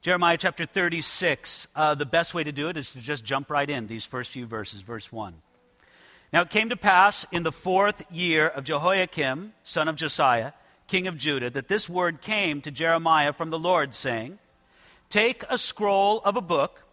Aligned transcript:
Jeremiah 0.00 0.36
chapter 0.38 0.64
36. 0.64 1.66
Uh, 1.74 1.96
the 1.96 2.06
best 2.06 2.32
way 2.32 2.44
to 2.44 2.52
do 2.52 2.68
it 2.68 2.76
is 2.76 2.92
to 2.92 3.00
just 3.00 3.24
jump 3.24 3.50
right 3.50 3.68
in, 3.68 3.88
these 3.88 4.04
first 4.04 4.30
few 4.30 4.46
verses. 4.46 4.80
Verse 4.80 5.10
1. 5.10 5.34
Now 6.32 6.42
it 6.42 6.50
came 6.50 6.68
to 6.68 6.76
pass 6.76 7.26
in 7.32 7.42
the 7.42 7.50
fourth 7.50 8.04
year 8.08 8.46
of 8.46 8.62
Jehoiakim, 8.62 9.54
son 9.64 9.88
of 9.88 9.96
Josiah, 9.96 10.52
king 10.86 11.08
of 11.08 11.16
Judah, 11.16 11.50
that 11.50 11.66
this 11.66 11.88
word 11.88 12.20
came 12.20 12.60
to 12.60 12.70
Jeremiah 12.70 13.32
from 13.32 13.50
the 13.50 13.58
Lord, 13.58 13.92
saying, 13.92 14.38
Take 15.08 15.42
a 15.50 15.58
scroll 15.58 16.20
of 16.20 16.36
a 16.36 16.40
book 16.42 16.84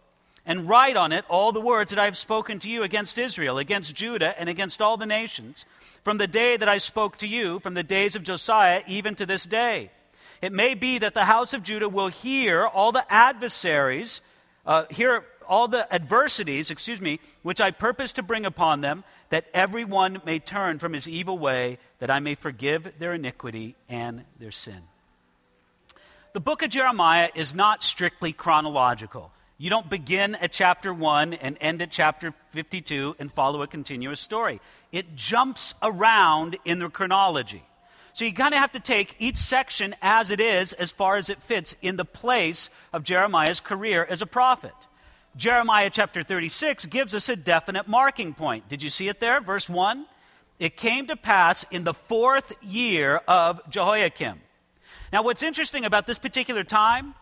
and 0.44 0.68
write 0.68 0.96
on 0.96 1.12
it 1.12 1.24
all 1.28 1.52
the 1.52 1.60
words 1.60 1.90
that 1.90 2.00
I 2.00 2.06
have 2.06 2.16
spoken 2.16 2.58
to 2.60 2.68
you 2.68 2.82
against 2.82 3.18
Israel, 3.18 3.58
against 3.58 3.94
Judah, 3.94 4.34
and 4.36 4.48
against 4.48 4.82
all 4.82 4.96
the 4.96 5.06
nations, 5.06 5.64
from 6.02 6.18
the 6.18 6.26
day 6.26 6.56
that 6.56 6.68
I 6.68 6.78
spoke 6.78 7.18
to 7.18 7.28
you, 7.28 7.60
from 7.60 7.74
the 7.74 7.84
days 7.84 8.16
of 8.16 8.24
Josiah, 8.24 8.82
even 8.88 9.14
to 9.14 9.26
this 9.26 9.44
day 9.44 9.92
it 10.42 10.52
may 10.52 10.74
be 10.74 10.98
that 10.98 11.14
the 11.14 11.24
house 11.24 11.54
of 11.54 11.62
Judah 11.62 11.88
will 11.88 12.08
hear 12.08 12.66
all 12.66 12.92
the 12.92 13.04
adversaries, 13.12 14.20
uh, 14.64 14.84
hear 14.90 15.24
all 15.48 15.68
the 15.68 15.92
adversities, 15.92 16.70
excuse 16.70 17.00
me, 17.00 17.20
which 17.42 17.60
I 17.60 17.70
purpose 17.70 18.12
to 18.14 18.22
bring 18.22 18.44
upon 18.44 18.80
them, 18.80 19.04
that 19.30 19.46
everyone 19.54 20.20
may 20.24 20.38
turn 20.38 20.78
from 20.78 20.92
his 20.92 21.08
evil 21.08 21.38
way, 21.38 21.78
that 21.98 22.10
I 22.10 22.20
may 22.20 22.34
forgive 22.34 22.92
their 22.98 23.14
iniquity 23.14 23.76
and 23.88 24.24
their 24.38 24.50
sin. 24.50 24.82
The 26.32 26.40
book 26.40 26.62
of 26.62 26.70
Jeremiah 26.70 27.30
is 27.34 27.54
not 27.54 27.82
strictly 27.82 28.32
chronological. 28.32 29.32
You 29.58 29.70
don't 29.70 29.88
begin 29.88 30.34
at 30.34 30.52
chapter 30.52 30.92
1 30.92 31.32
and 31.34 31.56
end 31.62 31.80
at 31.80 31.90
chapter 31.90 32.34
52 32.50 33.16
and 33.18 33.32
follow 33.32 33.62
a 33.62 33.66
continuous 33.66 34.20
story. 34.20 34.60
It 34.92 35.16
jumps 35.16 35.74
around 35.82 36.58
in 36.66 36.78
the 36.78 36.90
chronology. 36.90 37.64
So 38.16 38.24
you 38.24 38.32
kind 38.32 38.54
of 38.54 38.60
have 38.60 38.72
to 38.72 38.80
take 38.80 39.14
each 39.18 39.36
section 39.36 39.94
as 40.00 40.30
it 40.30 40.40
is, 40.40 40.72
as 40.72 40.90
far 40.90 41.16
as 41.16 41.28
it 41.28 41.42
fits 41.42 41.76
in 41.82 41.96
the 41.96 42.04
place 42.06 42.70
of 42.90 43.04
Jeremiah's 43.04 43.60
career 43.60 44.06
as 44.08 44.22
a 44.22 44.26
prophet. 44.26 44.72
Jeremiah 45.36 45.90
chapter 45.92 46.22
36 46.22 46.86
gives 46.86 47.14
us 47.14 47.28
a 47.28 47.36
definite 47.36 47.88
marking 47.88 48.32
point. 48.32 48.70
Did 48.70 48.82
you 48.82 48.88
see 48.88 49.08
it 49.08 49.20
there? 49.20 49.42
Verse 49.42 49.68
1. 49.68 50.06
It 50.58 50.78
came 50.78 51.08
to 51.08 51.16
pass 51.16 51.66
in 51.70 51.84
the 51.84 51.92
fourth 51.92 52.54
year 52.62 53.20
of 53.28 53.60
Jehoiakim. 53.68 54.40
Now, 55.12 55.22
what's 55.22 55.42
interesting 55.42 55.84
about 55.84 56.06
this 56.06 56.18
particular 56.18 56.64
time, 56.64 57.12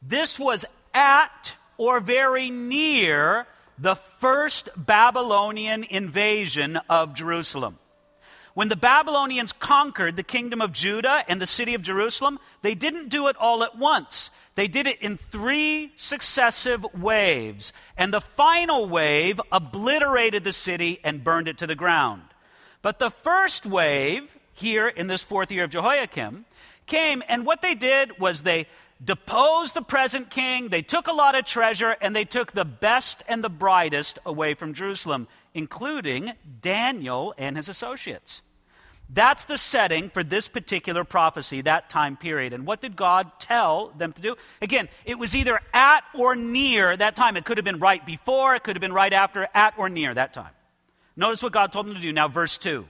this 0.00 0.38
was 0.38 0.64
at 0.94 1.56
or 1.76 2.00
very 2.00 2.48
near 2.48 3.46
the 3.76 3.96
first 3.96 4.70
Babylonian 4.78 5.84
invasion 5.84 6.78
of 6.88 7.12
Jerusalem. 7.12 7.78
When 8.58 8.68
the 8.68 8.74
Babylonians 8.74 9.52
conquered 9.52 10.16
the 10.16 10.24
kingdom 10.24 10.60
of 10.60 10.72
Judah 10.72 11.22
and 11.28 11.40
the 11.40 11.46
city 11.46 11.74
of 11.74 11.82
Jerusalem, 11.82 12.40
they 12.62 12.74
didn't 12.74 13.08
do 13.08 13.28
it 13.28 13.36
all 13.36 13.62
at 13.62 13.78
once. 13.78 14.30
They 14.56 14.66
did 14.66 14.88
it 14.88 15.00
in 15.00 15.16
three 15.16 15.92
successive 15.94 16.84
waves. 16.92 17.72
And 17.96 18.12
the 18.12 18.20
final 18.20 18.88
wave 18.88 19.40
obliterated 19.52 20.42
the 20.42 20.52
city 20.52 20.98
and 21.04 21.22
burned 21.22 21.46
it 21.46 21.58
to 21.58 21.68
the 21.68 21.76
ground. 21.76 22.22
But 22.82 22.98
the 22.98 23.10
first 23.10 23.64
wave, 23.64 24.36
here 24.54 24.88
in 24.88 25.06
this 25.06 25.22
fourth 25.22 25.52
year 25.52 25.62
of 25.62 25.70
Jehoiakim, 25.70 26.44
came, 26.86 27.22
and 27.28 27.46
what 27.46 27.62
they 27.62 27.76
did 27.76 28.18
was 28.18 28.42
they 28.42 28.66
deposed 29.04 29.74
the 29.74 29.82
present 29.82 30.30
king, 30.30 30.70
they 30.70 30.82
took 30.82 31.06
a 31.06 31.12
lot 31.12 31.36
of 31.36 31.44
treasure, 31.44 31.94
and 32.00 32.16
they 32.16 32.24
took 32.24 32.50
the 32.50 32.64
best 32.64 33.22
and 33.28 33.44
the 33.44 33.48
brightest 33.48 34.18
away 34.26 34.54
from 34.54 34.74
Jerusalem, 34.74 35.28
including 35.54 36.32
Daniel 36.60 37.32
and 37.38 37.56
his 37.56 37.68
associates. 37.68 38.42
That's 39.10 39.46
the 39.46 39.56
setting 39.56 40.10
for 40.10 40.22
this 40.22 40.48
particular 40.48 41.02
prophecy, 41.02 41.62
that 41.62 41.88
time 41.88 42.16
period. 42.16 42.52
And 42.52 42.66
what 42.66 42.82
did 42.82 42.94
God 42.94 43.32
tell 43.38 43.88
them 43.96 44.12
to 44.12 44.20
do? 44.20 44.36
Again, 44.60 44.88
it 45.06 45.18
was 45.18 45.34
either 45.34 45.60
at 45.72 46.04
or 46.14 46.36
near 46.36 46.94
that 46.94 47.16
time. 47.16 47.36
It 47.36 47.46
could 47.46 47.56
have 47.56 47.64
been 47.64 47.78
right 47.78 48.04
before, 48.04 48.54
it 48.54 48.64
could 48.64 48.76
have 48.76 48.82
been 48.82 48.92
right 48.92 49.12
after, 49.12 49.48
at 49.54 49.74
or 49.78 49.88
near 49.88 50.12
that 50.12 50.34
time. 50.34 50.52
Notice 51.16 51.42
what 51.42 51.52
God 51.52 51.72
told 51.72 51.86
them 51.86 51.94
to 51.94 52.00
do. 52.00 52.12
Now, 52.12 52.28
verse 52.28 52.58
2. 52.58 52.86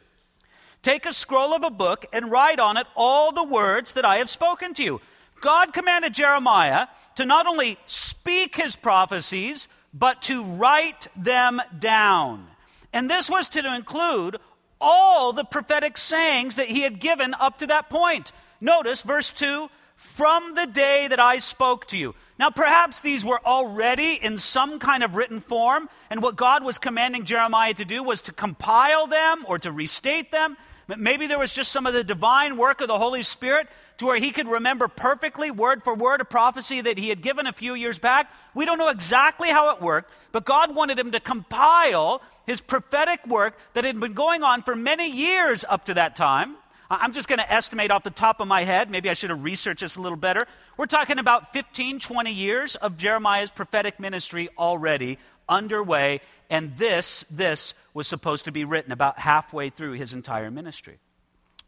Take 0.83 1.07
a 1.07 1.13
scroll 1.13 1.55
of 1.55 1.65
a 1.65 1.71
book 1.71 2.05
and 2.13 2.31
write 2.31 2.59
on 2.59 2.77
it 2.77 2.87
all 2.97 3.33
the 3.33 3.45
words 3.45 3.95
that 3.95 4.05
I 4.05 4.17
have 4.17 4.29
spoken 4.29 4.75
to 4.75 4.83
you. 4.83 5.01
God 5.41 5.73
commanded 5.73 6.15
Jeremiah 6.15 6.89
to 7.15 7.25
not 7.25 7.47
only 7.47 7.79
speak 7.87 8.57
his 8.57 8.77
prophecies, 8.77 9.69
but 9.95 10.23
to 10.23 10.43
write 10.45 11.07
them 11.17 11.61
down. 11.79 12.47
And 12.93 13.11
this 13.11 13.29
was 13.29 13.49
to 13.49 13.75
include 13.75 14.37
all 14.81 15.33
the 15.33 15.45
prophetic 15.45 15.97
sayings 15.97 16.57
that 16.57 16.69
he 16.69 16.83
had 16.83 17.01
given 17.01 17.35
up 17.35 17.59
to 17.59 17.67
that 17.67 17.91
point. 17.91 18.33
Notice 18.61 19.03
verse 19.03 19.33
2 19.33 19.69
from 19.97 20.55
the 20.55 20.67
day 20.67 21.09
that 21.09 21.19
I 21.19 21.39
spoke 21.39 21.89
to 21.89 21.99
you. 21.99 22.15
Now, 22.39 22.51
perhaps 22.51 23.01
these 23.01 23.25
were 23.25 23.41
already 23.45 24.15
in 24.15 24.39
some 24.39 24.79
kind 24.79 25.03
of 25.03 25.17
written 25.17 25.41
form, 25.41 25.89
and 26.09 26.23
what 26.23 26.37
God 26.37 26.63
was 26.63 26.79
commanding 26.79 27.25
Jeremiah 27.25 27.75
to 27.75 27.85
do 27.85 28.05
was 28.05 28.23
to 28.23 28.33
compile 28.33 29.09
them 29.09 29.45
or 29.49 29.59
to 29.59 29.73
restate 29.73 30.31
them. 30.31 30.57
Maybe 30.87 31.27
there 31.27 31.39
was 31.39 31.53
just 31.53 31.73
some 31.73 31.87
of 31.87 31.95
the 31.95 32.05
divine 32.05 32.57
work 32.57 32.81
of 32.81 32.87
the 32.87 32.97
Holy 32.97 33.23
Spirit 33.23 33.67
to 33.99 34.07
where 34.07 34.19
he 34.19 34.31
could 34.31 34.47
remember 34.47 34.87
perfectly, 34.87 35.51
word 35.51 35.83
for 35.83 35.95
word, 35.95 36.21
a 36.21 36.25
prophecy 36.25 36.81
that 36.81 36.97
he 36.97 37.09
had 37.09 37.21
given 37.21 37.47
a 37.47 37.53
few 37.53 37.75
years 37.75 37.99
back. 37.99 38.33
We 38.55 38.65
don't 38.65 38.79
know 38.79 38.89
exactly 38.89 39.51
how 39.51 39.75
it 39.75 39.83
worked, 39.83 40.11
but 40.31 40.45
God 40.45 40.75
wanted 40.75 40.99
him 40.99 41.11
to 41.11 41.21
compile 41.21 42.23
his 42.49 42.63
prophetic 42.63 43.27
work 43.27 43.59
that 43.75 43.85
had 43.85 44.01
been 44.01 44.15
going 44.15 44.43
on 44.43 44.63
for 44.63 44.75
many 44.75 45.13
years 45.13 45.67
up 45.69 45.85
to 45.85 45.95
that 45.95 46.17
time. 46.17 46.57
I'm 46.91 47.13
just 47.13 47.29
going 47.29 47.41
to 47.41 47.53
estimate 47.53 47.91
off 47.91 48.05
the 48.05 48.11
top 48.11 48.41
of 48.41 48.49
my 48.49 48.65
head. 48.65 48.91
Maybe 48.91 49.11
I 49.11 49.13
should 49.13 49.29
have 49.29 49.45
researched 49.45 49.83
this 49.83 49.97
a 49.97 50.01
little 50.01 50.17
better. 50.17 50.47
We're 50.79 50.87
talking 50.87 51.19
about 51.19 51.53
15, 51.53 52.01
20 52.01 52.33
years 52.33 52.75
of 52.75 52.97
Jeremiah's 52.97 53.51
prophetic 53.51 54.01
ministry 54.01 54.49
already 54.57 55.19
underway, 55.47 56.23
and 56.49 56.73
this, 56.79 57.27
this 57.31 57.75
was 57.93 58.09
supposed 58.09 58.47
to 58.47 58.51
be 58.51 58.65
written 58.65 58.93
about 58.93 59.19
halfway 59.19 59.69
through 59.69 59.93
his 59.93 60.15
entire 60.15 60.51
ministry. 60.51 60.99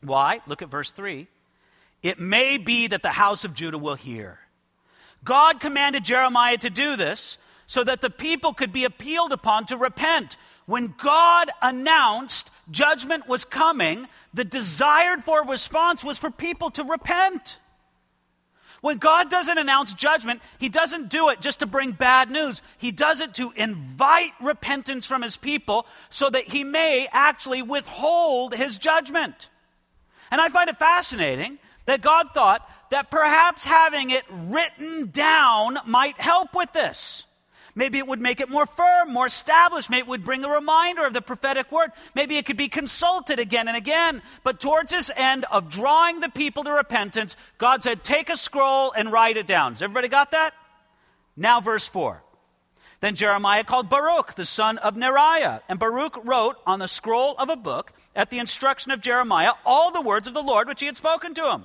Why? 0.02 0.40
Look 0.46 0.62
at 0.62 0.70
verse 0.70 0.92
3. 0.92 1.28
It 2.02 2.18
may 2.18 2.56
be 2.56 2.86
that 2.86 3.02
the 3.02 3.10
house 3.10 3.44
of 3.44 3.52
Judah 3.52 3.76
will 3.76 3.96
hear. 3.96 4.38
God 5.24 5.60
commanded 5.60 6.04
Jeremiah 6.04 6.56
to 6.56 6.70
do 6.70 6.96
this 6.96 7.36
so 7.66 7.84
that 7.84 8.00
the 8.00 8.10
people 8.10 8.54
could 8.54 8.72
be 8.72 8.84
appealed 8.84 9.30
upon 9.30 9.66
to 9.66 9.76
repent 9.76 10.38
when 10.66 10.94
God 10.96 11.50
announced 11.60 12.50
judgment 12.70 13.28
was 13.28 13.44
coming, 13.44 14.06
the 14.32 14.44
desired 14.44 15.24
for 15.24 15.46
response 15.46 16.04
was 16.04 16.18
for 16.18 16.30
people 16.30 16.70
to 16.70 16.84
repent. 16.84 17.58
When 18.80 18.96
God 18.96 19.30
doesn't 19.30 19.58
announce 19.58 19.92
judgment, 19.92 20.40
He 20.58 20.68
doesn't 20.68 21.10
do 21.10 21.28
it 21.28 21.40
just 21.40 21.58
to 21.58 21.66
bring 21.66 21.92
bad 21.92 22.30
news. 22.30 22.62
He 22.78 22.92
does 22.92 23.20
it 23.20 23.34
to 23.34 23.52
invite 23.54 24.32
repentance 24.40 25.06
from 25.06 25.22
His 25.22 25.36
people 25.36 25.86
so 26.08 26.30
that 26.30 26.48
He 26.48 26.64
may 26.64 27.06
actually 27.12 27.62
withhold 27.62 28.54
His 28.54 28.78
judgment. 28.78 29.50
And 30.30 30.40
I 30.40 30.48
find 30.48 30.70
it 30.70 30.78
fascinating 30.78 31.58
that 31.84 32.00
God 32.00 32.28
thought 32.32 32.68
that 32.90 33.10
perhaps 33.10 33.64
having 33.64 34.10
it 34.10 34.24
written 34.30 35.10
down 35.10 35.78
might 35.86 36.18
help 36.20 36.54
with 36.54 36.72
this. 36.72 37.26
Maybe 37.80 37.96
it 37.96 38.06
would 38.06 38.20
make 38.20 38.42
it 38.42 38.50
more 38.50 38.66
firm, 38.66 39.10
more 39.10 39.24
established. 39.24 39.88
Maybe 39.88 40.02
it 40.02 40.08
would 40.08 40.22
bring 40.22 40.44
a 40.44 40.50
reminder 40.50 41.06
of 41.06 41.14
the 41.14 41.22
prophetic 41.22 41.72
word. 41.72 41.92
Maybe 42.14 42.36
it 42.36 42.44
could 42.44 42.58
be 42.58 42.68
consulted 42.68 43.38
again 43.38 43.68
and 43.68 43.76
again. 43.76 44.20
But 44.44 44.60
towards 44.60 44.90
this 44.90 45.10
end 45.16 45.46
of 45.50 45.70
drawing 45.70 46.20
the 46.20 46.28
people 46.28 46.62
to 46.64 46.72
repentance, 46.72 47.38
God 47.56 47.82
said, 47.82 48.04
Take 48.04 48.28
a 48.28 48.36
scroll 48.36 48.92
and 48.92 49.10
write 49.10 49.38
it 49.38 49.46
down. 49.46 49.72
Has 49.72 49.80
everybody 49.80 50.08
got 50.08 50.32
that? 50.32 50.52
Now, 51.38 51.62
verse 51.62 51.88
4. 51.88 52.22
Then 53.00 53.14
Jeremiah 53.14 53.64
called 53.64 53.88
Baruch, 53.88 54.34
the 54.34 54.44
son 54.44 54.76
of 54.76 54.94
Neriah. 54.94 55.62
And 55.66 55.78
Baruch 55.78 56.22
wrote 56.22 56.56
on 56.66 56.80
the 56.80 56.86
scroll 56.86 57.34
of 57.38 57.48
a 57.48 57.56
book, 57.56 57.94
at 58.14 58.28
the 58.28 58.40
instruction 58.40 58.92
of 58.92 59.00
Jeremiah, 59.00 59.52
all 59.64 59.90
the 59.90 60.02
words 60.02 60.28
of 60.28 60.34
the 60.34 60.42
Lord 60.42 60.68
which 60.68 60.80
he 60.80 60.86
had 60.86 60.98
spoken 60.98 61.32
to 61.32 61.50
him. 61.50 61.64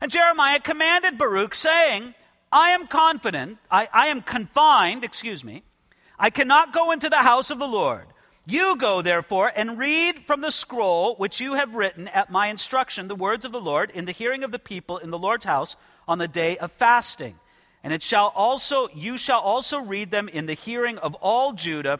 And 0.00 0.10
Jeremiah 0.10 0.58
commanded 0.58 1.16
Baruch, 1.16 1.54
saying, 1.54 2.16
I 2.54 2.70
am 2.70 2.86
confident, 2.86 3.58
I, 3.68 3.88
I 3.92 4.06
am 4.06 4.22
confined, 4.22 5.02
excuse 5.02 5.42
me, 5.42 5.64
I 6.16 6.30
cannot 6.30 6.72
go 6.72 6.92
into 6.92 7.10
the 7.10 7.16
house 7.16 7.50
of 7.50 7.58
the 7.58 7.66
Lord. 7.66 8.06
You 8.46 8.76
go, 8.76 9.02
therefore, 9.02 9.50
and 9.56 9.76
read 9.76 10.20
from 10.20 10.40
the 10.40 10.52
scroll 10.52 11.16
which 11.16 11.40
you 11.40 11.54
have 11.54 11.74
written 11.74 12.06
at 12.06 12.30
my 12.30 12.46
instruction 12.46 13.08
the 13.08 13.16
words 13.16 13.44
of 13.44 13.50
the 13.50 13.60
Lord 13.60 13.90
in 13.90 14.04
the 14.04 14.12
hearing 14.12 14.44
of 14.44 14.52
the 14.52 14.60
people 14.60 14.98
in 14.98 15.10
the 15.10 15.18
Lord's 15.18 15.44
house 15.44 15.74
on 16.06 16.18
the 16.18 16.28
day 16.28 16.56
of 16.58 16.70
fasting. 16.70 17.34
And 17.82 17.92
it 17.92 18.02
shall 18.02 18.32
also, 18.36 18.88
you 18.94 19.18
shall 19.18 19.40
also 19.40 19.78
read 19.80 20.12
them 20.12 20.28
in 20.28 20.46
the 20.46 20.54
hearing 20.54 20.98
of 20.98 21.14
all 21.16 21.54
Judah 21.54 21.98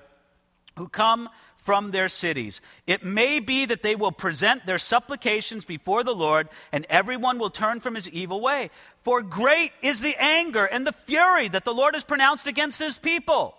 who 0.77 0.89
come 0.89 1.29
from 1.65 1.91
their 1.91 2.09
cities. 2.09 2.61
It 2.87 3.05
may 3.05 3.41
be 3.41 3.65
that 3.65 3.83
they 3.83 3.97
will 3.97 4.13
present 4.13 4.67
their 4.67 4.79
supplications 4.79 5.65
before 5.65 6.05
the 6.05 6.15
Lord, 6.15 6.49
and 6.71 6.87
everyone 6.91 7.39
will 7.39 7.51
turn 7.51 7.81
from 7.81 7.95
his 7.95 8.09
evil 8.11 8.41
way. 8.41 8.71
For 9.03 9.23
great 9.23 9.73
is 9.83 10.01
the 10.01 10.15
anger 10.19 10.67
and 10.67 10.87
the 10.87 10.93
fury 10.93 11.49
that 11.49 11.65
the 11.65 11.75
Lord 11.75 11.95
has 11.95 12.05
pronounced 12.05 12.47
against 12.47 12.79
his 12.79 12.99
people. 12.99 13.55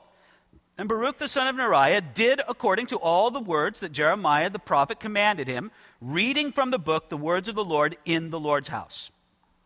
And 0.77 0.87
Baruch 0.87 1.17
the 1.17 1.27
son 1.27 1.47
of 1.47 1.55
Neriah 1.55 2.13
did 2.13 2.41
according 2.47 2.87
to 2.87 2.97
all 2.97 3.31
the 3.31 3.39
words 3.39 3.79
that 3.79 3.91
Jeremiah 3.91 4.51
the 4.51 4.59
prophet 4.59 4.99
commanded 4.99 5.47
him, 5.47 5.71
reading 5.99 6.51
from 6.51 6.69
the 6.69 6.77
book 6.77 7.09
the 7.09 7.17
words 7.17 7.49
of 7.49 7.55
the 7.55 7.65
Lord 7.65 7.97
in 8.05 8.29
the 8.29 8.39
Lord's 8.39 8.69
house. 8.69 9.09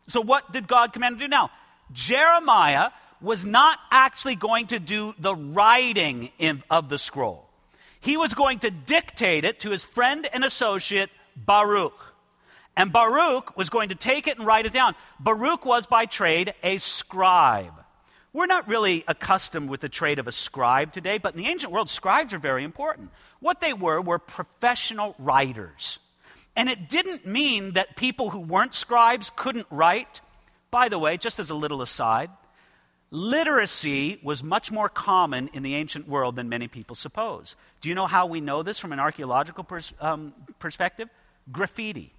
So, 0.08 0.22
what 0.22 0.52
did 0.54 0.68
God 0.68 0.94
command 0.94 1.14
him 1.14 1.20
to 1.20 1.26
do 1.26 1.30
now? 1.30 1.52
Jeremiah 1.92 2.92
was 3.22 3.44
not 3.44 3.80
actually 3.92 4.36
going 4.36 4.68
to 4.68 4.80
do 4.80 5.14
the 5.20 5.36
writing 5.36 6.32
in, 6.38 6.64
of 6.70 6.88
the 6.88 6.98
scroll. 6.98 7.49
He 8.00 8.18
was 8.18 8.34
going 8.34 8.60
to 8.60 8.72
dictate 8.72 9.46
it 9.46 9.60
to 9.62 9.72
his 9.72 9.84
friend 9.84 10.28
and 10.32 10.44
associate, 10.44 11.10
Baruch. 11.36 12.16
And 12.76 12.94
Baruch 12.94 13.58
was 13.58 13.70
going 13.70 13.90
to 13.90 13.96
take 13.96 14.28
it 14.28 14.38
and 14.38 14.48
write 14.48 14.66
it 14.66 14.74
down. 14.74 14.96
Baruch 15.20 15.66
was 15.66 15.86
by 15.86 16.06
trade 16.06 16.54
a 16.64 16.78
scribe. 16.78 17.74
We're 18.32 18.46
not 18.46 18.68
really 18.68 19.04
accustomed 19.08 19.70
with 19.70 19.82
the 19.82 19.90
trade 19.90 20.20
of 20.20 20.28
a 20.28 20.32
scribe 20.32 20.94
today, 20.94 21.18
but 21.18 21.34
in 21.36 21.42
the 21.42 21.50
ancient 21.50 21.72
world, 21.72 21.90
scribes 21.90 22.34
are 22.34 22.40
very 22.40 22.64
important. 22.64 23.10
What 23.40 23.60
they 23.60 23.74
were 23.74 24.02
were 24.02 24.20
professional 24.20 25.16
writers. 25.18 26.00
And 26.56 26.70
it 26.70 26.90
didn't 26.90 27.26
mean 27.26 27.74
that 27.74 27.96
people 27.96 28.30
who 28.30 28.42
weren't 28.42 28.74
scribes 28.74 29.32
couldn't 29.36 29.68
write. 29.72 30.22
By 30.72 30.90
the 30.90 31.00
way, 31.00 31.18
just 31.18 31.40
as 31.40 31.50
a 31.50 31.56
little 31.56 31.82
aside, 31.82 32.30
literacy 33.12 34.20
was 34.24 34.44
much 34.44 34.72
more 34.72 34.90
common 34.90 35.50
in 35.54 35.64
the 35.64 35.76
ancient 35.76 36.08
world 36.08 36.36
than 36.36 36.50
many 36.50 36.68
people 36.68 36.96
suppose. 36.96 37.56
Do 37.82 37.90
you 37.90 37.96
know 37.96 38.08
how 38.08 38.26
we 38.26 38.42
know 38.42 38.64
this 38.64 38.80
from 38.80 38.94
an 38.94 39.00
archaeological 39.00 39.64
pers- 39.64 39.94
um, 40.00 40.34
perspective? 40.60 41.10
Graffiti. 41.52 42.14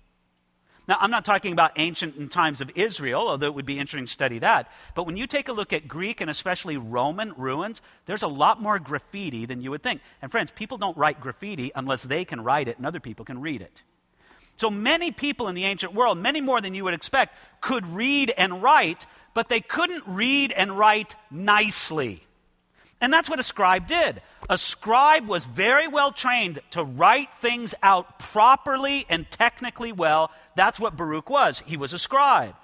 Now, 0.89 0.97
I'm 0.99 1.11
not 1.13 1.25
talking 1.25 1.53
about 1.53 1.73
ancient 1.77 2.33
times 2.33 2.61
of 2.61 2.71
Israel, 2.75 3.29
although 3.29 3.47
it 3.47 3.55
would 3.55 3.67
be 3.67 3.79
interesting 3.79 4.07
to 4.07 4.13
study 4.13 4.41
that. 4.41 4.73
But 4.97 5.07
when 5.07 5.17
you 5.17 5.29
take 5.29 5.49
a 5.49 5.53
look 5.53 5.73
at 5.73 5.87
Greek 5.87 6.21
and 6.21 6.29
especially 6.29 6.77
Roman 6.77 7.33
ruins, 7.37 7.81
there's 8.07 8.25
a 8.25 8.29
lot 8.29 8.61
more 8.61 8.81
graffiti 8.81 9.47
than 9.47 9.61
you 9.61 9.71
would 9.71 9.85
think. 9.85 10.01
And 10.21 10.33
friends, 10.33 10.51
people 10.51 10.79
don't 10.79 10.97
write 10.97 11.21
graffiti 11.21 11.71
unless 11.77 12.03
they 12.03 12.25
can 12.25 12.43
write 12.43 12.67
it 12.67 12.77
and 12.77 12.87
other 12.87 12.99
people 12.99 13.25
can 13.25 13.41
read 13.41 13.63
it. 13.63 13.85
So 14.61 14.69
many 14.69 15.11
people 15.11 15.49
in 15.49 15.55
the 15.55 15.65
ancient 15.65 15.95
world, 15.95 16.19
many 16.19 16.43
more 16.43 16.61
than 16.61 16.75
you 16.75 16.85
would 16.85 16.93
expect, 16.93 17.35
could 17.63 17.87
read 17.87 18.31
and 18.37 18.63
write, 18.63 19.07
but 19.33 19.49
they 19.49 19.63
couldn't 19.63 20.05
read 20.07 20.53
and 20.53 20.79
write 20.79 21.17
nicely. 21.31 22.25
And 23.01 23.11
that's 23.11 23.31
what 23.31 23.41
a 23.41 23.43
scribe 23.43 23.87
did. 23.87 24.21
A 24.51 24.59
scribe 24.59 25.27
was 25.27 25.47
very 25.47 25.89
well 25.89 26.13
trained 26.13 26.59
to 26.73 26.85
write 26.85 27.31
things 27.39 27.75
out 27.83 28.19
properly 28.19 29.07
and 29.09 29.31
technically 29.31 29.93
well. 29.93 30.31
That's 30.57 30.79
what 30.79 30.95
Baruch 30.95 31.31
was. 31.31 31.61
He 31.65 31.79
was 31.79 31.95
a 31.95 31.99
scribe. 31.99 32.55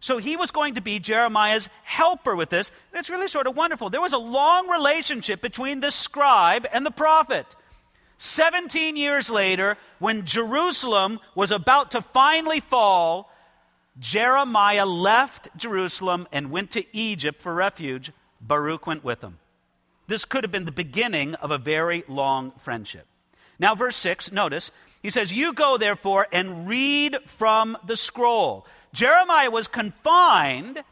So 0.00 0.18
he 0.18 0.36
was 0.36 0.50
going 0.50 0.74
to 0.74 0.82
be 0.82 0.98
Jeremiah's 0.98 1.70
helper 1.82 2.36
with 2.36 2.50
this. 2.50 2.70
It's 2.92 3.08
really 3.08 3.26
sort 3.26 3.46
of 3.46 3.56
wonderful. 3.56 3.88
There 3.88 4.02
was 4.02 4.12
a 4.12 4.18
long 4.18 4.68
relationship 4.68 5.40
between 5.40 5.80
the 5.80 5.92
scribe 5.92 6.66
and 6.70 6.84
the 6.84 6.90
prophet. 6.90 7.46
17 8.18 8.96
years 8.96 9.30
later, 9.30 9.76
when 10.00 10.26
Jerusalem 10.26 11.20
was 11.36 11.52
about 11.52 11.92
to 11.92 12.02
finally 12.02 12.60
fall, 12.60 13.30
Jeremiah 13.98 14.86
left 14.86 15.48
Jerusalem 15.56 16.26
and 16.32 16.50
went 16.50 16.72
to 16.72 16.84
Egypt 16.96 17.40
for 17.40 17.54
refuge. 17.54 18.12
Baruch 18.40 18.86
went 18.86 19.04
with 19.04 19.22
him. 19.22 19.38
This 20.08 20.24
could 20.24 20.42
have 20.42 20.50
been 20.50 20.64
the 20.64 20.72
beginning 20.72 21.34
of 21.36 21.50
a 21.50 21.58
very 21.58 22.02
long 22.08 22.52
friendship. 22.58 23.06
Now, 23.58 23.74
verse 23.74 23.96
6, 23.96 24.32
notice, 24.32 24.70
he 25.02 25.10
says, 25.10 25.32
You 25.32 25.52
go 25.52 25.78
therefore 25.78 26.26
and 26.32 26.68
read 26.68 27.16
from 27.26 27.76
the 27.86 27.96
scroll. 27.96 28.66
Jeremiah 28.92 29.50
was 29.50 29.68
confined, 29.68 30.82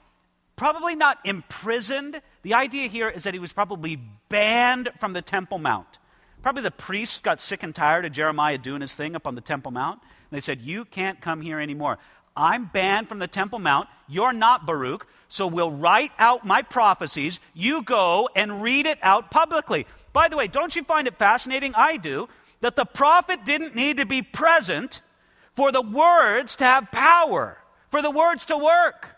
probably 0.55 0.95
not 0.95 1.19
imprisoned. 1.25 2.21
The 2.43 2.55
idea 2.55 2.89
here 2.89 3.09
is 3.09 3.25
that 3.25 3.35
he 3.35 3.41
was 3.41 3.53
probably 3.53 4.01
banned 4.29 4.91
from 4.99 5.13
the 5.13 5.23
Temple 5.23 5.59
Mount. 5.59 5.99
Probably 6.47 6.63
the 6.63 6.71
priests 6.71 7.19
got 7.19 7.41
sick 7.41 7.65
and 7.65 7.75
tired 7.75 8.05
of 8.05 8.13
Jeremiah 8.13 8.57
doing 8.57 8.81
his 8.81 8.95
thing 8.95 9.17
up 9.17 9.27
on 9.27 9.35
the 9.35 9.41
Temple 9.41 9.73
Mount. 9.73 10.01
And 10.01 10.37
they 10.37 10.39
said, 10.39 10.61
You 10.61 10.85
can't 10.85 11.21
come 11.21 11.41
here 11.41 11.59
anymore. 11.59 11.99
I'm 12.37 12.67
banned 12.67 13.09
from 13.09 13.19
the 13.19 13.27
Temple 13.27 13.59
Mount. 13.59 13.89
You're 14.07 14.33
not 14.33 14.65
Baruch. 14.65 15.09
So 15.29 15.49
we'll 15.49 15.73
write 15.73 16.13
out 16.21 16.47
my 16.47 16.63
prophecies. 16.63 17.41
You 17.53 17.83
go 17.83 18.29
and 18.37 18.63
read 18.63 18.87
it 18.87 19.01
out 19.03 19.33
publicly. 19.33 19.89
By 20.13 20.29
the 20.29 20.37
way, 20.37 20.47
don't 20.47 20.77
you 20.77 20.85
find 20.85 21.09
it 21.09 21.19
fascinating? 21.19 21.75
I 21.75 21.97
do. 21.97 22.29
That 22.61 22.77
the 22.77 22.85
prophet 22.85 23.45
didn't 23.45 23.75
need 23.75 23.97
to 23.97 24.07
be 24.07 24.23
present 24.23 25.03
for 25.53 25.73
the 25.73 25.83
words 25.83 26.55
to 26.55 26.65
have 26.65 26.93
power, 26.93 27.59
for 27.91 28.03
the 28.03 28.11
words 28.13 28.45
to 28.45 28.57
work. 28.57 29.17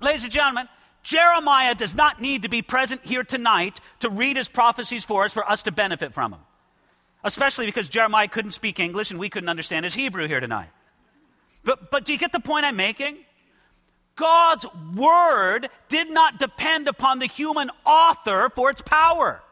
Ladies 0.00 0.22
and 0.22 0.32
gentlemen, 0.32 0.68
Jeremiah 1.02 1.74
does 1.74 1.94
not 1.94 2.20
need 2.20 2.42
to 2.42 2.48
be 2.48 2.62
present 2.62 3.04
here 3.04 3.24
tonight 3.24 3.80
to 4.00 4.10
read 4.10 4.36
his 4.36 4.48
prophecies 4.48 5.04
for 5.04 5.24
us 5.24 5.32
for 5.32 5.48
us 5.48 5.62
to 5.62 5.72
benefit 5.72 6.12
from 6.12 6.32
them. 6.32 6.40
Especially 7.24 7.66
because 7.66 7.88
Jeremiah 7.88 8.28
couldn't 8.28 8.52
speak 8.52 8.80
English 8.80 9.10
and 9.10 9.18
we 9.18 9.28
couldn't 9.28 9.48
understand 9.48 9.84
his 9.84 9.94
Hebrew 9.94 10.26
here 10.26 10.40
tonight. 10.40 10.70
But, 11.64 11.90
but 11.90 12.04
do 12.04 12.12
you 12.12 12.18
get 12.18 12.32
the 12.32 12.40
point 12.40 12.64
I'm 12.64 12.76
making? 12.76 13.18
God's 14.16 14.66
word 14.94 15.68
did 15.88 16.10
not 16.10 16.38
depend 16.38 16.88
upon 16.88 17.18
the 17.18 17.26
human 17.26 17.70
author 17.86 18.50
for 18.54 18.70
its 18.70 18.82
power. 18.82 19.42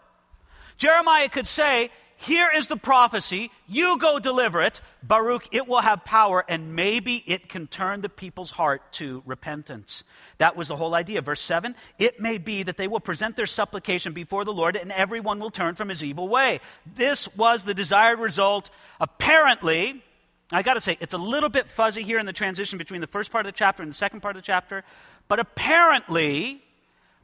Jeremiah 0.77 1.29
could 1.29 1.47
say, 1.47 1.91
Here 2.21 2.51
is 2.53 2.67
the 2.67 2.77
prophecy, 2.77 3.53
you 3.69 3.97
go 3.97 4.19
deliver 4.19 4.61
it. 4.61 4.81
Baruch, 5.05 5.47
it 5.53 5.69
will 5.69 5.81
have 5.81 6.05
power, 6.05 6.45
and 6.49 6.75
maybe 6.75 7.23
it 7.27 7.49
can 7.49 7.69
turn 7.69 8.01
the 8.01 8.09
people's 8.09 8.51
heart 8.51 8.83
to 8.95 9.23
repentance. 9.25 10.03
That 10.39 10.57
was 10.57 10.67
the 10.67 10.75
whole 10.75 10.97
idea. 10.97 11.23
Verse 11.23 11.41
7 11.41 11.77
It 11.97 12.21
may 12.21 12.39
be 12.39 12.65
that 12.65 12.77
they 12.77 12.89
will 12.89 12.99
present 12.99 13.37
their 13.37 13.47
supplication 13.47 14.15
before 14.15 14.45
the 14.45 14.53
Lord, 14.53 14.75
and 14.75 14.91
everyone 14.91 15.39
will 15.39 15.53
turn 15.53 15.77
from 15.77 15.89
his 15.89 16.03
evil 16.03 16.27
way. 16.27 16.59
This 16.93 17.35
was 17.37 17.63
the 17.63 17.73
desired 17.73 18.19
result. 18.19 18.71
Apparently, 19.01 20.03
I 20.51 20.63
got 20.63 20.75
to 20.75 20.81
say, 20.81 20.99
it's 21.01 21.15
a 21.15 21.19
little 21.19 21.51
bit 21.51 21.71
fuzzy 21.71 22.03
here 22.03 22.19
in 22.19 22.27
the 22.27 22.33
transition 22.33 22.79
between 22.79 23.01
the 23.01 23.07
first 23.07 23.31
part 23.31 23.47
of 23.47 23.53
the 23.53 23.57
chapter 23.57 23.85
and 23.85 23.93
the 23.93 23.97
second 23.97 24.23
part 24.23 24.35
of 24.35 24.43
the 24.43 24.47
chapter, 24.47 24.83
but 25.29 25.39
apparently, 25.39 26.63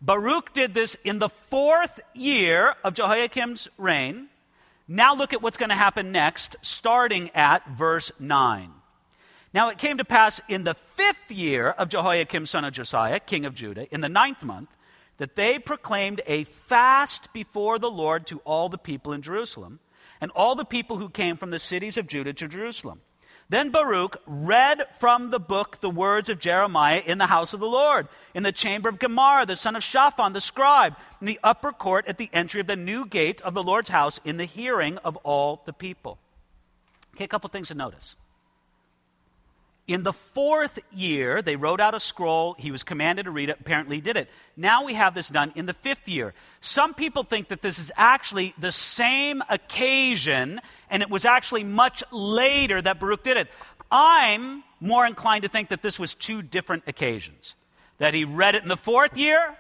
Baruch 0.00 0.52
did 0.52 0.72
this 0.72 0.96
in 1.02 1.18
the 1.18 1.28
fourth 1.28 2.00
year 2.14 2.76
of 2.84 2.94
Jehoiakim's 2.94 3.68
reign. 3.76 4.28
Now, 4.86 5.14
look 5.14 5.32
at 5.32 5.40
what's 5.40 5.56
going 5.56 5.70
to 5.70 5.76
happen 5.76 6.12
next, 6.12 6.56
starting 6.60 7.30
at 7.30 7.66
verse 7.68 8.12
9. 8.18 8.70
Now, 9.54 9.70
it 9.70 9.78
came 9.78 9.98
to 9.98 10.04
pass 10.04 10.40
in 10.48 10.64
the 10.64 10.74
fifth 10.74 11.30
year 11.30 11.70
of 11.70 11.88
Jehoiakim, 11.88 12.44
son 12.44 12.64
of 12.64 12.74
Josiah, 12.74 13.20
king 13.20 13.46
of 13.46 13.54
Judah, 13.54 13.92
in 13.94 14.00
the 14.02 14.08
ninth 14.08 14.44
month, 14.44 14.68
that 15.18 15.36
they 15.36 15.58
proclaimed 15.58 16.20
a 16.26 16.44
fast 16.44 17.32
before 17.32 17.78
the 17.78 17.90
Lord 17.90 18.26
to 18.26 18.40
all 18.40 18.68
the 18.68 18.76
people 18.76 19.12
in 19.12 19.22
Jerusalem, 19.22 19.78
and 20.20 20.30
all 20.32 20.54
the 20.54 20.64
people 20.64 20.98
who 20.98 21.08
came 21.08 21.36
from 21.36 21.50
the 21.50 21.58
cities 21.58 21.96
of 21.96 22.06
Judah 22.06 22.32
to 22.32 22.48
Jerusalem. 22.48 23.00
Then 23.48 23.70
Baruch 23.70 24.16
read 24.26 24.82
from 24.98 25.30
the 25.30 25.38
book 25.38 25.80
the 25.80 25.90
words 25.90 26.28
of 26.28 26.38
Jeremiah 26.38 27.02
in 27.04 27.18
the 27.18 27.26
house 27.26 27.52
of 27.52 27.60
the 27.60 27.66
Lord, 27.66 28.08
in 28.34 28.42
the 28.42 28.52
chamber 28.52 28.88
of 28.88 28.98
Gemariah, 28.98 29.46
the 29.46 29.54
son 29.54 29.76
of 29.76 29.82
Shaphan, 29.82 30.32
the 30.32 30.40
scribe, 30.40 30.96
in 31.20 31.26
the 31.26 31.38
upper 31.44 31.70
court 31.70 32.06
at 32.06 32.18
the 32.18 32.30
entry 32.32 32.60
of 32.60 32.66
the 32.66 32.76
new 32.76 33.06
gate 33.06 33.40
of 33.42 33.54
the 33.54 33.62
Lord's 33.62 33.90
house, 33.90 34.18
in 34.24 34.38
the 34.38 34.46
hearing 34.46 34.96
of 34.98 35.16
all 35.18 35.62
the 35.66 35.72
people. 35.72 36.18
Okay, 37.14 37.24
a 37.24 37.28
couple 37.28 37.48
things 37.50 37.68
to 37.68 37.74
notice. 37.74 38.16
In 39.86 40.02
the 40.02 40.14
fourth 40.14 40.78
year, 40.92 41.42
they 41.42 41.56
wrote 41.56 41.78
out 41.78 41.94
a 41.94 42.00
scroll. 42.00 42.54
He 42.58 42.70
was 42.70 42.82
commanded 42.82 43.24
to 43.24 43.30
read 43.30 43.50
it. 43.50 43.58
Apparently, 43.60 43.96
he 43.96 44.00
did 44.00 44.16
it. 44.16 44.30
Now 44.56 44.84
we 44.84 44.94
have 44.94 45.14
this 45.14 45.28
done 45.28 45.52
in 45.54 45.66
the 45.66 45.74
fifth 45.74 46.08
year. 46.08 46.32
Some 46.60 46.94
people 46.94 47.22
think 47.22 47.48
that 47.48 47.60
this 47.60 47.78
is 47.78 47.92
actually 47.94 48.54
the 48.56 48.72
same 48.72 49.42
occasion, 49.50 50.62
and 50.88 51.02
it 51.02 51.10
was 51.10 51.26
actually 51.26 51.64
much 51.64 52.02
later 52.10 52.80
that 52.80 52.98
Baruch 52.98 53.22
did 53.24 53.36
it. 53.36 53.48
I'm 53.90 54.64
more 54.80 55.06
inclined 55.06 55.42
to 55.42 55.48
think 55.50 55.68
that 55.68 55.82
this 55.82 55.98
was 55.98 56.14
two 56.14 56.40
different 56.40 56.84
occasions. 56.86 57.54
That 57.98 58.14
he 58.14 58.24
read 58.24 58.54
it 58.54 58.62
in 58.62 58.70
the 58.70 58.78
fourth 58.78 59.18
year, 59.18 59.54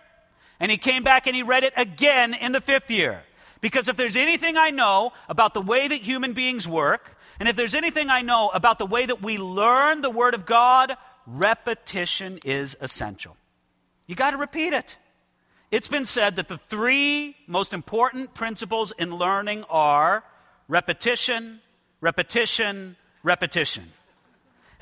and 0.58 0.70
he 0.70 0.78
came 0.78 1.04
back 1.04 1.26
and 1.26 1.36
he 1.36 1.42
read 1.42 1.64
it 1.64 1.74
again 1.76 2.32
in 2.32 2.52
the 2.52 2.62
fifth 2.62 2.90
year. 2.90 3.24
Because 3.60 3.88
if 3.88 3.96
there's 3.96 4.16
anything 4.16 4.56
I 4.56 4.70
know 4.70 5.12
about 5.28 5.52
the 5.52 5.60
way 5.60 5.86
that 5.86 6.00
human 6.00 6.32
beings 6.32 6.66
work, 6.66 7.13
and 7.40 7.48
if 7.48 7.56
there's 7.56 7.74
anything 7.74 8.10
I 8.10 8.22
know 8.22 8.50
about 8.54 8.78
the 8.78 8.86
way 8.86 9.06
that 9.06 9.22
we 9.22 9.38
learn 9.38 10.00
the 10.00 10.10
Word 10.10 10.34
of 10.34 10.46
God, 10.46 10.96
repetition 11.26 12.38
is 12.44 12.76
essential. 12.80 13.36
You 14.06 14.14
got 14.14 14.30
to 14.30 14.36
repeat 14.36 14.72
it. 14.72 14.96
It's 15.70 15.88
been 15.88 16.04
said 16.04 16.36
that 16.36 16.48
the 16.48 16.58
three 16.58 17.36
most 17.46 17.72
important 17.72 18.34
principles 18.34 18.92
in 18.96 19.16
learning 19.16 19.64
are 19.64 20.22
repetition, 20.68 21.60
repetition, 22.00 22.96
repetition. 23.22 23.92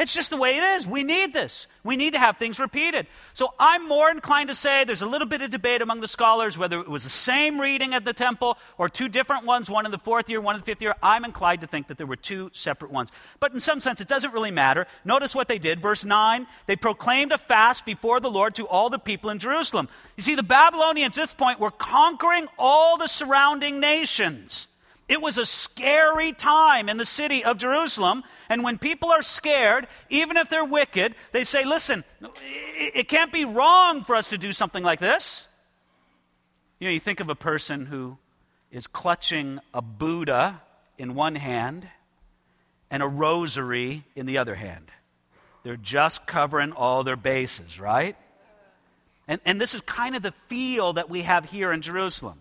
It's 0.02 0.12
just 0.12 0.30
the 0.30 0.36
way 0.36 0.56
it 0.56 0.64
is. 0.64 0.84
We 0.84 1.04
need 1.04 1.32
this. 1.32 1.68
We 1.84 1.96
need 1.96 2.14
to 2.14 2.18
have 2.18 2.36
things 2.36 2.58
repeated. 2.58 3.06
So 3.34 3.54
I'm 3.56 3.88
more 3.88 4.10
inclined 4.10 4.48
to 4.48 4.54
say 4.54 4.82
there's 4.82 5.00
a 5.00 5.06
little 5.06 5.28
bit 5.28 5.42
of 5.42 5.52
debate 5.52 5.80
among 5.80 6.00
the 6.00 6.08
scholars 6.08 6.58
whether 6.58 6.80
it 6.80 6.88
was 6.88 7.04
the 7.04 7.08
same 7.08 7.60
reading 7.60 7.94
at 7.94 8.04
the 8.04 8.12
temple 8.12 8.58
or 8.78 8.88
two 8.88 9.08
different 9.08 9.46
ones, 9.46 9.70
one 9.70 9.86
in 9.86 9.92
the 9.92 9.98
fourth 9.98 10.28
year, 10.28 10.40
one 10.40 10.56
in 10.56 10.60
the 10.60 10.64
fifth 10.64 10.82
year. 10.82 10.96
I'm 11.04 11.24
inclined 11.24 11.60
to 11.60 11.68
think 11.68 11.86
that 11.86 11.98
there 11.98 12.06
were 12.08 12.16
two 12.16 12.50
separate 12.52 12.90
ones. 12.90 13.12
But 13.38 13.52
in 13.54 13.60
some 13.60 13.78
sense, 13.78 14.00
it 14.00 14.08
doesn't 14.08 14.34
really 14.34 14.50
matter. 14.50 14.88
Notice 15.04 15.36
what 15.36 15.46
they 15.46 15.58
did. 15.58 15.80
Verse 15.80 16.04
9 16.04 16.48
they 16.66 16.74
proclaimed 16.74 17.30
a 17.30 17.38
fast 17.38 17.86
before 17.86 18.18
the 18.18 18.30
Lord 18.30 18.56
to 18.56 18.66
all 18.66 18.90
the 18.90 18.98
people 18.98 19.30
in 19.30 19.38
Jerusalem. 19.38 19.88
You 20.16 20.24
see, 20.24 20.34
the 20.34 20.42
Babylonians 20.42 21.16
at 21.16 21.22
this 21.22 21.34
point 21.34 21.60
were 21.60 21.70
conquering 21.70 22.48
all 22.58 22.98
the 22.98 23.06
surrounding 23.06 23.78
nations. 23.78 24.66
It 25.12 25.20
was 25.20 25.36
a 25.36 25.44
scary 25.44 26.32
time 26.32 26.88
in 26.88 26.96
the 26.96 27.04
city 27.04 27.44
of 27.44 27.58
Jerusalem. 27.58 28.22
And 28.48 28.64
when 28.64 28.78
people 28.78 29.10
are 29.10 29.20
scared, 29.20 29.86
even 30.08 30.38
if 30.38 30.48
they're 30.48 30.64
wicked, 30.64 31.14
they 31.32 31.44
say, 31.44 31.66
listen, 31.66 32.02
it 32.40 33.08
can't 33.08 33.30
be 33.30 33.44
wrong 33.44 34.04
for 34.04 34.16
us 34.16 34.30
to 34.30 34.38
do 34.38 34.54
something 34.54 34.82
like 34.82 35.00
this. 35.00 35.48
You 36.80 36.88
know, 36.88 36.94
you 36.94 36.98
think 36.98 37.20
of 37.20 37.28
a 37.28 37.34
person 37.34 37.84
who 37.84 38.16
is 38.70 38.86
clutching 38.86 39.60
a 39.74 39.82
Buddha 39.82 40.62
in 40.96 41.14
one 41.14 41.34
hand 41.34 41.86
and 42.90 43.02
a 43.02 43.06
rosary 43.06 44.04
in 44.16 44.24
the 44.24 44.38
other 44.38 44.54
hand. 44.54 44.90
They're 45.62 45.76
just 45.76 46.26
covering 46.26 46.72
all 46.72 47.04
their 47.04 47.16
bases, 47.16 47.78
right? 47.78 48.16
And, 49.28 49.42
and 49.44 49.60
this 49.60 49.74
is 49.74 49.82
kind 49.82 50.16
of 50.16 50.22
the 50.22 50.32
feel 50.48 50.94
that 50.94 51.10
we 51.10 51.20
have 51.20 51.44
here 51.44 51.70
in 51.70 51.82
Jerusalem. 51.82 52.40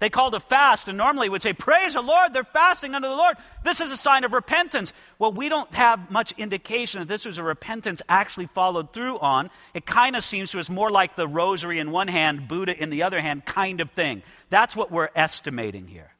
They 0.00 0.10
called 0.10 0.34
a 0.34 0.40
fast 0.40 0.86
and 0.86 0.96
normally 0.96 1.28
would 1.28 1.42
say, 1.42 1.52
Praise 1.52 1.94
the 1.94 2.02
Lord, 2.02 2.32
they're 2.32 2.44
fasting 2.44 2.94
unto 2.94 3.08
the 3.08 3.16
Lord. 3.16 3.36
This 3.64 3.80
is 3.80 3.90
a 3.90 3.96
sign 3.96 4.22
of 4.22 4.32
repentance. 4.32 4.92
Well, 5.18 5.32
we 5.32 5.48
don't 5.48 5.72
have 5.74 6.10
much 6.10 6.32
indication 6.38 7.00
that 7.00 7.08
this 7.08 7.24
was 7.24 7.38
a 7.38 7.42
repentance 7.42 8.00
actually 8.08 8.46
followed 8.46 8.92
through 8.92 9.18
on. 9.18 9.50
It 9.74 9.86
kind 9.86 10.14
of 10.14 10.22
seems 10.22 10.52
to 10.52 10.60
us 10.60 10.70
more 10.70 10.90
like 10.90 11.16
the 11.16 11.26
rosary 11.26 11.80
in 11.80 11.90
one 11.90 12.08
hand, 12.08 12.46
Buddha 12.46 12.80
in 12.80 12.90
the 12.90 13.02
other 13.02 13.20
hand 13.20 13.44
kind 13.44 13.80
of 13.80 13.90
thing. 13.90 14.22
That's 14.50 14.76
what 14.76 14.92
we're 14.92 15.10
estimating 15.16 15.88
here. 15.88 16.12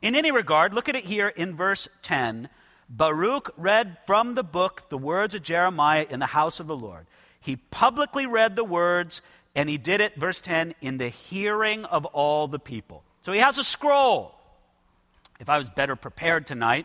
In 0.00 0.14
any 0.14 0.30
regard, 0.30 0.74
look 0.74 0.88
at 0.88 0.96
it 0.96 1.04
here 1.04 1.28
in 1.28 1.56
verse 1.56 1.88
10. 2.02 2.48
Baruch 2.88 3.52
read 3.56 3.96
from 4.06 4.34
the 4.34 4.44
book 4.44 4.88
the 4.90 4.98
words 4.98 5.34
of 5.34 5.42
Jeremiah 5.42 6.06
in 6.08 6.20
the 6.20 6.26
house 6.26 6.60
of 6.60 6.66
the 6.66 6.76
Lord. 6.76 7.06
He 7.40 7.56
publicly 7.56 8.26
read 8.26 8.54
the 8.54 8.64
words, 8.64 9.22
and 9.54 9.68
he 9.68 9.78
did 9.78 10.00
it, 10.00 10.16
verse 10.16 10.40
10, 10.40 10.74
in 10.80 10.98
the 10.98 11.08
hearing 11.08 11.84
of 11.84 12.04
all 12.06 12.46
the 12.48 12.58
people. 12.58 13.03
So 13.24 13.32
he 13.32 13.40
has 13.40 13.56
a 13.56 13.64
scroll. 13.64 14.34
If 15.40 15.48
I 15.48 15.56
was 15.56 15.70
better 15.70 15.96
prepared 15.96 16.46
tonight, 16.46 16.84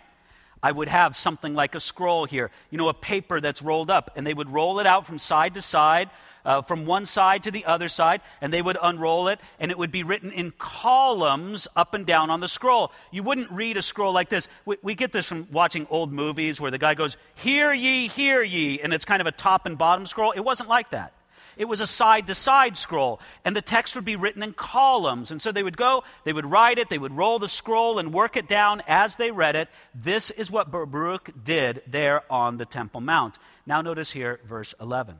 I 0.64 0.72
would 0.72 0.88
have 0.88 1.18
something 1.18 1.54
like 1.54 1.76
a 1.76 1.82
scroll 1.82 2.24
here, 2.24 2.50
you 2.70 2.78
know, 2.78 2.88
a 2.88 2.94
paper 2.94 3.42
that's 3.42 3.62
rolled 3.62 3.92
up, 3.92 4.12
and 4.16 4.26
they 4.26 4.34
would 4.34 4.50
roll 4.50 4.80
it 4.80 4.88
out 4.88 5.06
from 5.06 5.20
side 5.20 5.56
to 5.56 5.62
side, 5.62 6.10
uh, 6.46 6.62
from 6.62 6.86
one 6.86 7.06
side 7.06 7.44
to 7.44 7.52
the 7.52 7.66
other 7.66 7.90
side, 7.90 8.22
and 8.40 8.54
they 8.54 8.62
would 8.62 8.78
unroll 8.82 9.28
it, 9.28 9.42
and 9.60 9.70
it 9.70 9.78
would 9.78 9.92
be 9.92 10.04
written 10.04 10.32
in 10.32 10.52
columns 10.58 11.68
up 11.76 11.94
and 11.94 12.06
down 12.06 12.30
on 12.30 12.40
the 12.40 12.48
scroll. 12.48 12.94
You 13.12 13.24
wouldn't 13.24 13.52
read 13.52 13.76
a 13.76 13.82
scroll 13.82 14.14
like 14.14 14.30
this. 14.30 14.48
We, 14.64 14.78
we 14.82 14.96
get 14.96 15.12
this 15.12 15.26
from 15.26 15.46
watching 15.52 15.88
old 15.90 16.14
movies 16.14 16.62
where 16.62 16.72
the 16.72 16.78
guy 16.78 16.94
goes, 16.94 17.18
Hear 17.36 17.74
ye, 17.74 18.08
hear 18.08 18.42
ye, 18.42 18.80
and 18.80 18.94
it's 18.94 19.04
kind 19.04 19.20
of 19.20 19.28
a 19.28 19.34
top 19.34 19.66
and 19.66 19.78
bottom 19.78 20.06
scroll. 20.06 20.32
It 20.32 20.46
wasn't 20.46 20.70
like 20.70 20.92
that. 20.92 21.12
It 21.60 21.68
was 21.68 21.82
a 21.82 21.88
side 21.88 22.28
to 22.28 22.36
side 22.36 22.78
scroll, 22.78 23.20
and 23.44 23.54
the 23.54 23.62
text 23.62 23.94
would 23.96 24.06
be 24.06 24.16
written 24.16 24.42
in 24.42 24.54
columns. 24.54 25.30
And 25.30 25.42
so 25.42 25.52
they 25.52 25.62
would 25.62 25.76
go, 25.76 26.06
they 26.24 26.32
would 26.32 26.46
write 26.46 26.78
it, 26.78 26.90
they 26.90 26.98
would 26.98 27.12
roll 27.12 27.38
the 27.38 27.50
scroll 27.50 28.00
and 28.00 28.14
work 28.14 28.38
it 28.38 28.48
down 28.48 28.82
as 28.88 29.18
they 29.18 29.30
read 29.30 29.58
it. 29.58 29.68
This 29.94 30.32
is 30.32 30.50
what 30.50 30.72
Baruch 30.72 31.32
did 31.44 31.82
there 31.86 32.24
on 32.32 32.56
the 32.56 32.66
Temple 32.66 33.02
Mount. 33.02 33.38
Now, 33.66 33.82
notice 33.82 34.14
here, 34.14 34.40
verse 34.46 34.74
11. 34.80 35.18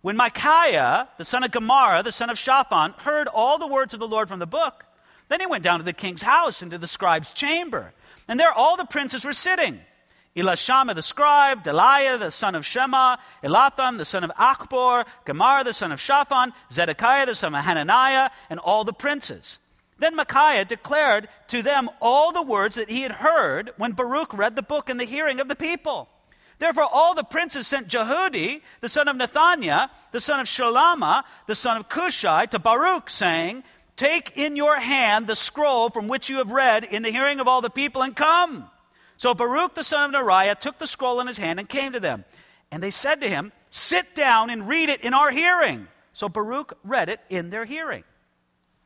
When 0.00 0.16
Micaiah, 0.16 1.10
the 1.18 1.24
son 1.26 1.44
of 1.44 1.50
Gemariah, 1.50 2.02
the 2.02 2.12
son 2.12 2.30
of 2.30 2.38
Shaphan, 2.38 2.94
heard 2.96 3.28
all 3.28 3.58
the 3.58 3.68
words 3.68 3.92
of 3.92 4.00
the 4.00 4.08
Lord 4.08 4.30
from 4.30 4.38
the 4.38 4.46
book, 4.46 4.86
then 5.28 5.40
he 5.40 5.46
went 5.46 5.64
down 5.64 5.80
to 5.80 5.84
the 5.84 5.92
king's 5.92 6.22
house 6.22 6.62
into 6.62 6.78
the 6.78 6.86
scribe's 6.86 7.30
chamber. 7.30 7.92
And 8.26 8.40
there 8.40 8.52
all 8.52 8.78
the 8.78 8.86
princes 8.86 9.22
were 9.22 9.34
sitting. 9.34 9.80
Elishama 10.34 10.94
the 10.94 11.02
scribe, 11.02 11.62
Delaiah 11.62 12.18
the 12.18 12.30
son 12.30 12.54
of 12.54 12.64
Shema, 12.64 13.16
Elnathan 13.42 13.98
the 13.98 14.04
son 14.04 14.24
of 14.24 14.30
Achbor, 14.30 15.04
Gemar 15.26 15.64
the 15.64 15.74
son 15.74 15.92
of 15.92 16.00
Shaphan, 16.00 16.52
Zedekiah 16.72 17.26
the 17.26 17.34
son 17.34 17.54
of 17.54 17.64
Hananiah, 17.64 18.30
and 18.48 18.58
all 18.58 18.84
the 18.84 18.94
princes. 18.94 19.58
Then 19.98 20.16
Micaiah 20.16 20.64
declared 20.64 21.28
to 21.48 21.62
them 21.62 21.88
all 22.00 22.32
the 22.32 22.42
words 22.42 22.76
that 22.76 22.90
he 22.90 23.02
had 23.02 23.12
heard 23.12 23.72
when 23.76 23.92
Baruch 23.92 24.32
read 24.32 24.56
the 24.56 24.62
book 24.62 24.88
in 24.88 24.96
the 24.96 25.04
hearing 25.04 25.38
of 25.38 25.48
the 25.48 25.54
people. 25.54 26.08
Therefore, 26.58 26.88
all 26.90 27.14
the 27.14 27.24
princes 27.24 27.66
sent 27.66 27.88
Jehudi, 27.88 28.62
the 28.80 28.88
son 28.88 29.08
of 29.08 29.16
Nethaniah, 29.16 29.90
the 30.12 30.20
son 30.20 30.40
of 30.40 30.46
Shalomah, 30.46 31.24
the 31.46 31.54
son 31.54 31.76
of 31.76 31.88
Cushai, 31.88 32.46
to 32.46 32.58
Baruch, 32.58 33.10
saying, 33.10 33.64
Take 33.96 34.36
in 34.36 34.56
your 34.56 34.80
hand 34.80 35.26
the 35.26 35.36
scroll 35.36 35.90
from 35.90 36.08
which 36.08 36.30
you 36.30 36.38
have 36.38 36.50
read 36.50 36.84
in 36.84 37.02
the 37.02 37.10
hearing 37.10 37.40
of 37.40 37.48
all 37.48 37.60
the 37.60 37.70
people, 37.70 38.02
and 38.02 38.16
come. 38.16 38.70
So 39.22 39.34
Baruch 39.34 39.76
the 39.76 39.84
son 39.84 40.12
of 40.12 40.20
Neriah 40.20 40.58
took 40.58 40.80
the 40.80 40.86
scroll 40.88 41.20
in 41.20 41.28
his 41.28 41.38
hand 41.38 41.60
and 41.60 41.68
came 41.68 41.92
to 41.92 42.00
them. 42.00 42.24
And 42.72 42.82
they 42.82 42.90
said 42.90 43.20
to 43.20 43.28
him, 43.28 43.52
Sit 43.70 44.16
down 44.16 44.50
and 44.50 44.66
read 44.66 44.88
it 44.88 45.02
in 45.02 45.14
our 45.14 45.30
hearing. 45.30 45.86
So 46.12 46.28
Baruch 46.28 46.76
read 46.82 47.08
it 47.08 47.20
in 47.30 47.50
their 47.50 47.64
hearing. 47.64 48.02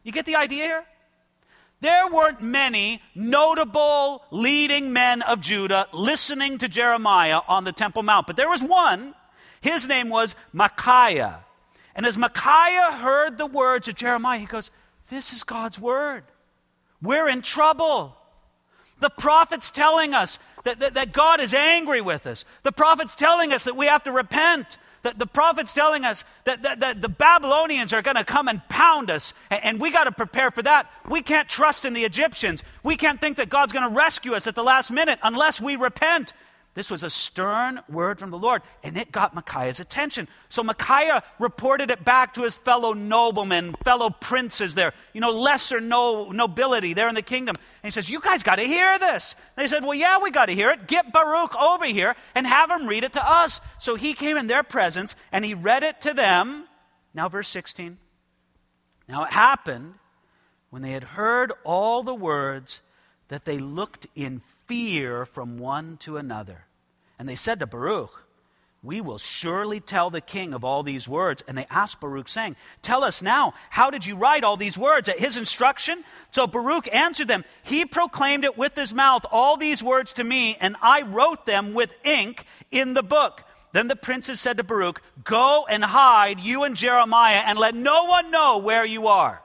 You 0.03 0.13
get 0.13 0.27
the 0.27 0.37
idea 0.37 0.65
here? 0.65 0.85
There 1.81 2.11
weren't 2.11 2.43
many 2.43 3.01
notable 3.15 4.25
leading 4.31 4.93
men 4.93 5.23
of 5.23 5.41
Judah 5.41 5.87
listening 5.95 6.59
to 6.59 6.69
Jeremiah 6.69 7.41
on 7.49 7.65
the 7.65 7.73
Temple 7.73 8.03
Mount, 8.03 8.27
but 8.27 8.37
there 8.37 8.51
was 8.51 8.63
one. 8.63 9.15
His 9.63 9.89
name 9.89 10.11
was 10.11 10.37
Micaiah. 10.53 11.47
And 11.95 12.05
as 12.05 12.19
Micaiah 12.19 12.93
heard 12.93 13.39
the 13.39 13.47
words 13.47 13.89
of 13.89 13.95
Jeremiah, 13.95 14.39
he 14.39 14.45
goes, 14.45 14.71
This 15.09 15.33
is 15.33 15.45
God's 15.45 15.81
word. 15.81 16.25
We're 17.01 17.31
in 17.31 17.41
trouble. 17.41 18.19
The 19.01 19.11
prophet's 19.11 19.71
telling 19.71 20.15
us 20.15 20.39
that, 20.65 20.81
that, 20.81 20.95
that, 20.95 21.13
God 21.13 21.41
is 21.41 21.55
angry 21.55 22.01
with 22.01 22.27
us. 22.27 22.45
The 22.63 22.73
prophet's 22.73 23.15
telling 23.15 23.53
us 23.53 23.65
that 23.65 23.77
we 23.77 23.87
have 23.87 24.03
to 24.05 24.13
repent. 24.13 24.79
That 25.03 25.19
the 25.19 25.27
prophet's 25.27 25.73
telling 25.73 26.05
us 26.05 26.25
that, 26.45 26.63
that, 26.63 26.81
that 26.81 27.03
the 27.03 27.09
Babylonians 27.09 27.93
are 27.93 28.03
going 28.03 28.17
to 28.17 28.25
come 28.25 28.49
and 28.49 28.67
pound 28.69 29.11
us, 29.11 29.35
and, 29.51 29.65
and 29.65 29.81
we 29.81 29.93
got 29.93 30.05
to 30.05 30.13
prepare 30.13 30.51
for 30.51 30.63
that. 30.63 30.91
We 31.09 31.23
can't 31.23 31.49
trust 31.49 31.85
in 31.85 31.93
the 31.93 32.05
Egyptians. 32.05 32.65
We 32.83 32.97
can't 32.97 33.21
think 33.21 33.37
that 33.37 33.49
God's 33.49 33.73
going 33.73 33.89
to 33.89 33.97
rescue 33.97 34.35
us 34.35 34.47
at 34.47 34.57
the 34.57 34.65
last 34.65 34.91
minute 34.91 35.21
unless 35.23 35.61
we 35.61 35.77
repent. 35.77 36.33
This 36.77 36.91
was 36.91 37.03
a 37.03 37.09
stern 37.09 37.81
word 37.89 38.19
from 38.19 38.31
the 38.31 38.37
Lord, 38.37 38.61
and 38.83 38.99
it 38.99 39.11
got 39.11 39.35
Micaiah's 39.35 39.81
attention. 39.81 40.29
So 40.51 40.63
Micaiah 40.63 41.23
reported 41.39 41.91
it 41.91 42.05
back 42.05 42.35
to 42.35 42.43
his 42.43 42.55
fellow 42.55 42.93
noblemen, 42.93 43.75
fellow 43.83 44.11
princes 44.11 44.75
there, 44.75 44.93
you 45.15 45.23
know, 45.23 45.31
lesser 45.31 45.81
no, 45.81 46.31
nobility 46.33 46.93
there 46.93 47.09
in 47.09 47.15
the 47.15 47.23
kingdom. 47.23 47.57
And 47.83 47.91
he 47.91 47.91
says, 47.91 48.11
You 48.11 48.21
guys 48.21 48.43
got 48.43 48.57
to 48.57 48.63
hear 48.63 48.99
this. 48.99 49.35
And 49.57 49.65
they 49.65 49.69
said, 49.69 49.85
Well, 49.85 49.95
yeah, 49.95 50.23
we 50.23 50.31
got 50.31 50.47
to 50.47 50.55
hear 50.55 50.71
it. 50.71 50.87
Get 50.87 51.15
Baruch 51.15 51.57
over 51.57 51.87
here 51.87 52.15
and 52.35 52.47
have 52.47 52.71
him 52.71 52.87
read 52.87 53.05
it 53.05 53.15
to 53.15 53.27
us. 53.27 53.63
So 53.79 53.95
he 53.95 54.13
came 54.13 54.37
in 54.37 54.47
their 54.47 54.63
presence 54.63 55.17
and 55.33 55.47
he 55.47 55.55
read 55.55 55.83
it 55.83 56.03
to 56.03 56.13
them. 56.13 56.67
Now, 57.15 57.31
verse 57.31 57.49
16. 57.49 57.97
Now 59.09 59.25
it 59.25 59.33
happened 59.33 59.95
when 60.69 60.83
they 60.83 60.93
had 60.93 61.05
heard 61.05 61.55
all 61.65 62.03
the 62.03 62.15
words 62.15 62.83
that 63.29 63.47
they 63.47 63.57
looked 63.57 64.07
in 64.15 64.43
fear 64.67 65.25
from 65.25 65.59
one 65.59 65.97
to 65.99 66.19
another. 66.19 66.66
And 67.19 67.29
they 67.29 67.35
said 67.35 67.61
to 67.61 67.67
Baruch, 67.67 68.27
We 68.83 69.01
will 69.01 69.19
surely 69.19 69.81
tell 69.81 70.11
the 70.11 70.21
king 70.21 70.53
of 70.53 70.65
all 70.65 70.83
these 70.83 71.09
words. 71.09 71.43
And 71.47 71.57
they 71.57 71.67
asked 71.71 72.01
Baruch, 72.01 72.29
saying, 72.29 72.57
Tell 72.83 73.05
us 73.05 73.23
now, 73.23 73.55
how 73.71 73.91
did 73.91 74.05
you 74.05 74.17
write 74.17 74.45
all 74.45 74.57
these 74.57 74.77
words? 74.77 75.09
At 75.09 75.19
his 75.19 75.37
instruction? 75.37 76.05
So 76.31 76.47
Baruch 76.47 76.93
answered 76.95 77.29
them, 77.29 77.45
He 77.63 77.85
proclaimed 77.85 78.45
it 78.45 78.59
with 78.59 78.75
his 78.75 78.93
mouth, 78.93 79.25
all 79.31 79.57
these 79.57 79.83
words 79.83 80.13
to 80.15 80.25
me, 80.25 80.57
and 80.61 80.77
I 80.83 81.03
wrote 81.03 81.47
them 81.47 81.75
with 81.75 81.99
ink 82.05 82.45
in 82.71 82.95
the 82.95 83.03
book. 83.03 83.43
Then 83.73 83.89
the 83.89 83.97
princes 83.97 84.41
said 84.41 84.57
to 84.57 84.65
Baruch, 84.65 85.03
Go 85.23 85.67
and 85.69 85.85
hide, 85.85 86.41
you 86.41 86.65
and 86.65 86.77
Jeremiah, 86.77 87.43
and 87.45 87.59
let 87.59 87.75
no 87.75 88.05
one 88.05 88.31
know 88.31 88.59
where 88.59 88.87
you 88.87 89.09
are. 89.09 89.43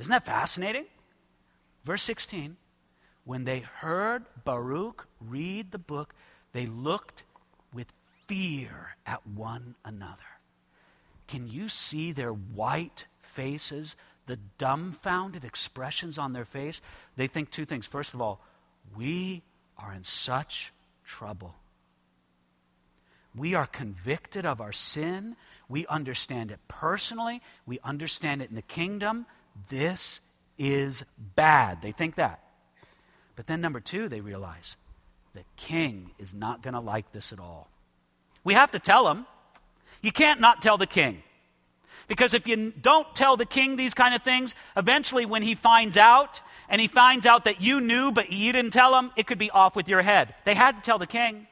Isn't 0.00 0.10
that 0.10 0.24
fascinating? 0.24 0.86
Verse 1.84 2.02
16 2.02 2.56
When 3.24 3.44
they 3.44 3.60
heard 3.60 4.24
Baruch 4.44 5.06
read 5.20 5.70
the 5.70 5.78
book, 5.78 6.14
they 6.52 6.66
looked 6.66 7.24
with 7.72 7.92
fear 8.26 8.96
at 9.06 9.26
one 9.26 9.76
another. 9.84 10.22
Can 11.26 11.48
you 11.48 11.68
see 11.68 12.12
their 12.12 12.32
white 12.32 13.06
faces, 13.20 13.96
the 14.26 14.38
dumbfounded 14.58 15.44
expressions 15.44 16.18
on 16.18 16.32
their 16.32 16.44
face? 16.44 16.80
They 17.16 17.28
think 17.28 17.50
two 17.50 17.64
things. 17.64 17.86
First 17.86 18.14
of 18.14 18.20
all, 18.20 18.40
we 18.96 19.42
are 19.78 19.92
in 19.92 20.04
such 20.04 20.72
trouble. 21.04 21.54
We 23.34 23.54
are 23.54 23.66
convicted 23.66 24.44
of 24.44 24.60
our 24.60 24.72
sin. 24.72 25.36
We 25.68 25.86
understand 25.86 26.50
it 26.50 26.58
personally. 26.66 27.40
We 27.64 27.78
understand 27.84 28.42
it 28.42 28.50
in 28.50 28.56
the 28.56 28.62
kingdom. 28.62 29.26
This 29.68 30.20
is 30.58 31.04
bad. 31.36 31.80
They 31.80 31.92
think 31.92 32.16
that. 32.16 32.42
But 33.36 33.46
then, 33.46 33.60
number 33.60 33.80
two, 33.80 34.08
they 34.08 34.20
realize 34.20 34.76
the 35.34 35.44
king 35.56 36.10
is 36.18 36.34
not 36.34 36.62
going 36.62 36.74
to 36.74 36.80
like 36.80 37.12
this 37.12 37.32
at 37.32 37.38
all. 37.38 37.68
We 38.44 38.54
have 38.54 38.70
to 38.72 38.78
tell 38.78 39.08
him. 39.08 39.26
You 40.02 40.12
can't 40.12 40.40
not 40.40 40.62
tell 40.62 40.78
the 40.78 40.86
king. 40.86 41.22
Because 42.08 42.34
if 42.34 42.46
you 42.46 42.72
don't 42.72 43.14
tell 43.14 43.36
the 43.36 43.46
king 43.46 43.76
these 43.76 43.94
kind 43.94 44.14
of 44.14 44.22
things, 44.22 44.54
eventually 44.76 45.26
when 45.26 45.42
he 45.42 45.54
finds 45.54 45.96
out, 45.96 46.40
and 46.68 46.80
he 46.80 46.88
finds 46.88 47.26
out 47.26 47.44
that 47.44 47.60
you 47.60 47.80
knew 47.80 48.10
but 48.12 48.32
you 48.32 48.52
didn't 48.52 48.72
tell 48.72 48.98
him, 48.98 49.12
it 49.16 49.26
could 49.26 49.38
be 49.38 49.50
off 49.50 49.76
with 49.76 49.88
your 49.88 50.02
head. 50.02 50.34
They 50.44 50.54
had 50.54 50.76
to 50.76 50.82
tell 50.82 50.98
the 50.98 51.06
king, 51.06 51.46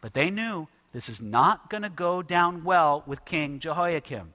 but 0.00 0.14
they 0.14 0.30
knew 0.30 0.68
this 0.92 1.08
is 1.08 1.20
not 1.20 1.70
going 1.70 1.82
to 1.82 1.90
go 1.90 2.22
down 2.22 2.64
well 2.64 3.02
with 3.06 3.24
King 3.24 3.58
Jehoiakim. 3.58 4.34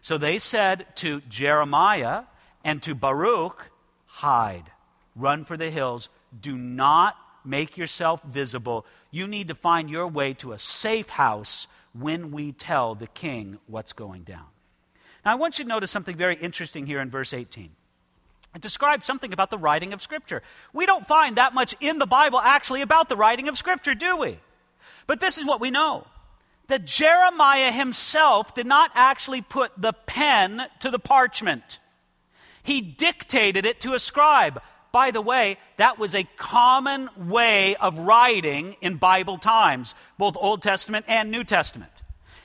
So 0.00 0.18
they 0.18 0.38
said 0.38 0.86
to 0.96 1.20
Jeremiah 1.22 2.24
and 2.62 2.82
to 2.82 2.94
Baruch, 2.94 3.70
hide, 4.06 4.70
run 5.16 5.44
for 5.44 5.56
the 5.56 5.70
hills, 5.70 6.10
do 6.38 6.56
not 6.56 7.16
make 7.44 7.76
yourself 7.76 8.22
visible. 8.22 8.86
You 9.10 9.26
need 9.26 9.48
to 9.48 9.54
find 9.54 9.90
your 9.90 10.08
way 10.08 10.32
to 10.34 10.52
a 10.52 10.58
safe 10.58 11.10
house 11.10 11.66
when 11.92 12.30
we 12.30 12.52
tell 12.52 12.94
the 12.94 13.06
king 13.06 13.58
what's 13.66 13.92
going 13.92 14.22
down. 14.22 14.46
Now, 15.24 15.32
I 15.32 15.34
want 15.36 15.58
you 15.58 15.64
to 15.64 15.68
notice 15.68 15.90
something 15.90 16.16
very 16.16 16.36
interesting 16.36 16.86
here 16.86 17.00
in 17.00 17.10
verse 17.10 17.32
18. 17.32 17.70
It 18.54 18.60
describes 18.60 19.04
something 19.04 19.32
about 19.32 19.50
the 19.50 19.58
writing 19.58 19.92
of 19.92 20.02
Scripture. 20.02 20.42
We 20.72 20.86
don't 20.86 21.06
find 21.06 21.36
that 21.36 21.54
much 21.54 21.74
in 21.80 21.98
the 21.98 22.06
Bible 22.06 22.38
actually 22.38 22.82
about 22.82 23.08
the 23.08 23.16
writing 23.16 23.48
of 23.48 23.58
Scripture, 23.58 23.94
do 23.94 24.16
we? 24.16 24.38
But 25.06 25.20
this 25.20 25.38
is 25.38 25.44
what 25.44 25.60
we 25.60 25.70
know 25.70 26.06
that 26.68 26.86
Jeremiah 26.86 27.70
himself 27.70 28.54
did 28.54 28.66
not 28.66 28.90
actually 28.94 29.42
put 29.42 29.70
the 29.76 29.92
pen 29.92 30.62
to 30.80 30.90
the 30.90 30.98
parchment, 30.98 31.78
he 32.62 32.80
dictated 32.80 33.66
it 33.66 33.80
to 33.80 33.92
a 33.92 33.98
scribe. 33.98 34.62
By 34.94 35.10
the 35.10 35.20
way, 35.20 35.58
that 35.76 35.98
was 35.98 36.14
a 36.14 36.22
common 36.36 37.10
way 37.16 37.74
of 37.74 37.98
writing 37.98 38.76
in 38.80 38.94
Bible 38.94 39.38
times, 39.38 39.92
both 40.18 40.36
Old 40.38 40.62
Testament 40.62 41.04
and 41.08 41.32
New 41.32 41.42
Testament. 41.42 41.90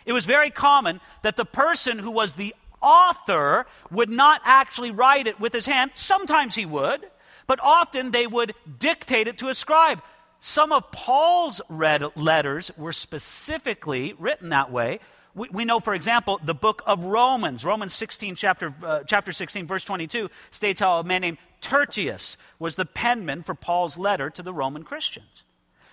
It 0.03 0.13
was 0.13 0.25
very 0.25 0.50
common 0.50 1.00
that 1.22 1.38
the 1.38 1.46
person 1.46 2.00
who 2.00 2.10
was 2.10 2.34
the 2.34 2.56
author 2.82 3.68
would 3.91 4.10
not 4.10 4.41
actually 4.46 4.89
write 4.89 5.27
it 5.27 5.39
with 5.39 5.53
his 5.53 5.68
hand. 5.68 5.91
Sometimes 5.94 6.56
he 6.56 6.65
would, 6.65 7.06
but 7.46 7.60
often 7.62 8.10
they 8.10 8.25
would 8.25 8.56
dictate 8.79 9.27
it 9.27 9.38
to 9.38 9.50
a 9.50 9.53
scribe. 9.53 10.01
Some 10.39 10.72
of 10.72 10.91
Paul's 10.91 11.62
red 11.70 12.03
letters 12.15 12.72
were 12.75 12.94
specifically 12.94 14.15
written 14.18 14.50
that 14.50 14.72
way. 14.72 15.01
We, 15.39 15.48
we, 15.53 15.63
know, 15.63 15.79
for 15.79 15.93
example, 15.93 16.41
the 16.43 16.53
book 16.53 16.81
of 16.86 17.05
Romans, 17.05 17.63
Romans 17.63 17.93
16, 17.93 18.36
chapter, 18.36 18.74
uh, 18.84 19.03
chapter 19.08 19.31
16, 19.31 19.67
verse 19.67 19.86
22, 19.86 20.29
states 20.51 20.81
how 20.81 21.00
a 21.00 21.03
man 21.05 21.22
named 21.22 21.38
Tertius 21.62 22.36
was 22.60 22.75
the 22.75 22.84
penman 22.84 23.43
for 23.43 23.55
Paul's 23.55 23.98
letter 23.98 24.29
to 24.31 24.43
the 24.43 24.51
Roman 24.51 24.84
Christians. 24.84 25.46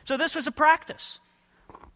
So 0.02 0.16
this 0.16 0.34
was 0.34 0.48
a 0.48 0.50
practice. 0.50 1.20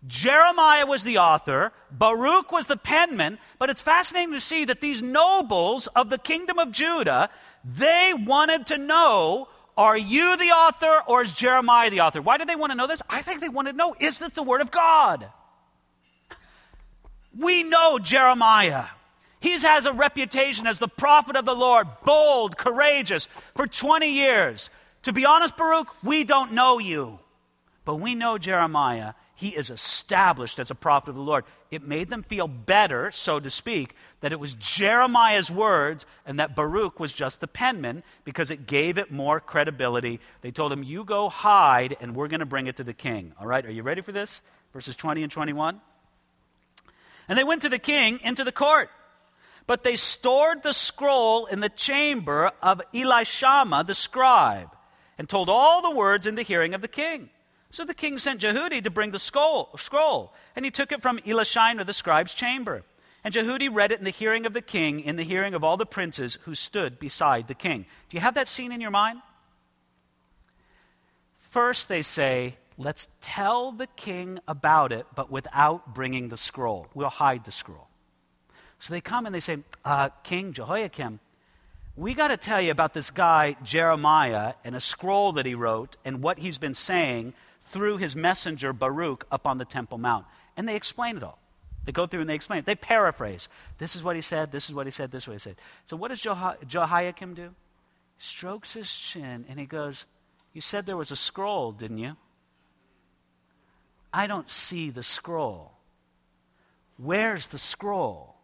Jeremiah 0.06 0.86
was 0.86 1.02
the 1.02 1.18
author, 1.18 1.72
Baruch 1.90 2.52
was 2.52 2.68
the 2.68 2.76
penman, 2.76 3.40
but 3.58 3.68
it's 3.68 3.82
fascinating 3.82 4.32
to 4.34 4.40
see 4.40 4.64
that 4.66 4.80
these 4.80 5.02
nobles 5.02 5.88
of 5.88 6.08
the 6.08 6.18
kingdom 6.18 6.60
of 6.60 6.70
Judah, 6.70 7.30
they 7.64 8.12
wanted 8.16 8.68
to 8.68 8.78
know 8.78 9.48
are 9.76 9.98
you 9.98 10.36
the 10.36 10.50
author 10.50 11.02
or 11.08 11.22
is 11.22 11.32
Jeremiah 11.32 11.90
the 11.90 12.02
author? 12.02 12.22
Why 12.22 12.36
did 12.36 12.48
they 12.48 12.54
want 12.54 12.70
to 12.70 12.76
know 12.76 12.86
this? 12.86 13.02
I 13.10 13.22
think 13.22 13.40
they 13.40 13.48
wanted 13.48 13.72
to 13.72 13.78
know 13.78 13.96
is 13.98 14.20
this 14.20 14.30
the 14.30 14.44
word 14.44 14.60
of 14.60 14.70
God? 14.70 15.30
We 17.38 17.62
know 17.62 17.98
Jeremiah. 17.98 18.86
He 19.40 19.52
has 19.52 19.86
a 19.86 19.92
reputation 19.92 20.66
as 20.66 20.78
the 20.78 20.88
prophet 20.88 21.36
of 21.36 21.46
the 21.46 21.54
Lord, 21.54 21.86
bold, 22.04 22.56
courageous, 22.56 23.28
for 23.54 23.66
20 23.66 24.06
years. 24.06 24.70
To 25.02 25.12
be 25.12 25.24
honest, 25.24 25.56
Baruch, 25.56 25.88
we 26.02 26.24
don't 26.24 26.52
know 26.52 26.78
you. 26.78 27.18
But 27.86 27.96
we 27.96 28.14
know 28.14 28.36
Jeremiah, 28.36 29.14
he 29.34 29.48
is 29.48 29.70
established 29.70 30.58
as 30.58 30.70
a 30.70 30.74
prophet 30.74 31.10
of 31.10 31.16
the 31.16 31.22
Lord. 31.22 31.44
It 31.70 31.82
made 31.82 32.10
them 32.10 32.22
feel 32.22 32.46
better, 32.46 33.10
so 33.10 33.40
to 33.40 33.48
speak, 33.48 33.94
that 34.20 34.32
it 34.32 34.38
was 34.38 34.52
Jeremiah's 34.54 35.50
words 35.50 36.04
and 36.26 36.38
that 36.38 36.54
Baruch 36.54 37.00
was 37.00 37.10
just 37.10 37.40
the 37.40 37.46
penman 37.48 38.02
because 38.24 38.50
it 38.50 38.66
gave 38.66 38.98
it 38.98 39.10
more 39.10 39.40
credibility. 39.40 40.20
They 40.42 40.50
told 40.50 40.72
him, 40.72 40.82
You 40.82 41.04
go 41.04 41.30
hide, 41.30 41.96
and 42.02 42.14
we're 42.14 42.28
going 42.28 42.40
to 42.40 42.46
bring 42.46 42.66
it 42.66 42.76
to 42.76 42.84
the 42.84 42.92
king. 42.92 43.32
All 43.40 43.46
right, 43.46 43.64
are 43.64 43.70
you 43.70 43.82
ready 43.82 44.02
for 44.02 44.12
this? 44.12 44.42
Verses 44.74 44.94
20 44.94 45.22
and 45.22 45.32
21. 45.32 45.80
And 47.30 47.38
they 47.38 47.44
went 47.44 47.62
to 47.62 47.68
the 47.68 47.78
king 47.78 48.18
into 48.24 48.42
the 48.42 48.50
court. 48.50 48.90
But 49.68 49.84
they 49.84 49.94
stored 49.94 50.64
the 50.64 50.72
scroll 50.72 51.46
in 51.46 51.60
the 51.60 51.68
chamber 51.68 52.50
of 52.60 52.82
Elishama 52.92 53.86
the 53.86 53.94
scribe 53.94 54.68
and 55.16 55.28
told 55.28 55.48
all 55.48 55.80
the 55.80 55.96
words 55.96 56.26
in 56.26 56.34
the 56.34 56.42
hearing 56.42 56.74
of 56.74 56.82
the 56.82 56.88
king. 56.88 57.30
So 57.70 57.84
the 57.84 57.94
king 57.94 58.18
sent 58.18 58.40
Jehudi 58.40 58.82
to 58.82 58.90
bring 58.90 59.12
the 59.12 59.20
scroll, 59.20 60.34
and 60.56 60.64
he 60.64 60.72
took 60.72 60.90
it 60.90 61.02
from 61.02 61.20
Elishama 61.20 61.86
the 61.86 61.92
scribe's 61.92 62.34
chamber. 62.34 62.82
And 63.22 63.32
Jehudi 63.32 63.72
read 63.72 63.92
it 63.92 64.00
in 64.00 64.04
the 64.04 64.10
hearing 64.10 64.44
of 64.44 64.52
the 64.52 64.60
king, 64.60 64.98
in 64.98 65.14
the 65.14 65.22
hearing 65.22 65.54
of 65.54 65.62
all 65.62 65.76
the 65.76 65.86
princes 65.86 66.36
who 66.42 66.56
stood 66.56 66.98
beside 66.98 67.46
the 67.46 67.54
king. 67.54 67.86
Do 68.08 68.16
you 68.16 68.22
have 68.22 68.34
that 68.34 68.48
scene 68.48 68.72
in 68.72 68.80
your 68.80 68.90
mind? 68.90 69.20
First, 71.38 71.88
they 71.88 72.02
say, 72.02 72.56
let's 72.80 73.08
tell 73.20 73.72
the 73.72 73.86
king 73.88 74.38
about 74.48 74.90
it, 74.90 75.06
but 75.14 75.30
without 75.30 75.94
bringing 75.94 76.30
the 76.30 76.36
scroll. 76.36 76.88
We'll 76.94 77.10
hide 77.10 77.44
the 77.44 77.52
scroll. 77.52 77.88
So 78.78 78.94
they 78.94 79.02
come 79.02 79.26
and 79.26 79.34
they 79.34 79.40
say, 79.40 79.58
uh, 79.84 80.08
King 80.22 80.54
Jehoiakim, 80.54 81.20
we 81.94 82.14
got 82.14 82.28
to 82.28 82.38
tell 82.38 82.60
you 82.60 82.70
about 82.70 82.94
this 82.94 83.10
guy, 83.10 83.56
Jeremiah, 83.62 84.54
and 84.64 84.74
a 84.74 84.80
scroll 84.80 85.32
that 85.32 85.44
he 85.44 85.54
wrote, 85.54 85.96
and 86.04 86.22
what 86.22 86.38
he's 86.38 86.56
been 86.56 86.74
saying 86.74 87.34
through 87.60 87.98
his 87.98 88.16
messenger 88.16 88.72
Baruch 88.72 89.26
up 89.30 89.46
on 89.46 89.58
the 89.58 89.66
Temple 89.66 89.98
Mount. 89.98 90.24
And 90.56 90.66
they 90.66 90.76
explain 90.76 91.18
it 91.18 91.22
all. 91.22 91.38
They 91.84 91.92
go 91.92 92.06
through 92.06 92.22
and 92.22 92.30
they 92.30 92.34
explain 92.34 92.60
it. 92.60 92.64
They 92.64 92.74
paraphrase. 92.74 93.50
This 93.76 93.94
is 93.94 94.02
what 94.02 94.16
he 94.16 94.22
said, 94.22 94.52
this 94.52 94.70
is 94.70 94.74
what 94.74 94.86
he 94.86 94.90
said, 94.90 95.10
this 95.10 95.24
is 95.24 95.28
what 95.28 95.34
he 95.34 95.38
said. 95.40 95.56
So 95.84 95.96
what 95.98 96.08
does 96.08 96.20
Jehoiakim 96.20 97.34
do? 97.34 97.54
Strokes 98.16 98.72
his 98.72 98.90
chin 98.90 99.44
and 99.48 99.60
he 99.60 99.66
goes, 99.66 100.06
You 100.54 100.62
said 100.62 100.86
there 100.86 100.96
was 100.96 101.10
a 101.10 101.16
scroll, 101.16 101.72
didn't 101.72 101.98
you? 101.98 102.16
I 104.12 104.26
don't 104.26 104.48
see 104.48 104.90
the 104.90 105.02
scroll. 105.02 105.72
Where's 106.96 107.48
the 107.48 107.58
scroll? 107.58 108.36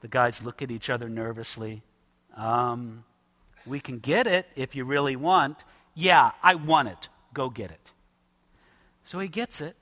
The 0.00 0.08
guys 0.08 0.42
look 0.42 0.62
at 0.62 0.70
each 0.70 0.90
other 0.90 1.08
nervously. 1.08 1.82
Um, 2.36 3.04
we 3.66 3.80
can 3.80 3.98
get 3.98 4.26
it 4.26 4.46
if 4.56 4.74
you 4.74 4.84
really 4.84 5.16
want. 5.16 5.64
Yeah, 5.94 6.32
I 6.42 6.54
want 6.54 6.88
it. 6.88 7.08
Go 7.32 7.50
get 7.50 7.70
it. 7.70 7.92
So 9.04 9.18
he 9.18 9.28
gets 9.28 9.60
it, 9.60 9.76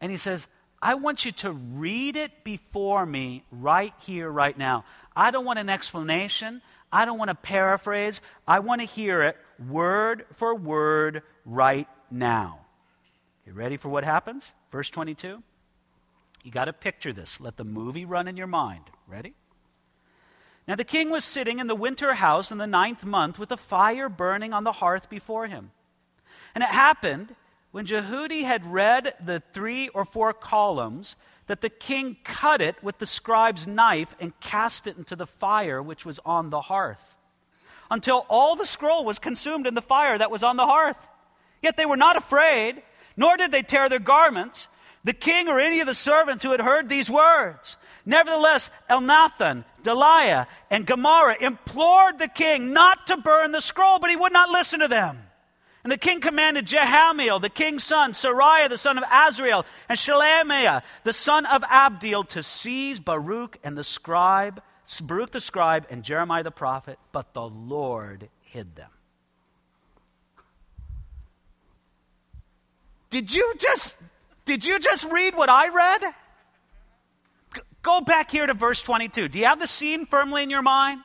and 0.00 0.10
he 0.10 0.16
says, 0.16 0.48
I 0.82 0.94
want 0.94 1.24
you 1.24 1.32
to 1.32 1.52
read 1.52 2.16
it 2.16 2.44
before 2.44 3.06
me 3.06 3.44
right 3.50 3.94
here, 4.04 4.30
right 4.30 4.56
now. 4.56 4.84
I 5.14 5.30
don't 5.30 5.44
want 5.44 5.58
an 5.58 5.70
explanation. 5.70 6.62
I 6.92 7.04
don't 7.04 7.18
want 7.18 7.30
to 7.30 7.34
paraphrase. 7.34 8.20
I 8.46 8.60
want 8.60 8.80
to 8.82 8.86
hear 8.86 9.22
it 9.22 9.36
word 9.68 10.26
for 10.32 10.54
word 10.54 11.22
right 11.44 11.88
now. 12.10 12.65
You 13.46 13.52
ready 13.52 13.76
for 13.76 13.88
what 13.88 14.04
happens? 14.04 14.52
Verse 14.72 14.90
22. 14.90 15.42
You 16.42 16.50
got 16.50 16.64
to 16.66 16.72
picture 16.72 17.12
this. 17.12 17.40
Let 17.40 17.56
the 17.56 17.64
movie 17.64 18.04
run 18.04 18.28
in 18.28 18.36
your 18.36 18.46
mind. 18.48 18.84
Ready? 19.06 19.34
Now 20.66 20.74
the 20.74 20.84
king 20.84 21.10
was 21.10 21.24
sitting 21.24 21.60
in 21.60 21.68
the 21.68 21.76
winter 21.76 22.14
house 22.14 22.50
in 22.50 22.58
the 22.58 22.66
ninth 22.66 23.04
month 23.04 23.38
with 23.38 23.52
a 23.52 23.56
fire 23.56 24.08
burning 24.08 24.52
on 24.52 24.64
the 24.64 24.72
hearth 24.72 25.08
before 25.08 25.46
him. 25.46 25.70
And 26.54 26.64
it 26.64 26.70
happened 26.70 27.36
when 27.70 27.86
Jehudi 27.86 28.42
had 28.42 28.66
read 28.66 29.14
the 29.24 29.42
three 29.52 29.88
or 29.88 30.04
four 30.04 30.32
columns, 30.32 31.14
that 31.46 31.60
the 31.60 31.68
king 31.68 32.16
cut 32.24 32.60
it 32.60 32.82
with 32.82 32.98
the 32.98 33.06
scribe's 33.06 33.66
knife 33.66 34.16
and 34.18 34.38
cast 34.40 34.86
it 34.86 34.96
into 34.96 35.14
the 35.14 35.26
fire 35.26 35.82
which 35.82 36.06
was 36.06 36.18
on 36.24 36.50
the 36.50 36.62
hearth, 36.62 37.16
until 37.90 38.24
all 38.28 38.56
the 38.56 38.64
scroll 38.64 39.04
was 39.04 39.18
consumed 39.18 39.66
in 39.66 39.74
the 39.74 39.82
fire 39.82 40.16
that 40.16 40.30
was 40.30 40.42
on 40.42 40.56
the 40.56 40.66
hearth. 40.66 41.08
Yet 41.62 41.76
they 41.76 41.86
were 41.86 41.96
not 41.96 42.16
afraid, 42.16 42.82
nor 43.16 43.36
did 43.36 43.52
they 43.52 43.62
tear 43.62 43.88
their 43.88 43.98
garments, 43.98 44.68
the 45.04 45.12
king 45.12 45.48
or 45.48 45.60
any 45.60 45.80
of 45.80 45.86
the 45.86 45.94
servants 45.94 46.42
who 46.42 46.50
had 46.50 46.60
heard 46.60 46.88
these 46.88 47.10
words. 47.10 47.76
Nevertheless, 48.04 48.70
Elnathan, 48.88 49.64
Delaiah, 49.82 50.46
and 50.70 50.86
Gemariah 50.86 51.36
implored 51.40 52.18
the 52.18 52.28
king 52.28 52.72
not 52.72 53.06
to 53.08 53.16
burn 53.16 53.52
the 53.52 53.60
scroll, 53.60 53.98
but 53.98 54.10
he 54.10 54.16
would 54.16 54.32
not 54.32 54.50
listen 54.50 54.80
to 54.80 54.88
them. 54.88 55.18
And 55.82 55.92
the 55.92 55.98
king 55.98 56.20
commanded 56.20 56.66
Jerahmeel, 56.66 57.40
the 57.40 57.48
king's 57.48 57.84
son, 57.84 58.10
Seraiah, 58.10 58.68
the 58.68 58.76
son 58.76 58.98
of 58.98 59.04
Azriel, 59.04 59.64
and 59.88 59.96
Shelemiah, 59.96 60.82
the 61.04 61.12
son 61.12 61.46
of 61.46 61.62
Abdeel, 61.62 62.26
to 62.30 62.42
seize 62.42 62.98
Baruch 62.98 63.58
and 63.62 63.78
the 63.78 63.84
scribe, 63.84 64.60
Baruch 65.00 65.30
the 65.30 65.40
scribe, 65.40 65.86
and 65.88 66.02
Jeremiah 66.02 66.42
the 66.42 66.50
prophet, 66.50 66.98
but 67.12 67.34
the 67.34 67.48
Lord 67.48 68.28
hid 68.40 68.74
them. 68.74 68.90
Did 73.10 73.32
you 73.32 73.54
just 73.58 73.96
did 74.44 74.64
you 74.64 74.78
just 74.78 75.04
read 75.10 75.34
what 75.34 75.48
I 75.48 75.68
read? 75.68 76.14
Go 77.82 78.00
back 78.00 78.30
here 78.30 78.46
to 78.46 78.54
verse 78.54 78.82
22. 78.82 79.28
Do 79.28 79.38
you 79.38 79.44
have 79.44 79.60
the 79.60 79.66
scene 79.66 80.06
firmly 80.06 80.42
in 80.42 80.50
your 80.50 80.62
mind? 80.62 81.00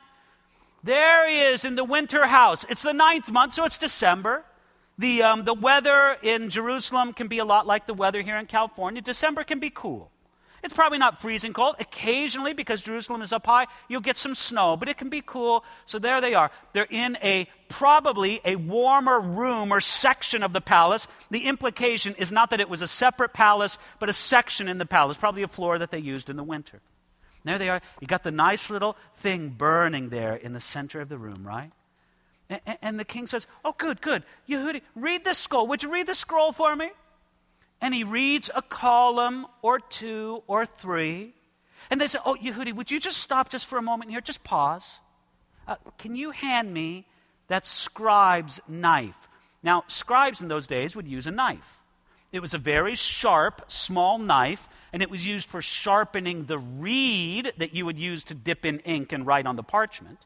There 0.83 1.29
he 1.29 1.41
is 1.41 1.63
in 1.63 1.75
the 1.75 1.83
winter 1.83 2.25
house. 2.25 2.65
It's 2.69 2.81
the 2.81 2.93
ninth 2.93 3.31
month, 3.31 3.53
so 3.53 3.65
it's 3.65 3.77
December. 3.77 4.43
The, 4.97 5.23
um, 5.23 5.45
the 5.45 5.53
weather 5.53 6.17
in 6.21 6.49
Jerusalem 6.49 7.13
can 7.13 7.27
be 7.27 7.39
a 7.39 7.45
lot 7.45 7.67
like 7.67 7.87
the 7.87 7.93
weather 7.93 8.21
here 8.21 8.37
in 8.37 8.45
California. 8.45 9.01
December 9.01 9.43
can 9.43 9.59
be 9.59 9.69
cool. 9.69 10.11
It's 10.63 10.73
probably 10.73 10.99
not 10.99 11.19
freezing 11.19 11.53
cold. 11.53 11.75
Occasionally, 11.79 12.53
because 12.53 12.81
Jerusalem 12.81 13.21
is 13.21 13.33
up 13.33 13.45
high, 13.45 13.65
you'll 13.87 14.01
get 14.01 14.17
some 14.17 14.35
snow, 14.35 14.77
but 14.77 14.89
it 14.89 14.97
can 14.97 15.09
be 15.09 15.21
cool. 15.25 15.63
So 15.85 15.97
there 15.97 16.21
they 16.21 16.35
are. 16.35 16.51
They're 16.73 16.87
in 16.89 17.17
a 17.23 17.47
probably 17.67 18.41
a 18.45 18.57
warmer 18.57 19.19
room 19.19 19.71
or 19.71 19.81
section 19.81 20.43
of 20.43 20.53
the 20.53 20.61
palace. 20.61 21.07
The 21.31 21.47
implication 21.47 22.13
is 22.15 22.31
not 22.31 22.51
that 22.51 22.59
it 22.59 22.69
was 22.69 22.81
a 22.81 22.87
separate 22.87 23.33
palace, 23.33 23.79
but 23.97 24.09
a 24.09 24.13
section 24.13 24.67
in 24.67 24.77
the 24.77 24.85
palace, 24.85 25.17
probably 25.17 25.41
a 25.41 25.47
floor 25.47 25.79
that 25.79 25.89
they 25.89 25.99
used 25.99 26.29
in 26.29 26.35
the 26.35 26.43
winter. 26.43 26.81
There 27.43 27.57
they 27.57 27.69
are. 27.69 27.81
You 27.99 28.07
got 28.07 28.23
the 28.23 28.31
nice 28.31 28.69
little 28.69 28.95
thing 29.15 29.49
burning 29.49 30.09
there 30.09 30.35
in 30.35 30.53
the 30.53 30.59
center 30.59 31.01
of 31.01 31.09
the 31.09 31.17
room, 31.17 31.45
right? 31.45 31.71
And, 32.49 32.77
and 32.81 32.99
the 32.99 33.05
king 33.05 33.25
says, 33.25 33.47
Oh, 33.65 33.73
good, 33.77 34.01
good. 34.01 34.23
Yehudi, 34.47 34.81
read 34.95 35.25
the 35.25 35.33
scroll. 35.33 35.65
Would 35.67 35.81
you 35.81 35.91
read 35.91 36.07
the 36.07 36.13
scroll 36.13 36.51
for 36.51 36.75
me? 36.75 36.91
And 37.81 37.93
he 37.93 38.03
reads 38.03 38.49
a 38.55 38.61
column 38.61 39.47
or 39.61 39.79
two 39.79 40.43
or 40.47 40.65
three. 40.65 41.33
And 41.89 41.99
they 41.99 42.07
say, 42.07 42.19
Oh, 42.25 42.37
Yehudi, 42.41 42.73
would 42.73 42.91
you 42.91 42.99
just 42.99 43.17
stop 43.17 43.49
just 43.49 43.65
for 43.65 43.77
a 43.77 43.81
moment 43.81 44.11
here? 44.11 44.21
Just 44.21 44.43
pause. 44.43 44.99
Uh, 45.67 45.75
can 45.97 46.15
you 46.15 46.31
hand 46.31 46.73
me 46.73 47.05
that 47.47 47.65
scribe's 47.65 48.59
knife? 48.67 49.27
Now, 49.63 49.83
scribes 49.87 50.41
in 50.41 50.47
those 50.47 50.67
days 50.67 50.95
would 50.95 51.07
use 51.07 51.27
a 51.27 51.31
knife. 51.31 51.81
It 52.31 52.41
was 52.41 52.53
a 52.53 52.57
very 52.57 52.95
sharp, 52.95 53.69
small 53.69 54.17
knife, 54.17 54.69
and 54.93 55.03
it 55.03 55.09
was 55.09 55.27
used 55.27 55.49
for 55.49 55.61
sharpening 55.61 56.45
the 56.45 56.57
reed 56.57 57.51
that 57.57 57.75
you 57.75 57.85
would 57.85 57.99
use 57.99 58.23
to 58.25 58.33
dip 58.33 58.65
in 58.65 58.79
ink 58.79 59.11
and 59.11 59.25
write 59.25 59.45
on 59.45 59.55
the 59.55 59.63
parchment. 59.63 60.19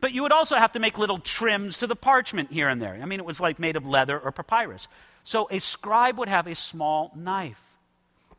But 0.00 0.12
you 0.12 0.22
would 0.22 0.32
also 0.32 0.56
have 0.56 0.72
to 0.72 0.78
make 0.78 0.96
little 0.96 1.18
trims 1.18 1.78
to 1.78 1.86
the 1.86 1.96
parchment 1.96 2.52
here 2.52 2.68
and 2.68 2.80
there. 2.80 2.98
I 3.00 3.04
mean, 3.04 3.20
it 3.20 3.26
was 3.26 3.40
like 3.40 3.58
made 3.58 3.76
of 3.76 3.86
leather 3.86 4.18
or 4.18 4.32
papyrus. 4.32 4.88
So 5.30 5.46
a 5.48 5.60
scribe 5.60 6.18
would 6.18 6.28
have 6.28 6.48
a 6.48 6.56
small 6.56 7.12
knife. 7.14 7.78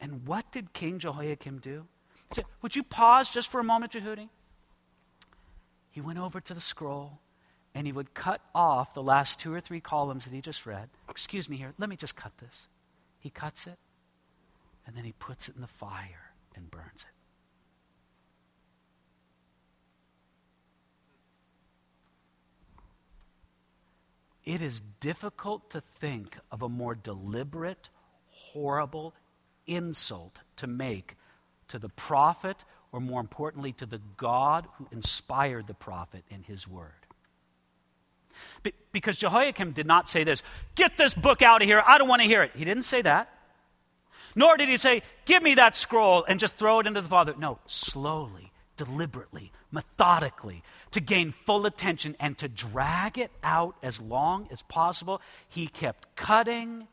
And 0.02 0.28
what 0.28 0.52
did 0.52 0.74
King 0.74 1.00
Jehoiakim 1.00 1.60
do? 1.60 1.86
He 2.28 2.36
said, 2.36 2.44
Would 2.62 2.76
you 2.76 2.84
pause 2.84 3.30
just 3.30 3.48
for 3.48 3.62
a 3.62 3.64
moment, 3.64 3.94
Jehudi? 3.94 4.28
He 5.90 6.02
went 6.02 6.20
over 6.20 6.42
to 6.42 6.54
the 6.54 6.60
scroll 6.60 7.22
and 7.74 7.88
he 7.88 7.94
would 7.94 8.14
cut 8.14 8.42
off 8.54 8.94
the 8.94 9.02
last 9.02 9.40
two 9.40 9.54
or 9.54 9.62
three 9.62 9.80
columns 9.80 10.26
that 10.26 10.34
he 10.34 10.42
just 10.42 10.66
read. 10.66 10.90
Excuse 11.08 11.48
me 11.48 11.56
here, 11.56 11.74
let 11.78 11.88
me 11.88 11.96
just 11.96 12.18
cut 12.18 12.38
this. 12.40 12.68
He 13.20 13.30
cuts 13.30 13.68
it 13.68 13.78
and 14.86 14.94
then 14.94 15.06
he 15.06 15.14
puts 15.14 15.48
it 15.48 15.56
in 15.56 15.62
the 15.62 15.68
fire 15.68 16.34
and 16.58 16.70
burns 16.70 17.06
it. 17.08 17.21
It 24.44 24.62
is 24.62 24.82
difficult 25.00 25.70
to 25.72 25.82
think 25.82 26.38
of 26.52 26.62
a 26.62 26.70
more 26.70 26.96
deliberate, 26.96 27.90
horrible 28.28 29.14
insult 29.68 30.42
to 30.58 30.68
make 30.68 31.16
to 31.68 31.80
the 31.80 31.90
prophet, 31.90 32.66
or 32.92 33.00
more 33.00 33.22
importantly, 33.22 33.72
to 33.74 33.86
the 33.86 34.02
God 34.18 34.68
who 34.78 34.88
inspired 34.92 35.68
the 35.68 35.74
prophet 35.74 36.24
in 36.30 36.44
his 36.44 36.68
word. 36.68 36.92
Be- 38.64 38.74
because 38.92 39.18
Jehoiakim 39.18 39.72
did 39.72 39.86
not 39.86 40.10
say 40.10 40.24
this, 40.24 40.44
get 40.76 40.98
this 40.98 41.14
book 41.14 41.42
out 41.42 41.62
of 41.62 41.68
here, 41.68 41.82
I 41.86 41.98
don't 41.98 42.08
want 42.08 42.22
to 42.22 42.28
hear 42.28 42.44
it. 42.44 42.52
He 42.56 42.66
didn't 42.66 42.84
say 42.84 43.02
that. 43.04 43.30
Nor 44.36 44.58
did 44.58 44.70
he 44.70 44.78
say, 44.78 45.02
give 45.26 45.44
me 45.44 45.56
that 45.56 45.76
scroll 45.76 46.24
and 46.24 46.40
just 46.40 46.58
throw 46.58 46.80
it 46.80 46.88
into 46.88 47.02
the 47.02 47.08
Father. 47.08 47.36
No, 47.38 47.60
slowly, 47.66 48.52
deliberately, 48.78 49.52
methodically, 49.72 50.64
to 50.92 51.00
gain 51.00 51.32
full 51.32 51.66
attention 51.66 52.16
and 52.20 52.38
to 52.38 52.48
drag 52.48 53.18
it 53.18 53.32
out 53.44 53.76
as 53.82 54.02
long 54.02 54.48
as 54.52 54.62
possible, 54.64 55.22
he 55.48 55.68
kept 55.68 56.16
cutting 56.16 56.88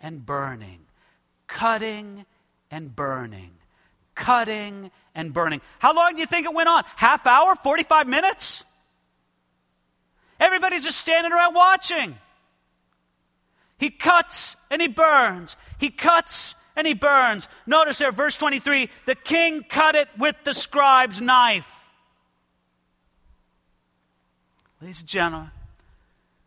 and 0.00 0.24
burning, 0.24 0.80
cutting 1.46 2.26
and 2.70 2.94
burning, 2.94 3.52
cutting 4.14 4.90
and 5.14 5.32
burning. 5.32 5.60
How 5.78 5.94
long 5.94 6.14
do 6.14 6.20
you 6.20 6.26
think 6.26 6.46
it 6.46 6.54
went 6.54 6.68
on? 6.68 6.84
Half 6.96 7.26
hour? 7.26 7.54
45 7.56 8.06
minutes? 8.06 8.64
Everybody's 10.38 10.84
just 10.84 10.98
standing 10.98 11.32
around 11.32 11.54
watching. 11.54 12.16
He 13.78 13.90
cuts 13.90 14.56
and 14.70 14.82
he 14.82 14.88
burns. 14.88 15.56
He 15.78 15.90
cuts 15.90 16.54
and 16.76 16.86
he 16.86 16.94
burns. 16.94 17.48
Notice 17.66 17.98
there, 17.98 18.12
verse 18.12 18.36
23 18.36 18.88
the 19.06 19.14
king 19.14 19.64
cut 19.68 19.94
it 19.94 20.08
with 20.18 20.36
the 20.44 20.54
scribe's 20.54 21.20
knife. 21.20 21.87
Ladies 24.80 25.00
and 25.00 25.08
gentlemen, 25.08 25.50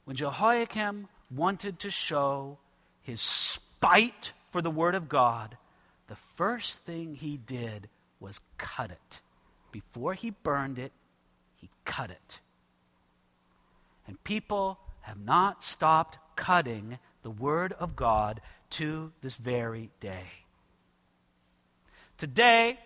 when 0.06 0.16
Jehoiakim 0.16 1.10
wanted 1.36 1.80
to 1.80 1.92
show 1.92 2.60
his 3.02 3.20
spite 3.20 4.32
for 4.52 4.62
the 4.62 4.72
word 4.72 4.96
of 4.96 5.10
God, 5.10 5.58
the 6.08 6.16
first 6.16 6.80
thing 6.82 7.16
he 7.16 7.36
did 7.36 7.90
was 8.22 8.40
cut 8.58 8.90
it. 8.90 9.20
Before 9.74 10.14
he 10.14 10.30
burned 10.30 10.80
it, 10.80 10.94
he 11.58 11.70
cut 11.84 12.10
it. 12.10 12.40
And 14.08 14.24
people 14.24 14.80
have 15.02 15.20
not 15.20 15.62
stopped 15.62 16.18
cutting 16.38 17.00
the 17.24 17.30
word 17.30 17.74
of 17.74 17.98
God 17.98 18.40
to 18.72 19.12
this 19.22 19.36
very 19.36 19.90
day. 20.00 20.24
Today, 22.18 22.80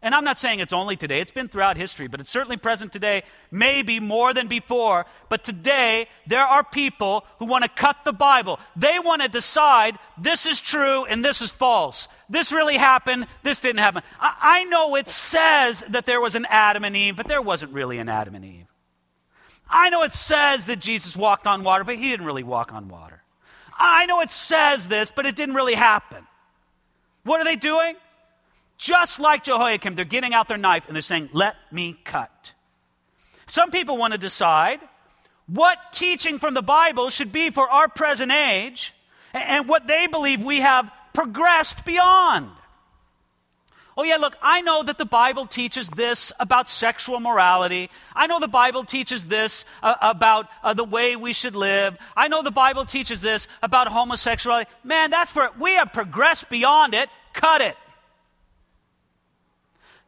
and 0.00 0.14
I'm 0.14 0.22
not 0.22 0.38
saying 0.38 0.60
it's 0.60 0.72
only 0.72 0.96
today, 0.96 1.20
it's 1.20 1.32
been 1.32 1.48
throughout 1.48 1.76
history, 1.76 2.06
but 2.06 2.20
it's 2.20 2.30
certainly 2.30 2.56
present 2.56 2.92
today, 2.92 3.24
maybe 3.50 3.98
more 3.98 4.32
than 4.32 4.46
before. 4.46 5.06
But 5.28 5.42
today, 5.42 6.06
there 6.24 6.44
are 6.44 6.62
people 6.62 7.24
who 7.40 7.46
want 7.46 7.64
to 7.64 7.68
cut 7.68 7.96
the 8.04 8.12
Bible. 8.12 8.60
They 8.76 9.00
want 9.00 9.22
to 9.22 9.28
decide 9.28 9.98
this 10.16 10.46
is 10.46 10.60
true 10.60 11.04
and 11.04 11.24
this 11.24 11.42
is 11.42 11.50
false. 11.50 12.06
This 12.30 12.52
really 12.52 12.76
happened, 12.76 13.26
this 13.42 13.58
didn't 13.58 13.80
happen. 13.80 14.02
I, 14.20 14.36
I 14.40 14.64
know 14.64 14.94
it 14.94 15.08
says 15.08 15.84
that 15.88 16.06
there 16.06 16.20
was 16.20 16.36
an 16.36 16.46
Adam 16.48 16.84
and 16.84 16.96
Eve, 16.96 17.16
but 17.16 17.26
there 17.26 17.42
wasn't 17.42 17.72
really 17.72 17.98
an 17.98 18.08
Adam 18.08 18.36
and 18.36 18.44
Eve. 18.44 18.66
I 19.68 19.90
know 19.90 20.04
it 20.04 20.12
says 20.12 20.66
that 20.66 20.78
Jesus 20.78 21.16
walked 21.16 21.48
on 21.48 21.64
water, 21.64 21.82
but 21.82 21.96
he 21.96 22.10
didn't 22.10 22.24
really 22.24 22.44
walk 22.44 22.72
on 22.72 22.88
water. 22.88 23.22
I 23.76 24.06
know 24.06 24.20
it 24.20 24.30
says 24.30 24.86
this, 24.86 25.10
but 25.10 25.26
it 25.26 25.34
didn't 25.34 25.56
really 25.56 25.74
happen. 25.74 26.24
What 27.24 27.40
are 27.40 27.44
they 27.44 27.56
doing? 27.56 27.96
Just 28.78 29.18
like 29.18 29.44
Jehoiakim, 29.44 29.96
they're 29.96 30.04
getting 30.04 30.32
out 30.32 30.48
their 30.48 30.56
knife 30.56 30.86
and 30.86 30.94
they're 30.94 31.02
saying, 31.02 31.30
Let 31.32 31.56
me 31.70 31.98
cut. 32.04 32.54
Some 33.46 33.70
people 33.70 33.96
want 33.96 34.12
to 34.12 34.18
decide 34.18 34.80
what 35.46 35.78
teaching 35.92 36.38
from 36.38 36.54
the 36.54 36.62
Bible 36.62 37.08
should 37.08 37.32
be 37.32 37.50
for 37.50 37.68
our 37.68 37.88
present 37.88 38.30
age 38.30 38.94
and 39.32 39.68
what 39.68 39.86
they 39.86 40.06
believe 40.06 40.44
we 40.44 40.60
have 40.60 40.90
progressed 41.12 41.84
beyond. 41.84 42.50
Oh, 43.96 44.04
yeah, 44.04 44.16
look, 44.18 44.36
I 44.40 44.60
know 44.60 44.84
that 44.84 44.96
the 44.96 45.04
Bible 45.04 45.46
teaches 45.46 45.88
this 45.88 46.32
about 46.38 46.68
sexual 46.68 47.18
morality. 47.18 47.90
I 48.14 48.28
know 48.28 48.38
the 48.38 48.46
Bible 48.46 48.84
teaches 48.84 49.26
this 49.26 49.64
uh, 49.82 49.96
about 50.00 50.46
uh, 50.62 50.72
the 50.72 50.84
way 50.84 51.16
we 51.16 51.32
should 51.32 51.56
live. 51.56 51.96
I 52.16 52.28
know 52.28 52.44
the 52.44 52.52
Bible 52.52 52.84
teaches 52.84 53.22
this 53.22 53.48
about 53.60 53.88
homosexuality. 53.88 54.70
Man, 54.84 55.10
that's 55.10 55.32
for 55.32 55.46
it. 55.46 55.58
We 55.58 55.74
have 55.74 55.92
progressed 55.92 56.48
beyond 56.48 56.94
it. 56.94 57.08
Cut 57.32 57.60
it. 57.60 57.76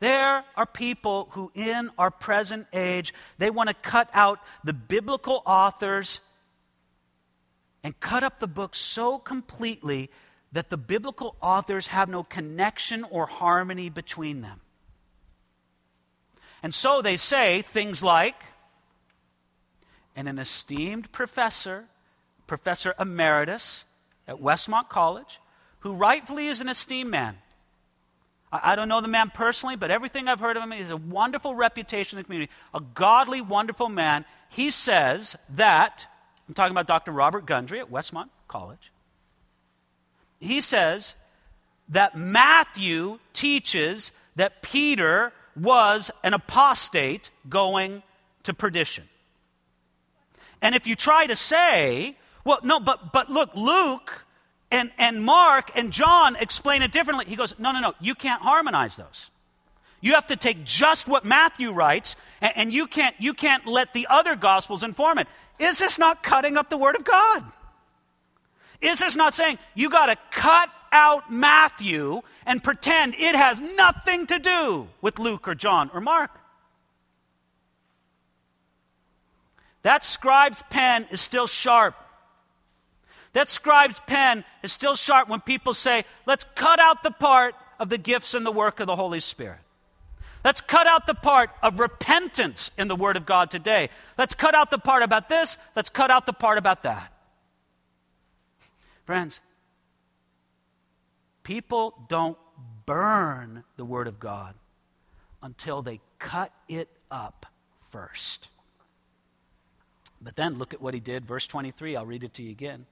There 0.01 0.45
are 0.57 0.67
people 0.67 1.29
who, 1.33 1.53
in 1.55 1.91
our 1.99 2.11
present 2.11 2.67
age, 2.73 3.15
they 3.39 3.51
want 3.51 3.69
to 3.69 3.75
cut 3.75 4.09
out 4.15 4.41
the 4.65 4.73
biblical 4.73 5.43
authors 5.47 6.21
and 7.85 7.99
cut 8.01 8.23
up 8.25 8.41
the 8.41 8.47
book 8.47 8.75
so 8.75 9.19
completely 9.19 10.11
that 10.53 10.71
the 10.71 10.77
biblical 10.77 11.37
authors 11.41 11.89
have 11.89 12.09
no 12.09 12.23
connection 12.23 13.05
or 13.05 13.27
harmony 13.27 13.89
between 13.89 14.41
them. 14.41 14.61
And 16.63 16.75
so 16.75 17.03
they 17.03 17.17
say 17.17 17.63
things 17.63 18.03
like, 18.03 18.43
and 20.17 20.29
an 20.29 20.39
esteemed 20.39 21.13
professor, 21.13 21.85
Professor 22.47 22.95
Emeritus 22.99 23.85
at 24.27 24.37
Westmont 24.37 24.89
College, 24.89 25.41
who 25.81 25.95
rightfully 25.95 26.49
is 26.49 26.61
an 26.61 26.69
esteemed 26.69 27.11
man, 27.11 27.39
I, 28.53 28.75
don't 28.75 28.89
know 28.89 29.01
the 29.01 29.09
man 29.09 29.31
personally, 29.33 29.77
but 29.77 29.91
everything 29.91 30.29
I've 30.29 30.41
heard 30.41 30.57
of 30.57 30.63
him, 30.63 30.73
he 30.73 30.79
has 30.79 30.91
a 30.91 30.97
wonderful 30.97 31.55
reputation 31.55 32.19
in 32.19 32.23
the 32.23 32.25
community, 32.25 32.53
a 32.75 32.81
godly, 32.81 33.41
wonderful 33.41 33.89
man. 33.89 34.25
He 34.49 34.71
says 34.71 35.37
that, 35.51 36.07
I'm 36.49 36.55
talking 36.55 36.73
about 36.73 36.89
Dr. 36.89 37.13
Robert 37.13 37.47
Gundry 37.47 37.79
at 37.79 37.91
Westmont 37.91 38.29
College. 38.49 38.91
He 40.41 40.61
says 40.61 41.15
that 41.91 42.17
Matthew 42.17 43.21
teaches 43.33 44.11
that 44.37 44.63
Peter 44.63 45.33
was 45.55 46.11
an 46.25 46.35
apostate 46.35 47.31
going 47.49 48.03
to 48.45 48.55
perdition. 48.55 49.05
And 50.63 50.75
if 50.75 50.87
you 50.87 50.97
try 50.97 51.27
to 51.27 51.37
say, 51.37 52.17
well, 52.45 52.59
no, 52.63 52.81
but, 52.81 53.13
but 53.13 53.31
look, 53.31 53.55
Luke 53.55 54.25
and, 54.71 54.91
and 54.99 55.25
Mark 55.25 55.71
and 55.75 55.93
John 55.93 56.37
explain 56.37 56.83
it 56.83 56.93
differently. 56.93 57.25
He 57.27 57.37
goes, 57.37 57.55
No, 57.59 57.73
no, 57.73 57.81
no, 57.81 57.95
you 58.01 58.15
can't 58.15 58.43
harmonize 58.43 58.97
those. 58.97 59.31
You 60.01 60.15
have 60.15 60.29
to 60.29 60.37
take 60.37 60.65
just 60.65 61.09
what 61.09 61.25
Matthew 61.25 61.73
writes, 61.73 62.17
and, 62.41 62.53
and 62.57 62.73
you, 62.73 62.87
can't, 62.87 63.15
you 63.19 63.35
can't 63.35 63.67
let 63.67 63.93
the 63.93 64.07
other 64.09 64.37
gospels 64.37 64.83
inform 64.83 65.19
it. 65.19 65.29
Is 65.59 65.79
this 65.79 65.99
not 65.99 66.23
cutting 66.23 66.57
up 66.57 66.71
the 66.71 66.79
Word 66.79 66.97
of 66.97 67.05
God? 67.05 67.45
Is 68.81 69.01
this 69.01 69.15
not 69.15 69.35
saying 69.35 69.59
you 69.75 69.91
got 69.91 70.07
to 70.07 70.17
cut 70.31 70.71
out 70.91 71.31
Matthew 71.31 72.23
and 72.47 72.63
pretend 72.63 73.15
it 73.15 73.35
has 73.35 73.61
nothing 73.61 74.27
to 74.29 74.39
do 74.39 74.89
with 75.03 75.19
Luke 75.19 75.47
or 75.47 75.55
John 75.55 75.91
or 75.93 76.01
Mark? 76.01 76.31
That 79.83 80.05
scribe's 80.05 80.63
pen 80.71 81.07
is 81.11 81.21
still 81.21 81.47
sharp. 81.47 81.95
That 83.33 83.49
scribe's 83.49 84.01
pen 84.01 84.45
is 84.63 84.73
still 84.73 84.97
sharp 84.97 85.29
when 85.29 85.41
people 85.41 85.73
say, 85.75 86.05
let's 86.27 86.45
cut 86.55 86.81
out 86.81 87.03
the 87.03 87.11
part 87.11 87.55
of 87.79 87.89
the 87.89 87.99
gifts 87.99 88.35
and 88.35 88.45
the 88.45 88.51
work 88.51 88.81
of 88.81 88.87
the 88.87 88.97
Holy 88.97 89.21
Spirit. 89.21 89.61
Let's 90.45 90.61
cut 90.61 90.87
out 90.87 91.07
the 91.07 91.15
part 91.15 91.51
of 91.63 91.81
repentance 91.81 92.71
in 92.79 92.89
the 92.89 92.97
Word 92.97 93.17
of 93.17 93.27
God 93.27 93.51
today. 93.51 93.91
Let's 94.17 94.35
cut 94.35 94.55
out 94.55 94.71
the 94.71 94.79
part 94.79 95.03
about 95.03 95.29
this. 95.29 95.59
Let's 95.77 95.91
cut 95.91 96.11
out 96.11 96.27
the 96.27 96.33
part 96.33 96.59
about 96.59 96.83
that. 96.85 97.13
Friends, 99.05 99.41
people 101.43 101.95
don't 102.09 102.39
burn 102.87 103.65
the 103.77 103.85
Word 103.85 104.09
of 104.09 104.19
God, 104.19 104.55
until 105.43 105.83
they 105.83 106.01
cut 106.19 106.53
it 106.69 106.89
up 107.11 107.47
first. 107.91 108.49
But 110.21 110.37
then 110.37 110.59
look 110.59 110.75
at 110.75 110.83
what 110.83 110.95
he 110.95 111.01
did. 111.01 111.25
Verse 111.25 111.47
23, 111.47 111.97
I'll 111.97 112.07
read 112.07 112.25
it 112.25 112.35
to 112.35 112.43
you 112.43 112.51
again. 112.51 112.87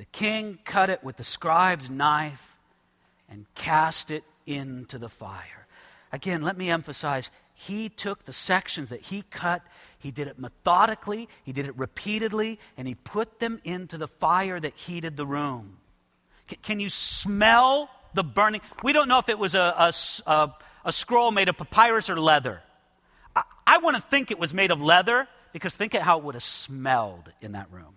The 0.00 0.06
king 0.06 0.58
cut 0.64 0.88
it 0.88 1.04
with 1.04 1.18
the 1.18 1.24
scribe's 1.24 1.90
knife 1.90 2.56
and 3.28 3.44
cast 3.54 4.10
it 4.10 4.24
into 4.46 4.96
the 4.96 5.10
fire. 5.10 5.66
Again, 6.10 6.40
let 6.40 6.56
me 6.56 6.70
emphasize 6.70 7.30
he 7.52 7.90
took 7.90 8.24
the 8.24 8.32
sections 8.32 8.88
that 8.88 9.02
he 9.02 9.24
cut, 9.30 9.60
he 9.98 10.10
did 10.10 10.26
it 10.26 10.38
methodically, 10.38 11.28
he 11.44 11.52
did 11.52 11.66
it 11.66 11.76
repeatedly, 11.76 12.58
and 12.78 12.88
he 12.88 12.94
put 12.94 13.40
them 13.40 13.60
into 13.62 13.98
the 13.98 14.08
fire 14.08 14.58
that 14.58 14.74
heated 14.74 15.18
the 15.18 15.26
room. 15.26 15.76
C- 16.48 16.56
can 16.62 16.80
you 16.80 16.88
smell 16.88 17.90
the 18.14 18.24
burning? 18.24 18.62
We 18.82 18.94
don't 18.94 19.06
know 19.06 19.18
if 19.18 19.28
it 19.28 19.38
was 19.38 19.54
a, 19.54 19.58
a, 19.60 19.92
a, 20.26 20.54
a 20.86 20.92
scroll 20.92 21.30
made 21.30 21.50
of 21.50 21.58
papyrus 21.58 22.08
or 22.08 22.18
leather. 22.18 22.62
I, 23.36 23.42
I 23.66 23.78
want 23.80 23.96
to 23.96 24.02
think 24.02 24.30
it 24.30 24.38
was 24.38 24.54
made 24.54 24.70
of 24.70 24.80
leather 24.80 25.28
because 25.52 25.74
think 25.74 25.92
of 25.92 26.00
how 26.00 26.16
it 26.16 26.24
would 26.24 26.36
have 26.36 26.42
smelled 26.42 27.30
in 27.42 27.52
that 27.52 27.70
room. 27.70 27.96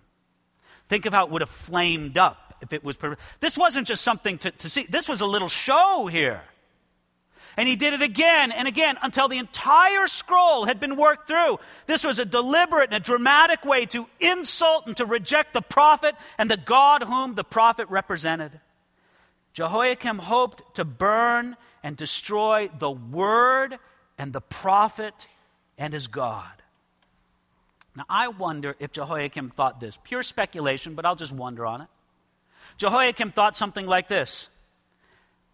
Think 0.93 1.07
of 1.07 1.13
how 1.15 1.25
it 1.25 1.31
would 1.31 1.41
have 1.41 1.49
flamed 1.49 2.19
up 2.19 2.53
if 2.61 2.71
it 2.71 2.83
was. 2.83 2.97
Perfect. 2.97 3.19
This 3.39 3.57
wasn't 3.57 3.87
just 3.87 4.03
something 4.03 4.37
to, 4.37 4.51
to 4.51 4.69
see, 4.69 4.85
this 4.87 5.09
was 5.09 5.21
a 5.21 5.25
little 5.25 5.47
show 5.47 6.05
here. 6.05 6.43
And 7.57 7.67
he 7.67 7.75
did 7.75 7.95
it 7.95 8.03
again 8.03 8.51
and 8.51 8.67
again 8.67 8.99
until 9.01 9.27
the 9.27 9.39
entire 9.39 10.05
scroll 10.05 10.65
had 10.65 10.79
been 10.79 10.95
worked 10.95 11.27
through. 11.27 11.57
This 11.87 12.03
was 12.03 12.19
a 12.19 12.25
deliberate 12.25 12.93
and 12.93 12.97
a 12.97 12.99
dramatic 12.99 13.65
way 13.65 13.87
to 13.87 14.07
insult 14.19 14.85
and 14.85 14.95
to 14.97 15.05
reject 15.07 15.55
the 15.55 15.63
prophet 15.63 16.13
and 16.37 16.51
the 16.51 16.57
God 16.57 17.01
whom 17.01 17.33
the 17.33 17.43
prophet 17.43 17.89
represented. 17.89 18.59
Jehoiakim 19.53 20.19
hoped 20.19 20.75
to 20.75 20.85
burn 20.85 21.57
and 21.81 21.97
destroy 21.97 22.69
the 22.77 22.91
word 22.91 23.79
and 24.19 24.31
the 24.31 24.41
prophet 24.41 25.25
and 25.75 25.91
his 25.91 26.05
God. 26.05 26.62
Now, 27.95 28.05
I 28.09 28.27
wonder 28.29 28.75
if 28.79 28.91
Jehoiakim 28.91 29.49
thought 29.49 29.79
this. 29.79 29.99
Pure 30.03 30.23
speculation, 30.23 30.95
but 30.95 31.05
I'll 31.05 31.15
just 31.15 31.33
wonder 31.33 31.65
on 31.65 31.81
it. 31.81 31.87
Jehoiakim 32.77 33.31
thought 33.31 33.55
something 33.55 33.85
like 33.85 34.07
this 34.07 34.49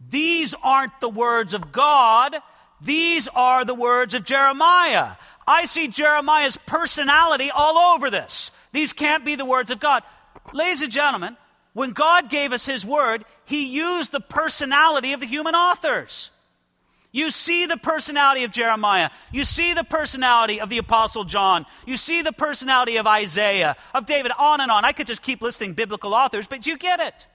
These 0.10 0.56
aren't 0.63 0.99
the 1.02 1.10
words 1.10 1.54
of 1.54 1.71
God, 1.71 2.36
these 2.82 3.28
are 3.30 3.65
the 3.65 3.75
words 3.75 4.13
of 4.13 4.23
Jeremiah. 4.23 5.15
I 5.45 5.65
see 5.65 5.88
Jeremiah's 5.88 6.58
personality 6.58 7.49
all 7.54 7.95
over 7.95 8.10
this. 8.10 8.52
These 8.71 8.93
can't 8.93 9.25
be 9.25 9.36
the 9.36 9.45
words 9.45 9.71
of 9.71 9.80
God. 9.80 10.04
Ladies 10.54 10.84
and 10.84 10.91
gentlemen, 10.91 11.36
when 11.73 11.91
God 11.91 12.30
gave 12.30 12.54
us 12.54 12.65
His 12.65 12.86
word, 12.86 13.25
He 13.45 13.73
used 13.73 14.12
the 14.12 14.21
personality 14.21 15.13
of 15.13 15.19
the 15.19 15.25
human 15.25 15.56
authors. 15.56 16.30
You 17.12 17.32
see 17.32 17.65
the 17.65 17.78
personality 17.78 18.43
of 18.43 18.52
Jeremiah. 18.52 19.10
You 19.32 19.43
see 19.43 19.74
the 19.74 19.84
personality 19.84 20.62
of 20.62 20.69
the 20.69 20.78
Apostle 20.78 21.24
John. 21.24 21.65
You 21.88 21.98
see 21.98 22.22
the 22.22 22.32
personality 22.32 22.98
of 22.98 23.08
Isaiah, 23.08 23.76
of 23.95 24.06
David, 24.06 24.32
on 24.38 24.62
and 24.62 24.69
on. 24.69 24.86
I 24.86 24.91
could 24.91 25.08
just 25.08 25.24
keep 25.24 25.41
listing 25.41 25.74
biblical 25.74 26.13
authors, 26.13 26.48
but 26.48 26.67
you 26.67 26.78
get 26.78 27.00
it. 27.00 27.28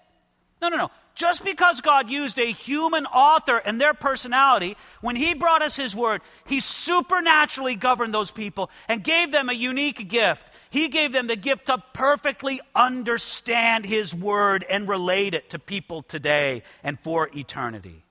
No, 0.62 0.68
no, 0.68 0.76
no. 0.76 0.90
Just 1.16 1.44
because 1.44 1.80
God 1.80 2.08
used 2.08 2.38
a 2.38 2.46
human 2.46 3.06
author 3.06 3.58
and 3.58 3.80
their 3.80 3.94
personality, 3.94 4.76
when 5.00 5.16
He 5.16 5.34
brought 5.34 5.62
us 5.62 5.76
His 5.76 5.94
word, 5.94 6.22
He 6.46 6.60
supernaturally 6.60 7.74
governed 7.74 8.14
those 8.14 8.30
people 8.30 8.70
and 8.88 9.02
gave 9.02 9.32
them 9.32 9.48
a 9.48 9.52
unique 9.52 10.08
gift. 10.08 10.50
He 10.70 10.88
gave 10.88 11.12
them 11.12 11.26
the 11.26 11.36
gift 11.36 11.66
to 11.66 11.82
perfectly 11.92 12.60
understand 12.74 13.86
His 13.86 14.14
word 14.14 14.64
and 14.68 14.88
relate 14.88 15.34
it 15.34 15.50
to 15.50 15.58
people 15.58 16.02
today 16.02 16.62
and 16.82 16.98
for 16.98 17.28
eternity. 17.34 18.04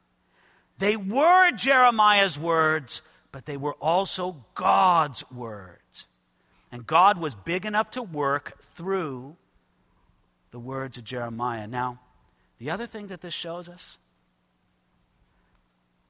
They 0.84 0.98
were 0.98 1.52
Jeremiah's 1.52 2.38
words, 2.38 3.04
but 3.32 3.46
they 3.46 3.56
were 3.56 3.76
also 3.76 4.46
God's 4.54 5.24
words. 5.32 6.08
And 6.74 6.86
God 6.86 7.18
was 7.18 7.36
big 7.36 7.66
enough 7.66 7.92
to 7.92 8.04
work 8.04 8.62
through 8.62 9.38
the 10.52 10.60
words 10.60 10.98
of 10.98 11.06
Jeremiah. 11.06 11.68
Now, 11.68 12.02
the 12.58 12.70
other 12.70 12.86
thing 12.86 13.08
that 13.08 13.22
this 13.22 13.34
shows 13.34 13.70
us 13.70 13.98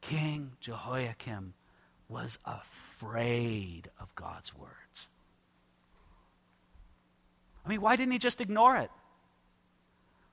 King 0.01 0.53
Jehoiakim 0.59 1.53
was 2.09 2.39
afraid 2.43 3.91
of 3.99 4.15
God's 4.15 4.55
words. 4.55 5.07
I 7.63 7.69
mean, 7.69 7.79
why 7.79 7.95
didn't 7.95 8.13
he 8.13 8.17
just 8.17 8.41
ignore 8.41 8.77
it? 8.77 8.89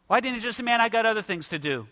Why 0.07 0.21
didn't 0.21 0.37
he 0.37 0.41
just 0.41 0.57
say, 0.57 0.63
man, 0.63 0.81
I 0.81 0.89
got 0.89 1.05
other 1.05 1.21
things 1.21 1.51
to 1.51 1.59
do? 1.59 1.89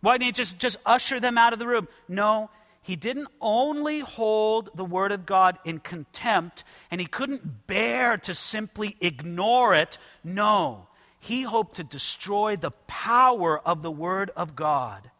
Why 0.00 0.14
didn't 0.14 0.26
he 0.26 0.32
just, 0.32 0.58
just 0.58 0.76
usher 0.84 1.20
them 1.20 1.38
out 1.38 1.52
of 1.52 1.58
the 1.58 1.66
room? 1.66 1.88
No, 2.08 2.50
he 2.82 2.94
didn't 2.94 3.28
only 3.40 4.00
hold 4.00 4.70
the 4.74 4.84
Word 4.84 5.10
of 5.10 5.26
God 5.26 5.58
in 5.64 5.80
contempt 5.80 6.62
and 6.90 7.00
he 7.00 7.06
couldn't 7.06 7.66
bear 7.66 8.16
to 8.18 8.32
simply 8.34 8.96
ignore 9.00 9.74
it. 9.74 9.98
No, 10.22 10.86
he 11.18 11.42
hoped 11.42 11.76
to 11.76 11.84
destroy 11.84 12.54
the 12.54 12.70
power 12.86 13.58
of 13.66 13.82
the 13.82 13.90
Word 13.90 14.30
of 14.36 14.54
God 14.54 15.10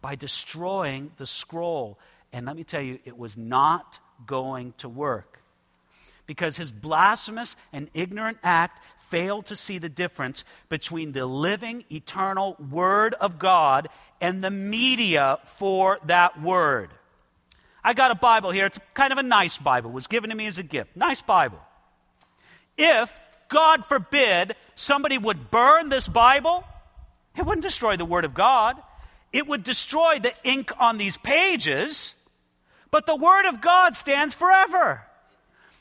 by 0.00 0.14
destroying 0.14 1.10
the 1.16 1.26
scroll. 1.26 1.98
And 2.32 2.46
let 2.46 2.54
me 2.54 2.62
tell 2.62 2.82
you, 2.82 3.00
it 3.04 3.18
was 3.18 3.36
not 3.36 3.98
going 4.24 4.74
to 4.78 4.88
work. 4.88 5.40
Because 6.26 6.56
his 6.56 6.70
blasphemous 6.70 7.56
and 7.72 7.90
ignorant 7.94 8.38
act 8.44 8.80
failed 9.10 9.46
to 9.46 9.56
see 9.56 9.78
the 9.78 9.88
difference 9.88 10.44
between 10.68 11.12
the 11.12 11.26
living, 11.26 11.84
eternal 11.90 12.56
Word 12.70 13.14
of 13.14 13.38
God 13.38 13.88
and 14.20 14.42
the 14.42 14.50
media 14.50 15.38
for 15.44 15.98
that 16.06 16.40
Word. 16.40 16.90
I 17.82 17.94
got 17.94 18.10
a 18.10 18.14
Bible 18.14 18.50
here. 18.50 18.66
It's 18.66 18.78
kind 18.94 19.12
of 19.12 19.18
a 19.18 19.22
nice 19.22 19.58
Bible. 19.58 19.90
It 19.90 19.94
was 19.94 20.06
given 20.06 20.30
to 20.30 20.36
me 20.36 20.46
as 20.46 20.58
a 20.58 20.62
gift. 20.62 20.96
Nice 20.96 21.22
Bible. 21.22 21.58
If, 22.76 23.18
God 23.48 23.86
forbid, 23.86 24.54
somebody 24.74 25.16
would 25.16 25.50
burn 25.50 25.88
this 25.88 26.06
Bible, 26.06 26.64
it 27.36 27.46
wouldn't 27.46 27.62
destroy 27.62 27.96
the 27.96 28.04
Word 28.04 28.24
of 28.24 28.34
God. 28.34 28.76
It 29.32 29.46
would 29.46 29.62
destroy 29.62 30.18
the 30.18 30.32
ink 30.44 30.72
on 30.78 30.98
these 30.98 31.16
pages, 31.16 32.14
but 32.90 33.06
the 33.06 33.16
Word 33.16 33.48
of 33.48 33.60
God 33.60 33.94
stands 33.94 34.34
forever. 34.34 35.02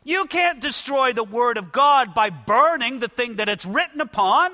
You 0.07 0.25
can't 0.25 0.61
destroy 0.61 1.11
the 1.11 1.25
Word 1.25 1.57
of 1.57 1.73
God 1.73 2.13
by 2.13 2.29
burning 2.29 2.99
the 2.99 3.09
thing 3.09 3.35
that 3.35 3.49
it's 3.49 3.65
written 3.65 3.99
upon. 3.99 4.51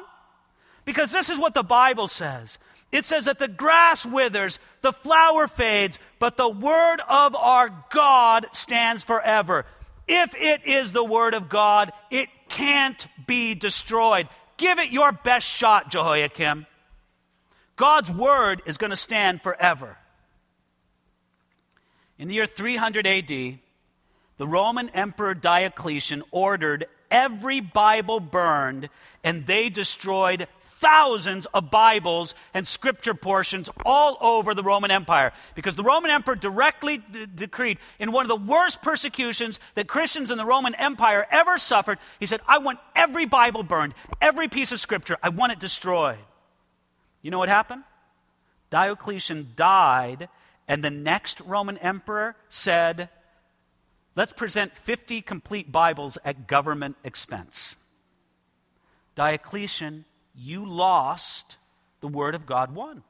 Because 0.84 1.12
this 1.12 1.30
is 1.30 1.38
what 1.38 1.54
the 1.54 1.64
Bible 1.64 2.08
says 2.08 2.58
it 2.92 3.06
says 3.06 3.26
that 3.26 3.38
the 3.38 3.48
grass 3.48 4.04
withers, 4.04 4.60
the 4.82 4.92
flower 4.92 5.48
fades, 5.48 6.00
but 6.18 6.38
the 6.38 6.50
Word 6.50 7.02
of 7.08 7.36
our 7.36 7.86
God 7.92 8.48
stands 8.52 9.04
forever. 9.04 9.66
If 10.08 10.34
it 10.36 10.66
is 10.66 10.92
the 10.92 11.04
Word 11.04 11.36
of 11.36 11.50
God, 11.50 11.94
it 12.10 12.30
can't 12.50 13.08
be 13.28 13.54
destroyed. 13.54 14.30
Give 14.58 14.80
it 14.80 14.92
your 14.92 15.12
best 15.12 15.48
shot, 15.48 15.92
Jehoiakim. 15.92 16.66
God's 17.76 18.12
Word 18.12 18.64
is 18.66 18.80
going 18.80 18.90
to 18.90 18.96
stand 18.96 19.44
forever. 19.44 19.98
In 22.18 22.28
the 22.28 22.34
year 22.34 22.48
300 22.48 23.06
AD, 23.06 23.60
the 24.38 24.48
Roman 24.48 24.90
Emperor 24.90 25.34
Diocletian 25.34 26.24
ordered 26.32 26.86
every 27.12 27.60
Bible 27.60 28.20
burned, 28.20 28.90
and 29.24 29.46
they 29.46 29.70
destroyed 29.70 30.48
thousands 30.60 31.46
of 31.54 31.72
Bibles 31.72 32.36
and 32.54 32.68
scripture 32.68 33.14
portions 33.14 33.70
all 33.86 34.18
over 34.20 34.54
the 34.54 34.64
Roman 34.64 34.92
Empire. 34.92 35.32
Because 35.56 35.76
the 35.76 35.84
Roman 35.84 36.12
Emperor 36.12 36.36
directly 36.36 36.98
d- 36.98 37.26
decreed 37.34 37.78
in 38.00 38.12
one 38.12 38.26
of 38.26 38.30
the 38.30 38.54
worst 38.54 38.82
persecutions 38.82 39.60
that 39.76 39.88
Christians 39.88 40.30
in 40.30 40.38
the 40.38 40.46
Roman 40.46 40.76
Empire 40.76 41.26
ever 41.32 41.58
suffered, 41.58 42.00
he 42.20 42.26
said, 42.26 42.42
I 42.48 42.58
want 42.58 42.80
every 42.96 43.26
Bible 43.26 43.64
burned, 43.64 43.94
every 44.20 44.50
piece 44.50 44.74
of 44.74 44.80
scripture, 44.80 45.16
I 45.24 45.30
want 45.30 45.54
it 45.54 45.60
destroyed. 45.60 46.18
You 47.22 47.32
know 47.32 47.40
what 47.40 47.50
happened? 47.50 47.84
Diocletian 48.70 49.52
died, 49.56 50.28
and 50.68 50.84
the 50.84 50.90
next 50.90 51.40
Roman 51.42 51.78
emperor 51.78 52.36
said, 52.50 53.10
Let's 54.16 54.34
present 54.34 54.78
50 54.78 55.22
complete 55.24 55.72
Bibles 55.72 56.20
at 56.24 56.46
government 56.46 56.98
expense. 57.04 57.76
Diocletian, 59.16 60.06
you 60.36 60.66
lost, 60.66 61.58
the 62.00 62.08
Word 62.08 62.36
of 62.36 62.46
God 62.46 62.76
won. 62.76 63.04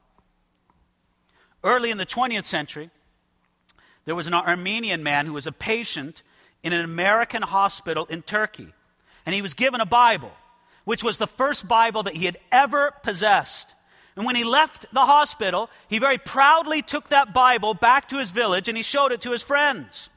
Early 1.62 1.90
in 1.90 1.98
the 1.98 2.06
20th 2.06 2.44
century, 2.44 2.90
there 4.06 4.14
was 4.14 4.26
an 4.26 4.34
Armenian 4.34 5.02
man 5.02 5.26
who 5.26 5.34
was 5.34 5.46
a 5.46 5.52
patient 5.52 6.22
in 6.62 6.72
an 6.72 6.84
American 6.84 7.42
hospital 7.42 8.06
in 8.06 8.22
Turkey. 8.22 8.72
And 9.26 9.34
he 9.34 9.42
was 9.42 9.52
given 9.54 9.82
a 9.82 9.86
Bible, 9.86 10.32
which 10.84 11.04
was 11.04 11.18
the 11.18 11.26
first 11.26 11.68
Bible 11.68 12.02
that 12.04 12.16
he 12.16 12.24
had 12.24 12.38
ever 12.50 12.92
possessed. 13.02 13.74
And 14.16 14.24
when 14.24 14.36
he 14.36 14.44
left 14.44 14.86
the 14.92 15.04
hospital, 15.04 15.68
he 15.88 15.98
very 15.98 16.18
proudly 16.18 16.80
took 16.80 17.08
that 17.08 17.34
Bible 17.34 17.74
back 17.74 18.08
to 18.08 18.18
his 18.18 18.30
village 18.30 18.68
and 18.68 18.76
he 18.76 18.82
showed 18.82 19.12
it 19.12 19.20
to 19.22 19.32
his 19.32 19.42
friends 19.42 20.08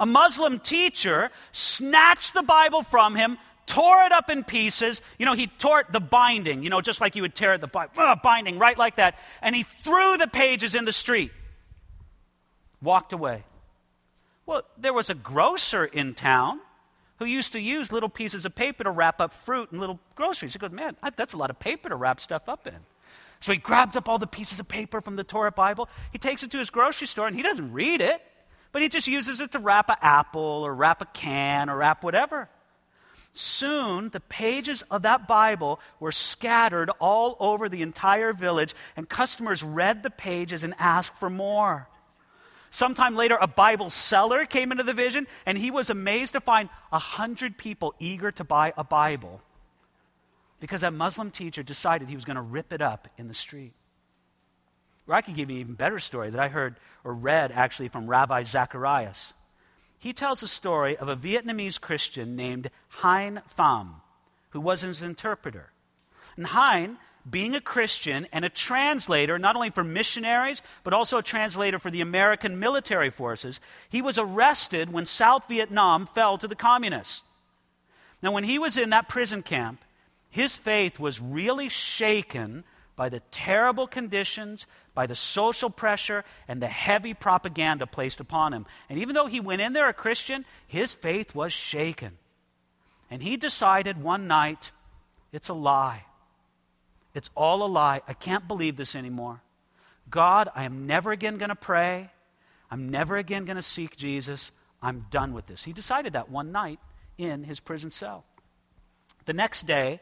a 0.00 0.06
Muslim 0.06 0.58
teacher 0.58 1.30
snatched 1.52 2.32
the 2.34 2.42
Bible 2.42 2.82
from 2.82 3.14
him, 3.14 3.36
tore 3.66 4.02
it 4.04 4.12
up 4.12 4.30
in 4.30 4.42
pieces. 4.42 5.02
You 5.18 5.26
know, 5.26 5.34
he 5.34 5.46
tore 5.46 5.84
the 5.92 6.00
binding, 6.00 6.64
you 6.64 6.70
know, 6.70 6.80
just 6.80 7.00
like 7.00 7.14
you 7.14 7.22
would 7.22 7.34
tear 7.34 7.58
the 7.58 7.68
uh, 7.76 8.16
binding, 8.22 8.58
right 8.58 8.76
like 8.76 8.96
that. 8.96 9.18
And 9.42 9.54
he 9.54 9.62
threw 9.62 10.16
the 10.16 10.26
pages 10.26 10.74
in 10.74 10.86
the 10.86 10.92
street. 10.92 11.30
walked 12.82 13.12
away. 13.12 13.44
Well, 14.46 14.62
there 14.78 14.94
was 14.94 15.10
a 15.10 15.14
grocer 15.14 15.84
in 15.84 16.14
town 16.14 16.60
who 17.18 17.26
used 17.26 17.52
to 17.52 17.60
use 17.60 17.92
little 17.92 18.08
pieces 18.08 18.46
of 18.46 18.54
paper 18.54 18.82
to 18.82 18.90
wrap 18.90 19.20
up 19.20 19.34
fruit 19.34 19.70
and 19.70 19.78
little 19.78 20.00
groceries. 20.16 20.54
He 20.54 20.58
goes, 20.58 20.70
Man, 20.70 20.96
that's 21.14 21.34
a 21.34 21.36
lot 21.36 21.50
of 21.50 21.58
paper 21.58 21.90
to 21.90 21.94
wrap 21.94 22.18
stuff 22.18 22.48
up 22.48 22.66
in. 22.66 22.74
So 23.40 23.52
he 23.52 23.58
grabs 23.58 23.96
up 23.96 24.08
all 24.08 24.18
the 24.18 24.26
pieces 24.26 24.58
of 24.60 24.66
paper 24.66 25.00
from 25.00 25.16
the 25.16 25.24
Torah 25.24 25.52
Bible. 25.52 25.88
He 26.10 26.18
takes 26.18 26.42
it 26.42 26.50
to 26.52 26.58
his 26.58 26.70
grocery 26.70 27.06
store 27.06 27.26
and 27.26 27.36
he 27.36 27.42
doesn't 27.42 27.72
read 27.72 28.00
it, 28.00 28.22
but 28.72 28.82
he 28.82 28.88
just 28.88 29.08
uses 29.08 29.40
it 29.40 29.52
to 29.52 29.58
wrap 29.58 29.88
an 29.88 29.96
apple 30.00 30.40
or 30.40 30.74
wrap 30.74 31.02
a 31.02 31.06
can 31.06 31.68
or 31.68 31.78
wrap 31.78 32.02
whatever. 32.04 32.48
Soon, 33.32 34.08
the 34.08 34.20
pages 34.20 34.82
of 34.90 35.02
that 35.02 35.28
Bible 35.28 35.78
were 36.00 36.12
scattered 36.12 36.90
all 36.98 37.36
over 37.38 37.68
the 37.68 37.82
entire 37.82 38.32
village, 38.32 38.74
and 38.96 39.08
customers 39.08 39.62
read 39.62 40.02
the 40.02 40.10
pages 40.10 40.64
and 40.64 40.74
asked 40.78 41.16
for 41.16 41.30
more. 41.30 41.88
Sometime 42.70 43.16
later, 43.16 43.36
a 43.40 43.46
Bible 43.46 43.90
seller 43.90 44.44
came 44.44 44.72
into 44.72 44.84
the 44.84 44.94
vision, 44.94 45.26
and 45.46 45.58
he 45.58 45.70
was 45.70 45.90
amazed 45.90 46.32
to 46.32 46.40
find 46.40 46.68
a 46.92 46.98
hundred 46.98 47.56
people 47.56 47.94
eager 47.98 48.32
to 48.32 48.44
buy 48.44 48.72
a 48.76 48.84
Bible 48.84 49.40
because 50.60 50.82
that 50.82 50.92
Muslim 50.92 51.30
teacher 51.30 51.62
decided 51.62 52.08
he 52.08 52.14
was 52.14 52.24
going 52.24 52.36
to 52.36 52.42
rip 52.42 52.72
it 52.72 52.82
up 52.82 53.08
in 53.16 53.28
the 53.28 53.34
street. 53.34 53.72
Or 55.10 55.14
I 55.14 55.22
could 55.22 55.34
give 55.34 55.50
you 55.50 55.56
an 55.56 55.60
even 55.62 55.74
better 55.74 55.98
story 55.98 56.30
that 56.30 56.38
I 56.40 56.46
heard 56.46 56.76
or 57.02 57.12
read 57.12 57.50
actually 57.50 57.88
from 57.88 58.06
Ravi 58.06 58.44
Zacharias. 58.44 59.34
He 59.98 60.12
tells 60.12 60.40
a 60.44 60.48
story 60.48 60.96
of 60.96 61.08
a 61.08 61.16
Vietnamese 61.16 61.80
Christian 61.80 62.36
named 62.36 62.70
Hien 63.02 63.42
Pham, 63.58 63.94
who 64.50 64.60
was 64.60 64.82
his 64.82 65.02
interpreter. 65.02 65.72
And 66.36 66.46
Hien 66.46 66.96
being 67.28 67.56
a 67.56 67.60
Christian 67.60 68.28
and 68.30 68.44
a 68.44 68.48
translator, 68.48 69.36
not 69.36 69.56
only 69.56 69.70
for 69.70 69.82
missionaries, 69.82 70.62
but 70.84 70.94
also 70.94 71.18
a 71.18 71.24
translator 71.24 71.80
for 71.80 71.90
the 71.90 72.00
American 72.02 72.60
military 72.60 73.10
forces, 73.10 73.58
he 73.88 74.00
was 74.00 74.16
arrested 74.16 74.92
when 74.92 75.06
South 75.06 75.48
Vietnam 75.48 76.06
fell 76.06 76.38
to 76.38 76.46
the 76.46 76.54
communists. 76.54 77.24
Now, 78.22 78.30
when 78.30 78.44
he 78.44 78.60
was 78.60 78.76
in 78.76 78.90
that 78.90 79.08
prison 79.08 79.42
camp, 79.42 79.84
his 80.30 80.56
faith 80.56 81.00
was 81.00 81.20
really 81.20 81.68
shaken 81.68 82.62
by 83.00 83.08
the 83.08 83.20
terrible 83.30 83.86
conditions, 83.86 84.66
by 84.92 85.06
the 85.06 85.14
social 85.14 85.70
pressure, 85.70 86.22
and 86.46 86.60
the 86.60 86.66
heavy 86.66 87.14
propaganda 87.14 87.86
placed 87.86 88.20
upon 88.20 88.52
him. 88.52 88.66
And 88.90 88.98
even 88.98 89.14
though 89.14 89.24
he 89.24 89.40
went 89.40 89.62
in 89.62 89.72
there 89.72 89.88
a 89.88 89.94
Christian, 89.94 90.44
his 90.66 90.92
faith 90.92 91.34
was 91.34 91.50
shaken. 91.50 92.18
And 93.10 93.22
he 93.22 93.38
decided 93.38 94.02
one 94.02 94.26
night, 94.26 94.72
it's 95.32 95.48
a 95.48 95.54
lie. 95.54 96.04
It's 97.14 97.30
all 97.34 97.62
a 97.62 97.72
lie. 97.72 98.02
I 98.06 98.12
can't 98.12 98.46
believe 98.46 98.76
this 98.76 98.94
anymore. 98.94 99.40
God, 100.10 100.50
I 100.54 100.64
am 100.64 100.86
never 100.86 101.10
again 101.10 101.38
going 101.38 101.48
to 101.48 101.54
pray. 101.54 102.10
I'm 102.70 102.90
never 102.90 103.16
again 103.16 103.46
going 103.46 103.56
to 103.56 103.62
seek 103.62 103.96
Jesus. 103.96 104.52
I'm 104.82 105.06
done 105.10 105.32
with 105.32 105.46
this. 105.46 105.64
He 105.64 105.72
decided 105.72 106.12
that 106.12 106.28
one 106.28 106.52
night 106.52 106.80
in 107.16 107.44
his 107.44 107.60
prison 107.60 107.88
cell. 107.88 108.26
The 109.24 109.32
next 109.32 109.66
day, 109.66 110.00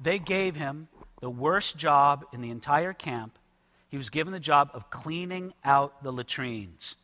they 0.00 0.18
gave 0.18 0.56
him 0.56 0.88
the 1.22 1.30
worst 1.30 1.78
job 1.78 2.26
in 2.34 2.42
the 2.42 2.50
entire 2.50 2.92
camp. 2.92 3.38
He 3.88 3.96
was 3.96 4.10
given 4.10 4.34
the 4.34 4.40
job 4.40 4.70
of 4.74 4.90
cleaning 4.90 5.54
out 5.64 6.02
the 6.02 6.12
latrines. 6.12 6.96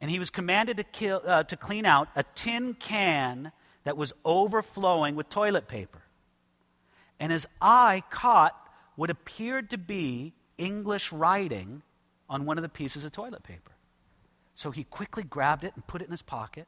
And 0.00 0.10
he 0.10 0.18
was 0.18 0.30
commanded 0.30 0.78
to, 0.78 0.84
kill, 0.84 1.20
uh, 1.26 1.42
to 1.42 1.56
clean 1.56 1.84
out 1.84 2.08
a 2.16 2.22
tin 2.34 2.72
can 2.72 3.52
that 3.84 3.98
was 3.98 4.14
overflowing 4.24 5.14
with 5.14 5.28
toilet 5.28 5.68
paper 5.68 6.02
and 7.20 7.32
his 7.32 7.46
eye 7.60 8.02
caught 8.10 8.54
what 8.96 9.10
appeared 9.10 9.70
to 9.70 9.78
be 9.78 10.34
English 10.56 11.12
writing 11.12 11.82
on 12.28 12.44
one 12.44 12.58
of 12.58 12.62
the 12.62 12.68
pieces 12.68 13.04
of 13.04 13.12
toilet 13.12 13.42
paper. 13.42 13.72
So 14.54 14.70
he 14.70 14.84
quickly 14.84 15.22
grabbed 15.22 15.64
it 15.64 15.72
and 15.74 15.86
put 15.86 16.02
it 16.02 16.06
in 16.06 16.10
his 16.10 16.22
pocket. 16.22 16.66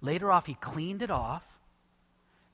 Later 0.00 0.30
off, 0.30 0.46
he 0.46 0.54
cleaned 0.54 1.02
it 1.02 1.10
off. 1.10 1.58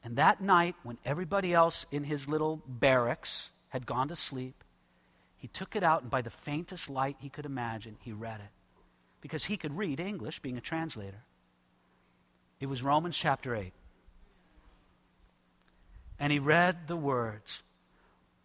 And 0.07 0.15
that 0.19 0.41
night, 0.41 0.77
when 0.85 0.99
everybody 1.05 1.53
else 1.53 1.85
in 1.91 2.05
his 2.05 2.29
little 2.29 2.63
barracks 2.69 3.51
had 3.71 3.87
gone 3.87 4.07
to 4.07 4.15
sleep, 4.15 4.63
he 5.37 5.49
took 5.49 5.75
it 5.75 5.83
out, 5.83 6.03
and 6.03 6.11
by 6.13 6.23
the 6.23 6.31
faintest 6.31 6.89
light 6.89 7.17
he 7.19 7.29
could 7.29 7.45
imagine, 7.45 7.97
he 8.01 8.13
read 8.13 8.39
it. 8.39 8.53
Because 9.21 9.47
he 9.47 9.57
could 9.57 9.77
read 9.77 9.99
English, 9.99 10.39
being 10.39 10.57
a 10.57 10.61
translator. 10.61 11.25
It 12.61 12.67
was 12.67 12.85
Romans 12.85 13.19
chapter 13.19 13.57
8. 13.57 13.73
And 16.21 16.33
he 16.33 16.39
read 16.39 16.87
the 16.87 16.97
words 16.97 17.65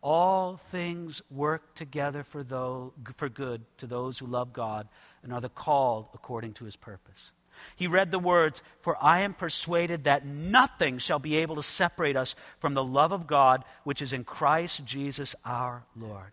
All 0.01 0.57
things 0.57 1.21
work 1.29 1.75
together 1.75 2.23
for, 2.23 2.43
those, 2.43 2.91
for 3.17 3.29
good 3.29 3.61
to 3.77 3.85
those 3.85 4.17
who 4.17 4.25
love 4.25 4.51
God 4.51 4.87
and 5.21 5.31
are 5.31 5.41
the 5.41 5.47
called 5.47 6.07
according 6.15 6.53
to 6.53 6.65
his 6.65 6.75
purpose. 6.75 7.31
He 7.75 7.87
read 7.87 8.11
the 8.11 8.19
words, 8.19 8.61
For 8.79 8.97
I 9.01 9.21
am 9.21 9.33
persuaded 9.33 10.03
that 10.03 10.25
nothing 10.25 10.97
shall 10.97 11.19
be 11.19 11.37
able 11.37 11.55
to 11.55 11.63
separate 11.63 12.15
us 12.15 12.35
from 12.59 12.73
the 12.73 12.83
love 12.83 13.11
of 13.11 13.27
God 13.27 13.63
which 13.83 14.01
is 14.01 14.13
in 14.13 14.23
Christ 14.23 14.85
Jesus 14.85 15.35
our 15.45 15.83
Lord. 15.95 16.31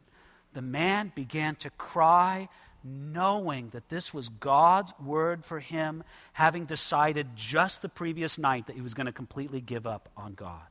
The 0.52 0.62
man 0.62 1.12
began 1.14 1.56
to 1.56 1.70
cry, 1.70 2.48
knowing 2.82 3.68
that 3.70 3.88
this 3.88 4.14
was 4.14 4.28
God's 4.28 4.92
word 4.98 5.44
for 5.44 5.60
him, 5.60 6.04
having 6.32 6.64
decided 6.64 7.36
just 7.36 7.82
the 7.82 7.88
previous 7.88 8.38
night 8.38 8.66
that 8.66 8.76
he 8.76 8.82
was 8.82 8.94
going 8.94 9.06
to 9.06 9.12
completely 9.12 9.60
give 9.60 9.86
up 9.86 10.08
on 10.16 10.34
God. 10.34 10.66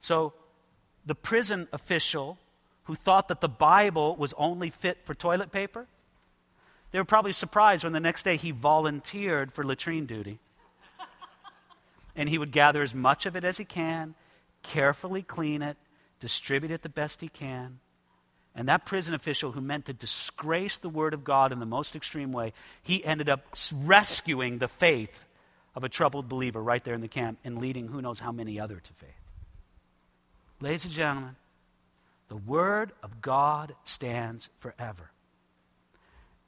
So 0.00 0.32
the 1.04 1.14
prison 1.14 1.68
official 1.72 2.38
who 2.84 2.94
thought 2.94 3.28
that 3.28 3.40
the 3.40 3.48
Bible 3.48 4.16
was 4.16 4.32
only 4.38 4.70
fit 4.70 5.04
for 5.04 5.14
toilet 5.14 5.50
paper, 5.50 5.86
they 6.90 6.98
were 6.98 7.04
probably 7.04 7.32
surprised 7.32 7.84
when 7.84 7.92
the 7.92 8.00
next 8.00 8.24
day 8.24 8.36
he 8.36 8.50
volunteered 8.50 9.52
for 9.52 9.64
latrine 9.64 10.06
duty. 10.06 10.38
and 12.16 12.28
he 12.28 12.38
would 12.38 12.52
gather 12.52 12.82
as 12.82 12.94
much 12.94 13.26
of 13.26 13.36
it 13.36 13.44
as 13.44 13.58
he 13.58 13.64
can, 13.64 14.14
carefully 14.62 15.22
clean 15.22 15.62
it, 15.62 15.76
distribute 16.20 16.70
it 16.70 16.82
the 16.82 16.88
best 16.88 17.20
he 17.20 17.28
can. 17.28 17.80
And 18.54 18.68
that 18.68 18.86
prison 18.86 19.14
official 19.14 19.52
who 19.52 19.60
meant 19.60 19.84
to 19.86 19.92
disgrace 19.92 20.78
the 20.78 20.88
word 20.88 21.12
of 21.12 21.24
God 21.24 21.52
in 21.52 21.58
the 21.60 21.66
most 21.66 21.94
extreme 21.94 22.32
way, 22.32 22.54
he 22.82 23.04
ended 23.04 23.28
up 23.28 23.44
rescuing 23.74 24.58
the 24.58 24.68
faith 24.68 25.26
of 25.74 25.84
a 25.84 25.90
troubled 25.90 26.26
believer 26.26 26.62
right 26.62 26.82
there 26.82 26.94
in 26.94 27.02
the 27.02 27.08
camp 27.08 27.38
and 27.44 27.58
leading 27.58 27.88
who 27.88 28.00
knows 28.00 28.18
how 28.18 28.32
many 28.32 28.58
other 28.58 28.80
to 28.80 28.92
faith. 28.94 29.10
Ladies 30.58 30.86
and 30.86 30.94
gentlemen, 30.94 31.36
the 32.28 32.36
Word 32.36 32.92
of 33.02 33.20
God 33.20 33.74
stands 33.84 34.48
forever. 34.56 35.10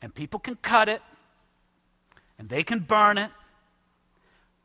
And 0.01 0.15
people 0.15 0.39
can 0.39 0.57
cut 0.57 0.89
it, 0.89 1.03
and 2.39 2.49
they 2.49 2.63
can 2.63 2.81
burn 2.81 3.19
it, 3.19 3.31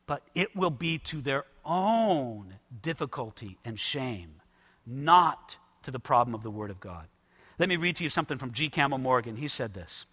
but 0.05 0.21
it 0.35 0.55
will 0.55 0.69
be 0.69 0.97
to 0.99 1.21
their 1.21 1.45
own 1.65 2.55
difficulty 2.81 3.57
and 3.65 3.79
shame, 3.79 4.41
not 4.85 5.57
to 5.83 5.91
the 5.91 5.99
problem 5.99 6.35
of 6.35 6.43
the 6.43 6.51
Word 6.51 6.69
of 6.69 6.79
God. 6.79 7.07
Let 7.57 7.69
me 7.69 7.77
read 7.77 7.95
to 7.97 8.03
you 8.03 8.09
something 8.09 8.37
from 8.37 8.51
G. 8.51 8.69
Campbell 8.69 8.97
Morgan. 8.97 9.35
He 9.35 9.47
said 9.47 9.73
this 9.73 10.05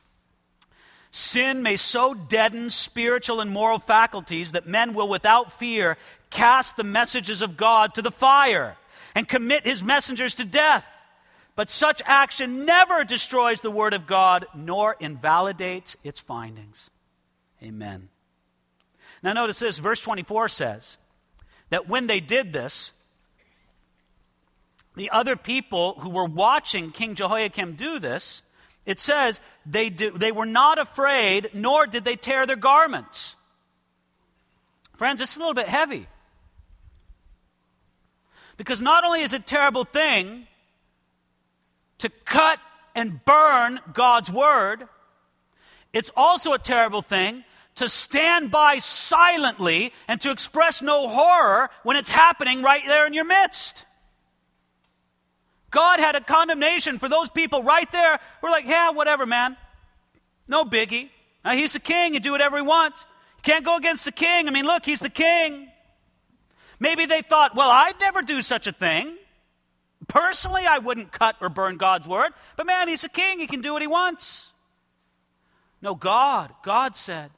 Sin 1.11 1.63
may 1.63 1.77
so 1.77 2.15
deaden 2.15 2.71
spiritual 2.71 3.41
and 3.41 3.51
moral 3.51 3.79
faculties 3.79 4.53
that 4.53 4.67
men 4.67 4.95
will, 4.95 5.09
without 5.09 5.53
fear, 5.53 5.97
cast 6.31 6.77
the 6.77 6.85
messages 6.85 7.43
of 7.43 7.57
God 7.57 7.95
to 7.95 8.03
the 8.03 8.13
fire 8.13 8.77
and 9.15 9.29
commit 9.29 9.67
his 9.67 9.83
messengers 9.83 10.37
to 10.37 10.45
death. 10.45 10.87
But 11.57 11.71
such 11.71 12.01
action 12.07 12.65
never 12.65 13.05
destroys 13.05 13.61
the 13.61 13.71
Word 13.71 13.93
of 13.93 14.07
God 14.07 14.47
nor 14.55 14.97
invalidates 15.01 15.97
its 16.05 16.21
findings. 16.21 16.91
Amen. 17.63 18.09
Now, 19.23 19.33
notice 19.33 19.59
this 19.59 19.79
verse 19.79 20.01
24 20.01 20.49
says 20.49 20.97
that 21.69 21.89
when 21.89 22.07
they 22.07 22.21
did 22.21 22.53
this, 22.53 22.93
the 24.97 25.11
other 25.11 25.37
people 25.37 25.95
who 26.01 26.11
were 26.11 26.27
watching 26.27 26.91
King 26.91 27.15
Jehoiakim 27.15 27.75
do 27.75 27.99
this, 27.99 28.43
it 28.87 28.99
says 28.99 29.41
they, 29.67 29.91
do, 29.91 30.11
they 30.11 30.33
were 30.33 30.47
not 30.47 30.79
afraid, 30.79 31.51
nor 31.53 31.87
did 31.87 32.05
they 32.05 32.17
tear 32.17 32.47
their 32.47 32.57
garments. 32.57 33.37
Friends, 34.97 35.21
it's 35.21 35.37
a 35.37 35.39
little 35.39 35.55
bit 35.55 35.69
heavy. 35.69 36.07
Because 38.57 38.81
not 38.83 39.05
only 39.05 39.23
is 39.23 39.33
it 39.33 39.43
a 39.43 39.45
terrible 39.45 39.85
thing 39.85 40.47
to 42.01 42.11
cut 42.25 42.59
and 42.95 43.25
burn 43.25 43.81
God's 43.93 44.31
word, 44.31 44.89
it's 45.93 46.11
also 46.17 46.53
a 46.53 46.59
terrible 46.59 47.03
thing 47.03 47.45
to 47.77 47.89
stand 47.89 48.51
by 48.51 48.79
silently 48.79 49.93
and 50.09 50.21
to 50.21 50.31
express 50.31 50.83
no 50.83 51.09
horror 51.09 51.71
when 51.83 51.97
it's 51.97 52.11
happening 52.11 52.63
right 52.63 52.83
there 52.87 53.07
in 53.07 53.15
your 53.15 53.25
midst. 53.25 53.87
God 55.71 56.01
had 56.01 56.17
a 56.17 56.21
condemnation 56.21 56.99
for 56.99 57.09
those 57.09 57.31
people 57.31 57.63
right 57.63 57.91
there 57.93 58.19
We're 58.43 58.51
like, 58.51 58.67
yeah, 58.67 58.91
whatever, 58.91 59.25
man. 59.25 59.57
No 60.49 60.65
biggie. 60.65 61.11
Now, 61.45 61.55
he's 61.55 61.73
the 61.73 61.81
king, 61.81 62.15
you 62.15 62.21
do 62.21 62.33
whatever 62.33 62.57
he 62.57 62.63
wants. 62.63 63.07
You 63.39 63.43
can't 63.43 63.65
go 63.65 63.77
against 63.77 64.05
the 64.05 64.13
king. 64.13 64.49
I 64.49 64.51
mean, 64.51 64.67
look, 64.67 64.85
he's 64.85 65.01
the 65.01 65.09
king. 65.09 65.69
Maybe 66.81 67.07
they 67.07 67.23
thought, 67.23 67.55
well, 67.55 67.71
I'd 67.71 67.99
never 68.01 68.23
do 68.23 68.43
such 68.43 68.67
a 68.67 68.73
thing. 68.73 69.17
Personally, 70.11 70.63
I 70.69 70.79
wouldn't 70.79 71.13
cut 71.13 71.37
or 71.41 71.49
burn 71.49 71.77
God's 71.77 72.09
word, 72.09 72.33
but 72.57 72.67
man, 72.67 72.89
he's 72.89 73.05
a 73.05 73.09
king. 73.09 73.39
He 73.39 73.47
can 73.47 73.61
do 73.61 73.73
what 73.73 73.81
he 73.81 73.87
wants. 73.87 74.53
No, 75.81 75.95
God, 75.95 76.53
God 76.65 76.97
said 76.97 77.31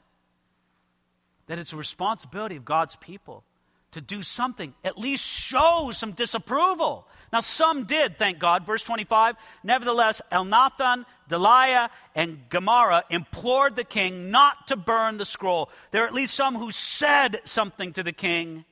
that 1.48 1.58
it's 1.58 1.74
a 1.74 1.76
responsibility 1.76 2.56
of 2.56 2.64
God's 2.64 2.96
people 2.96 3.44
to 3.90 4.00
do 4.00 4.22
something, 4.22 4.72
at 4.82 4.96
least 4.96 5.22
show 5.22 5.90
some 5.92 6.12
disapproval. 6.12 7.06
Now, 7.30 7.40
some 7.40 7.84
did, 7.84 8.16
thank 8.16 8.38
God. 8.38 8.64
Verse 8.64 8.82
25 8.82 9.36
Nevertheless, 9.62 10.22
Elnathan, 10.32 11.04
Delaiah, 11.28 11.90
and 12.14 12.38
Gemariah 12.50 13.02
implored 13.10 13.76
the 13.76 13.84
king 13.84 14.30
not 14.30 14.68
to 14.68 14.76
burn 14.76 15.18
the 15.18 15.26
scroll. 15.26 15.68
There 15.90 16.04
are 16.04 16.06
at 16.06 16.14
least 16.14 16.34
some 16.34 16.56
who 16.56 16.70
said 16.70 17.42
something 17.44 17.92
to 17.92 18.02
the 18.02 18.12
king. 18.12 18.64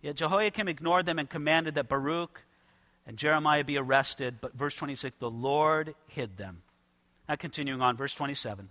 Yet 0.00 0.16
Jehoiakim 0.16 0.68
ignored 0.68 1.04
them 1.04 1.18
and 1.18 1.28
commanded 1.28 1.74
that 1.74 1.90
Baruch 1.90 2.42
and 3.06 3.16
Jeremiah 3.16 3.64
be 3.64 3.78
arrested. 3.78 4.38
But 4.40 4.54
verse 4.54 4.74
26 4.74 5.16
the 5.16 5.30
Lord 5.30 5.94
hid 6.08 6.36
them. 6.36 6.62
Now, 7.28 7.36
continuing 7.36 7.80
on, 7.80 7.96
verse 7.96 8.14
27. 8.14 8.68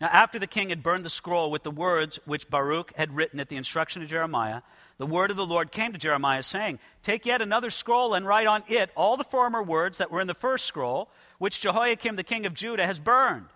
Now, 0.00 0.08
after 0.08 0.38
the 0.38 0.46
king 0.46 0.70
had 0.70 0.82
burned 0.82 1.04
the 1.04 1.10
scroll 1.10 1.50
with 1.50 1.62
the 1.62 1.70
words 1.70 2.18
which 2.24 2.50
Baruch 2.50 2.92
had 2.96 3.14
written 3.14 3.38
at 3.40 3.48
the 3.48 3.56
instruction 3.56 4.02
of 4.02 4.08
Jeremiah, 4.08 4.62
the 4.98 5.06
word 5.06 5.30
of 5.30 5.36
the 5.36 5.46
Lord 5.46 5.72
came 5.72 5.92
to 5.92 5.98
Jeremiah, 5.98 6.42
saying, 6.42 6.78
Take 7.02 7.26
yet 7.26 7.42
another 7.42 7.70
scroll 7.70 8.14
and 8.14 8.26
write 8.26 8.46
on 8.46 8.62
it 8.68 8.90
all 8.96 9.16
the 9.16 9.24
former 9.24 9.62
words 9.62 9.98
that 9.98 10.10
were 10.10 10.20
in 10.20 10.26
the 10.26 10.34
first 10.34 10.66
scroll, 10.66 11.10
which 11.38 11.60
Jehoiakim 11.60 12.16
the 12.16 12.22
king 12.22 12.46
of 12.46 12.54
Judah 12.54 12.86
has 12.86 13.00
burned. 13.00 13.46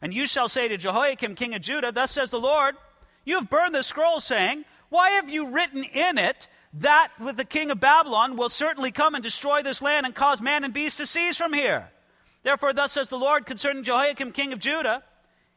And 0.00 0.14
you 0.14 0.26
shall 0.26 0.48
say 0.48 0.68
to 0.68 0.76
Jehoiakim 0.76 1.34
king 1.34 1.54
of 1.54 1.62
Judah, 1.62 1.92
Thus 1.92 2.10
says 2.10 2.30
the 2.30 2.40
Lord, 2.40 2.76
You 3.24 3.36
have 3.36 3.50
burned 3.50 3.74
the 3.74 3.82
scroll, 3.82 4.20
saying, 4.20 4.64
Why 4.88 5.10
have 5.10 5.28
you 5.28 5.50
written 5.50 5.84
in 5.84 6.18
it 6.18 6.48
that 6.74 7.08
with 7.20 7.36
the 7.36 7.44
king 7.44 7.70
of 7.70 7.80
Babylon 7.80 8.36
will 8.36 8.48
certainly 8.48 8.90
come 8.90 9.14
and 9.14 9.22
destroy 9.22 9.62
this 9.62 9.82
land 9.82 10.06
and 10.06 10.14
cause 10.14 10.40
man 10.40 10.64
and 10.64 10.74
beast 10.74 10.98
to 10.98 11.06
cease 11.06 11.36
from 11.36 11.52
here? 11.52 11.88
Therefore, 12.42 12.72
thus 12.72 12.92
says 12.92 13.08
the 13.08 13.18
Lord 13.18 13.46
concerning 13.46 13.84
Jehoiakim 13.84 14.32
king 14.32 14.52
of 14.52 14.58
Judah, 14.58 15.02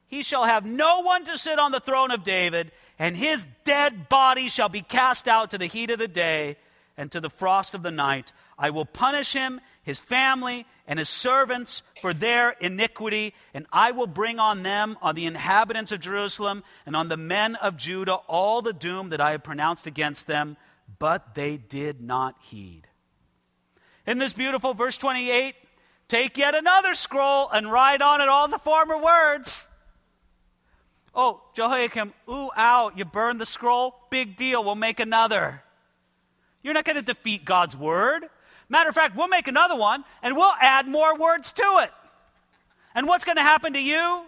he 0.08 0.24
shall 0.24 0.46
have 0.46 0.66
no 0.66 1.02
one 1.02 1.26
to 1.26 1.38
sit 1.38 1.60
on 1.60 1.72
the 1.72 1.80
throne 1.80 2.12
of 2.12 2.24
David, 2.24 2.72
and 3.00 3.16
his 3.16 3.48
dead 3.64 4.10
body 4.10 4.48
shall 4.48 4.70
be 4.70 4.82
cast 4.82 5.28
out 5.28 5.52
to 5.52 5.58
the 5.58 5.68
heat 5.68 5.90
of 5.90 6.00
the 6.00 6.08
day 6.08 6.58
and 6.98 7.12
to 7.12 7.22
the 7.22 7.30
frost 7.30 7.74
of 7.74 7.84
the 7.84 7.92
night. 7.92 8.34
I 8.60 8.70
will 8.70 8.86
punish 8.86 9.34
him, 9.34 9.62
his 9.84 10.00
family, 10.00 10.66
and 10.86 11.00
his 11.00 11.10
servants 11.10 11.82
for 12.02 12.14
their 12.14 12.52
iniquity, 12.60 13.34
and 13.54 13.66
I 13.72 13.92
will 13.92 14.08
bring 14.08 14.38
on 14.38 14.64
them, 14.64 14.98
on 15.02 15.16
the 15.16 15.26
inhabitants 15.26 15.92
of 15.92 16.02
Jerusalem, 16.02 16.64
and 16.86 16.96
on 16.96 17.08
the 17.08 17.18
men 17.18 17.56
of 17.56 17.78
Judah, 17.78 18.16
all 18.16 18.62
the 18.62 18.74
doom 18.74 19.10
that 19.10 19.22
I 19.22 19.32
have 19.32 19.44
pronounced 19.44 19.88
against 19.88 20.28
them, 20.28 20.58
but 21.02 21.34
they 21.34 21.58
did 21.58 22.00
not 22.00 22.36
heed. 22.42 22.84
In 24.06 24.20
this 24.20 24.34
beautiful 24.34 24.76
verse 24.76 25.00
28, 25.00 25.56
take 26.08 26.38
yet 26.38 26.54
another 26.54 26.94
scroll 26.94 27.50
and 27.50 27.72
write 27.72 28.04
on 28.04 28.22
it 28.22 28.30
all 28.30 28.48
the 28.48 28.60
former 28.60 29.02
words. 29.02 29.66
Oh, 31.16 31.42
Jehoiakim, 31.56 32.14
ooh, 32.30 32.52
ow, 32.56 32.92
you 32.96 33.04
burned 33.04 33.42
the 33.42 33.48
scroll? 33.48 33.96
Big 34.12 34.38
deal, 34.38 34.64
we'll 34.64 34.76
make 34.76 35.00
another. 35.00 35.64
You're 36.62 36.76
not 36.76 36.86
going 36.86 36.98
to 36.98 37.02
defeat 37.02 37.46
God's 37.46 37.76
word. 37.76 38.26
Matter 38.70 38.90
of 38.90 38.94
fact, 38.94 39.18
we'll 39.18 39.28
make 39.28 39.48
another 39.48 39.76
one 39.76 40.04
and 40.22 40.36
we'll 40.36 40.54
add 40.62 40.88
more 40.88 41.18
words 41.18 41.52
to 41.54 41.80
it. 41.82 41.90
And 42.94 43.08
what's 43.08 43.26
going 43.26 43.38
to 43.38 43.42
happen 43.42 43.74
to 43.74 43.82
you? 43.82 44.26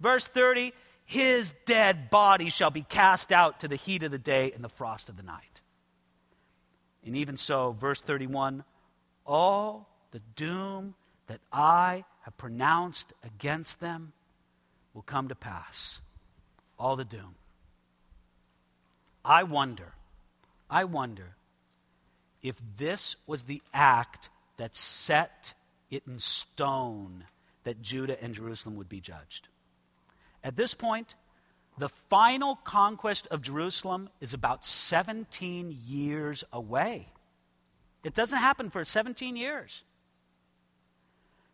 Verse 0.00 0.26
30 0.26 0.72
His 1.04 1.52
dead 1.66 2.08
body 2.08 2.48
shall 2.48 2.70
be 2.70 2.80
cast 2.80 3.32
out 3.32 3.60
to 3.60 3.68
the 3.68 3.76
heat 3.76 4.02
of 4.02 4.12
the 4.12 4.18
day 4.18 4.52
and 4.52 4.64
the 4.64 4.70
frost 4.70 5.10
of 5.10 5.18
the 5.18 5.22
night. 5.22 5.55
And 7.06 7.16
even 7.16 7.36
so, 7.36 7.72
verse 7.72 8.02
31 8.02 8.64
all 9.24 9.88
the 10.12 10.20
doom 10.36 10.94
that 11.26 11.40
I 11.52 12.04
have 12.22 12.36
pronounced 12.36 13.12
against 13.24 13.80
them 13.80 14.12
will 14.94 15.02
come 15.02 15.28
to 15.28 15.34
pass 15.34 16.00
all 16.78 16.96
the 16.96 17.04
doom. 17.04 17.34
I 19.24 19.42
wonder, 19.42 19.92
I 20.70 20.84
wonder 20.84 21.34
if 22.42 22.56
this 22.76 23.16
was 23.26 23.44
the 23.44 23.62
act 23.74 24.30
that 24.56 24.76
set 24.76 25.54
it 25.90 26.04
in 26.06 26.18
stone 26.18 27.24
that 27.64 27.82
Judah 27.82 28.22
and 28.22 28.34
Jerusalem 28.34 28.76
would 28.76 28.88
be 28.88 29.00
judged. 29.00 29.48
At 30.44 30.54
this 30.54 30.74
point, 30.74 31.16
the 31.78 31.88
final 31.88 32.56
conquest 32.56 33.26
of 33.30 33.42
Jerusalem 33.42 34.08
is 34.20 34.32
about 34.32 34.64
17 34.64 35.76
years 35.86 36.44
away. 36.52 37.08
It 38.02 38.14
doesn't 38.14 38.38
happen 38.38 38.70
for 38.70 38.84
17 38.84 39.36
years. 39.36 39.82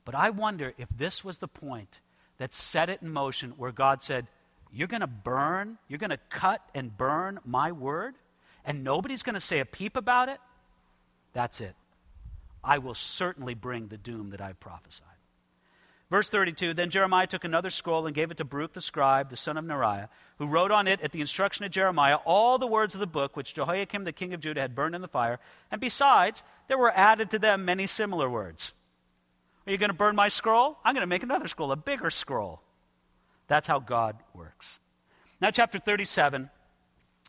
But 0.04 0.14
I 0.14 0.30
wonder 0.30 0.74
if 0.78 0.88
this 0.90 1.24
was 1.24 1.38
the 1.38 1.48
point 1.48 2.00
that 2.38 2.52
set 2.52 2.88
it 2.88 3.02
in 3.02 3.10
motion 3.12 3.52
where 3.56 3.72
God 3.72 4.02
said, 4.02 4.26
you're 4.72 4.88
going 4.88 5.00
to 5.00 5.06
burn, 5.06 5.78
you're 5.88 5.98
going 5.98 6.10
to 6.10 6.18
cut 6.28 6.60
and 6.74 6.96
burn 6.96 7.38
my 7.44 7.72
word, 7.72 8.14
and 8.64 8.82
nobody's 8.82 9.22
going 9.22 9.34
to 9.34 9.40
say 9.40 9.60
a 9.60 9.64
peep 9.64 9.96
about 9.96 10.28
it? 10.28 10.38
That's 11.32 11.60
it. 11.60 11.74
I 12.64 12.78
will 12.78 12.94
certainly 12.94 13.54
bring 13.54 13.88
the 13.88 13.98
doom 13.98 14.30
that 14.30 14.40
I've 14.40 14.60
prophesied. 14.60 15.11
Verse 16.12 16.28
32 16.28 16.74
Then 16.74 16.90
Jeremiah 16.90 17.26
took 17.26 17.42
another 17.42 17.70
scroll 17.70 18.04
and 18.04 18.14
gave 18.14 18.30
it 18.30 18.36
to 18.36 18.44
Baruch 18.44 18.74
the 18.74 18.82
scribe, 18.82 19.30
the 19.30 19.36
son 19.36 19.56
of 19.56 19.64
Neriah, 19.64 20.08
who 20.36 20.46
wrote 20.46 20.70
on 20.70 20.86
it 20.86 21.00
at 21.00 21.10
the 21.10 21.22
instruction 21.22 21.64
of 21.64 21.70
Jeremiah 21.70 22.16
all 22.26 22.58
the 22.58 22.66
words 22.66 22.92
of 22.94 23.00
the 23.00 23.06
book 23.06 23.34
which 23.34 23.54
Jehoiakim 23.54 24.04
the 24.04 24.12
king 24.12 24.34
of 24.34 24.40
Judah 24.40 24.60
had 24.60 24.74
burned 24.74 24.94
in 24.94 25.00
the 25.00 25.08
fire. 25.08 25.40
And 25.70 25.80
besides, 25.80 26.42
there 26.68 26.76
were 26.76 26.92
added 26.94 27.30
to 27.30 27.38
them 27.38 27.64
many 27.64 27.86
similar 27.86 28.28
words. 28.28 28.74
Are 29.66 29.72
you 29.72 29.78
going 29.78 29.88
to 29.88 29.96
burn 29.96 30.14
my 30.14 30.28
scroll? 30.28 30.76
I'm 30.84 30.94
going 30.94 31.00
to 31.00 31.06
make 31.06 31.22
another 31.22 31.48
scroll, 31.48 31.72
a 31.72 31.76
bigger 31.76 32.10
scroll. 32.10 32.60
That's 33.48 33.66
how 33.66 33.78
God 33.78 34.16
works. 34.34 34.80
Now, 35.40 35.50
chapter 35.50 35.78
37. 35.78 36.50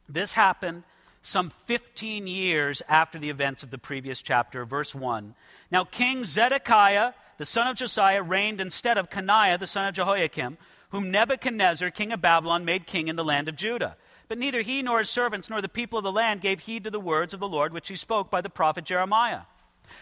This 0.10 0.34
happened 0.34 0.84
some 1.22 1.52
15 1.52 2.28
years 2.28 2.82
after 2.90 3.18
the 3.18 3.30
events 3.30 3.64
of 3.64 3.72
the 3.72 3.78
previous 3.78 4.22
chapter, 4.22 4.66
verse 4.66 4.94
1. 4.94 5.36
Now, 5.72 5.86
King 5.86 6.26
Zedekiah, 6.26 7.14
the 7.38 7.46
son 7.46 7.68
of 7.68 7.76
Josiah, 7.76 8.22
reigned 8.22 8.62
instead 8.62 8.98
of 8.98 9.10
Coniah, 9.10 9.60
the 9.60 9.68
son 9.68 9.88
of 9.88 9.96
Jehoiakim, 9.96 10.58
whom 10.90 11.12
Nebuchadnezzar, 11.12 11.90
king 11.92 12.12
of 12.12 12.22
Babylon, 12.22 12.66
made 12.66 12.86
king 12.86 13.08
in 13.08 13.16
the 13.16 13.24
land 13.24 13.50
of 13.50 13.56
Judah. 13.56 13.98
But 14.28 14.38
neither 14.38 14.62
he 14.62 14.82
nor 14.82 15.00
his 15.00 15.10
servants 15.10 15.50
nor 15.50 15.62
the 15.62 15.70
people 15.70 16.00
of 16.00 16.04
the 16.04 16.12
land 16.12 16.42
gave 16.42 16.62
heed 16.62 16.84
to 16.86 16.90
the 16.90 17.00
words 17.00 17.34
of 17.34 17.40
the 17.40 17.48
Lord 17.48 17.74
which 17.74 17.88
he 17.88 17.96
spoke 17.96 18.30
by 18.30 18.42
the 18.42 18.50
prophet 18.50 18.86
Jeremiah. 18.86 19.42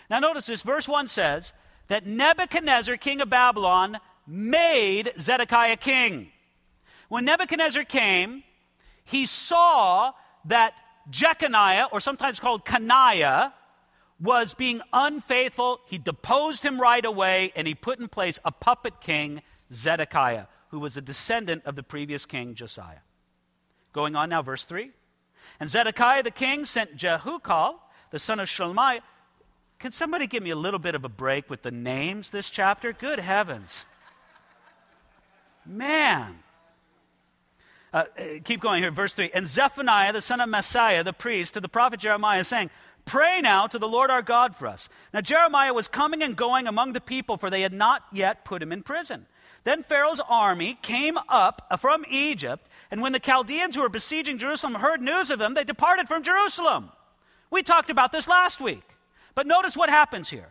Now, 0.10 0.20
notice 0.20 0.46
this. 0.46 0.62
Verse 0.62 0.88
1 0.88 1.08
says 1.08 1.54
that 1.88 2.06
Nebuchadnezzar, 2.06 2.98
king 2.98 3.22
of 3.22 3.30
Babylon, 3.30 3.98
made 4.28 5.12
Zedekiah 5.20 5.78
king. 5.78 6.32
When 7.10 7.26
Nebuchadnezzar 7.26 7.84
came, 7.84 8.44
he 9.04 9.26
saw 9.26 10.14
that 10.46 10.74
Jeconiah, 11.10 11.88
or 11.92 12.00
sometimes 12.00 12.40
called 12.40 12.66
Coniah, 12.66 13.54
was 14.22 14.53
being 14.53 14.82
unfaithful. 14.93 15.82
He 15.88 15.97
deposed 15.97 16.63
him 16.63 16.80
right 16.80 17.03
away, 17.03 17.51
and 17.55 17.67
he 17.67 17.74
put 17.74 17.99
in 17.99 18.07
place 18.07 18.39
a 18.45 18.51
puppet 18.51 19.01
king, 19.01 19.41
Zedekiah, 19.74 20.45
who 20.69 20.80
was 20.80 20.95
a 20.95 21.01
descendant 21.01 21.63
of 21.65 21.76
the 21.76 21.84
previous 21.84 22.26
king, 22.26 22.53
Josiah. 22.53 22.99
Going 23.93 24.15
on 24.15 24.30
now, 24.30 24.41
verse 24.41 24.65
3. 24.65 24.91
And 25.59 25.69
Zedekiah 25.69 26.24
the 26.24 26.32
king 26.32 26.65
sent 26.65 26.95
Jehucal, 26.95 27.80
the 28.11 28.19
son 28.19 28.39
of 28.39 28.47
Shelemiah. 28.47 29.01
Can 29.80 29.91
somebody 29.91 30.28
give 30.28 30.43
me 30.43 30.51
a 30.51 30.55
little 30.55 30.80
bit 30.80 30.93
of 30.93 31.03
a 31.03 31.09
break 31.09 31.49
with 31.49 31.63
the 31.63 31.72
names 31.72 32.30
this 32.30 32.49
chapter? 32.49 32.93
Good 32.93 33.19
heavens. 33.19 33.88
Man. 35.65 36.39
Uh, 37.93 38.05
uh, 38.17 38.24
keep 38.43 38.61
going 38.61 38.82
here, 38.82 38.91
verse 38.91 39.15
3. 39.15 39.32
And 39.34 39.45
Zephaniah, 39.45 40.13
the 40.13 40.22
son 40.22 40.39
of 40.39 40.47
Maaseiah, 40.47 41.03
the 41.03 41.11
priest, 41.11 41.55
to 41.55 41.59
the 41.59 41.67
prophet 41.67 41.99
Jeremiah, 41.99 42.43
saying, 42.43 42.69
Pray 43.06 43.41
now 43.41 43.68
to 43.68 43.80
the 43.80 43.88
Lord 43.88 44.10
our 44.10 44.22
God 44.22 44.56
for 44.56 44.68
us. 44.68 44.89
Now 45.14 45.22
Jeremiah 45.22 45.74
was 45.74 45.88
coming 45.88 46.22
and 46.24 46.36
going 46.36 46.68
among 46.68 46.93
the 46.93 47.02
people, 47.02 47.38
for 47.38 47.49
they 47.49 47.62
had 47.62 47.74
not 47.74 48.04
yet 48.12 48.45
put 48.45 48.62
him 48.62 48.72
in 48.72 48.84
prison. 48.84 49.26
Then 49.64 49.84
Pharaoh's 49.84 50.22
army 50.28 50.78
came 50.82 51.18
up 51.30 51.80
from 51.80 52.04
Egypt, 52.10 52.68
and 52.89 53.02
when 53.02 53.12
the 53.12 53.20
Chaldeans 53.20 53.76
who 53.76 53.82
were 53.82 53.89
besieging 53.89 54.38
Jerusalem 54.38 54.76
heard 54.76 55.02
news 55.02 55.30
of 55.30 55.39
them, 55.39 55.54
they 55.54 55.64
departed 55.64 56.08
from 56.08 56.24
Jerusalem. 56.24 56.91
We 57.49 57.64
talked 57.64 57.89
about 57.89 58.12
this 58.12 58.28
last 58.28 58.60
week. 58.62 58.84
But 59.36 59.47
notice 59.47 59.78
what 59.78 59.89
happens 59.89 60.30
here. 60.30 60.49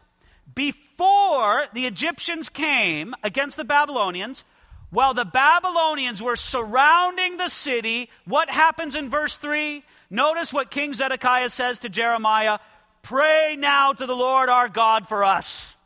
Before 0.55 1.67
the 1.75 1.87
Egyptians 1.87 2.49
came 2.49 3.15
against 3.23 3.57
the 3.57 3.65
Babylonians, 3.65 4.45
while 4.91 5.15
the 5.15 5.25
Babylonians 5.25 6.23
were 6.23 6.37
surrounding 6.37 7.37
the 7.37 7.49
city, 7.49 8.11
what 8.25 8.51
happens 8.51 8.95
in 8.95 9.09
verse 9.11 9.37
3? 9.37 9.85
Notice 10.11 10.53
what 10.53 10.71
King 10.71 10.93
Zedekiah 10.93 11.51
says 11.51 11.79
to 11.81 11.89
Jeremiah 11.89 12.59
Pray 13.03 13.57
now 13.59 13.93
to 13.93 14.05
the 14.05 14.15
Lord 14.15 14.51
our 14.51 14.69
God 14.69 15.09
for 15.09 15.25
us. 15.25 15.77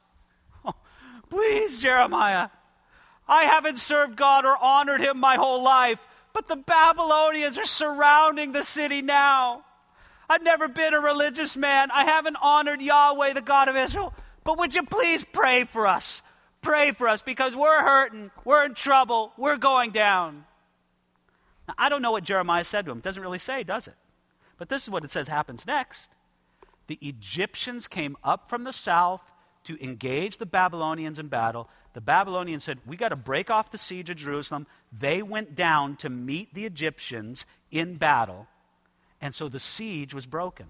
Oh, 0.64 0.75
please, 1.31 1.81
Jeremiah, 1.81 2.49
I 3.29 3.45
haven't 3.45 3.79
served 3.79 4.16
God 4.16 4.45
or 4.45 4.57
honored 4.61 5.01
him 5.01 5.18
my 5.18 5.37
whole 5.37 5.62
life, 5.62 6.01
but 6.33 6.49
the 6.49 6.57
Babylonians 6.57 7.57
are 7.57 7.64
surrounding 7.64 8.51
the 8.51 8.64
city 8.64 9.01
now. 9.01 9.64
I've 10.29 10.43
never 10.43 10.66
been 10.66 10.95
a 10.95 11.01
religious 11.01 11.57
man. 11.57 11.91
I 11.93 12.05
haven't 12.05 12.37
honored 12.43 12.83
Yahweh, 12.83 13.35
the 13.35 13.43
God 13.43 13.68
of 13.68 13.77
Israel. 13.77 14.12
But 14.43 14.59
would 14.59 14.75
you 14.75 14.83
please 14.83 15.25
pray 15.25 15.64
for 15.64 15.87
us? 15.87 16.22
pray 16.64 16.91
for 16.91 17.09
us 17.09 17.22
because 17.22 17.55
we're 17.55 17.83
hurting, 17.83 18.31
we're 18.45 18.64
in 18.64 18.75
trouble, 18.75 19.33
we're 19.37 19.59
going 19.59 19.91
down. 19.91 20.47
Now, 21.68 21.75
I 21.79 21.89
don't 21.89 22.03
know 22.03 22.11
what 22.11 22.25
Jeremiah 22.25 22.64
said 22.64 22.87
to 22.87 22.91
him. 22.91 22.99
It 22.99 23.05
doesn't 23.05 23.22
really 23.22 23.39
say, 23.39 23.62
does 23.62 23.87
it? 23.87 23.95
But 24.59 24.69
this 24.69 24.83
is 24.83 24.91
what 24.91 25.05
it 25.05 25.11
says 25.11 25.29
happens 25.29 25.67
next. 25.67 26.11
The 26.87 26.99
Egyptians 27.01 27.89
came 27.89 28.17
up 28.23 28.49
from 28.49 28.65
the 28.65 28.73
south 28.73 29.23
to 29.65 29.83
engage 29.83 30.39
the 30.39 30.47
Babylonians 30.47 31.19
in 31.19 31.29
battle. 31.29 31.69
The 31.95 32.01
Babylonians 32.01 32.65
said, 32.65 32.79
We 32.87 32.97
got 32.97 33.09
to 33.09 33.17
break 33.17 33.51
off 33.51 33.71
the 33.71 33.79
siege 33.79 34.11
of 34.11 34.17
Jerusalem. 34.17 34.67
They 34.93 35.23
went 35.23 35.55
down 35.55 35.97
to 35.97 36.11
meet 36.11 36.55
the 36.55 36.67
Egyptians 36.67 37.47
in 37.71 37.97
battle. 37.97 38.47
And 39.21 39.35
so 39.35 39.49
the 39.49 39.59
siege 39.59 40.13
was 40.15 40.27
broken. 40.27 40.67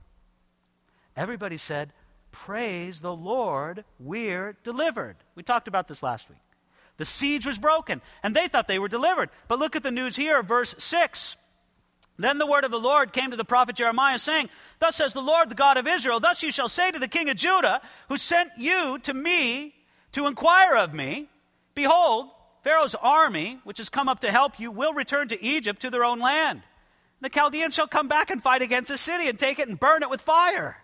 Everybody 1.16 1.56
said, 1.56 1.92
Praise 2.30 3.00
the 3.00 3.14
Lord, 3.14 3.84
we're 3.98 4.56
delivered. 4.62 5.16
We 5.34 5.42
talked 5.42 5.68
about 5.68 5.88
this 5.88 6.02
last 6.02 6.28
week. 6.28 6.38
The 6.96 7.04
siege 7.04 7.46
was 7.46 7.58
broken, 7.58 8.00
and 8.22 8.34
they 8.34 8.46
thought 8.46 8.68
they 8.68 8.78
were 8.78 8.88
delivered. 8.88 9.30
But 9.48 9.58
look 9.58 9.74
at 9.74 9.82
the 9.82 9.90
news 9.90 10.16
here, 10.16 10.42
verse 10.42 10.74
6. 10.78 11.36
Then 12.16 12.38
the 12.38 12.46
word 12.46 12.64
of 12.64 12.70
the 12.70 12.78
Lord 12.78 13.12
came 13.12 13.30
to 13.32 13.36
the 13.36 13.44
prophet 13.44 13.74
Jeremiah, 13.74 14.18
saying, 14.18 14.48
Thus 14.78 14.96
says 14.96 15.14
the 15.14 15.20
Lord, 15.20 15.50
the 15.50 15.56
God 15.56 15.76
of 15.76 15.88
Israel, 15.88 16.20
Thus 16.20 16.42
you 16.42 16.52
shall 16.52 16.68
say 16.68 16.90
to 16.90 16.98
the 16.98 17.08
king 17.08 17.28
of 17.28 17.36
Judah, 17.36 17.80
who 18.08 18.16
sent 18.16 18.50
you 18.56 18.98
to 19.00 19.12
me 19.12 19.74
to 20.12 20.26
inquire 20.26 20.76
of 20.76 20.94
me, 20.94 21.28
Behold, 21.74 22.30
Pharaoh's 22.62 22.94
army, 22.94 23.58
which 23.64 23.78
has 23.78 23.88
come 23.88 24.08
up 24.08 24.20
to 24.20 24.30
help 24.30 24.60
you, 24.60 24.70
will 24.70 24.94
return 24.94 25.28
to 25.28 25.44
Egypt 25.44 25.82
to 25.82 25.90
their 25.90 26.04
own 26.04 26.20
land. 26.20 26.62
The 27.20 27.28
Chaldeans 27.28 27.74
shall 27.74 27.88
come 27.88 28.06
back 28.06 28.30
and 28.30 28.42
fight 28.42 28.62
against 28.62 28.90
the 28.90 28.98
city 28.98 29.28
and 29.28 29.38
take 29.38 29.58
it 29.58 29.68
and 29.68 29.78
burn 29.78 30.02
it 30.02 30.10
with 30.10 30.20
fire. 30.20 30.76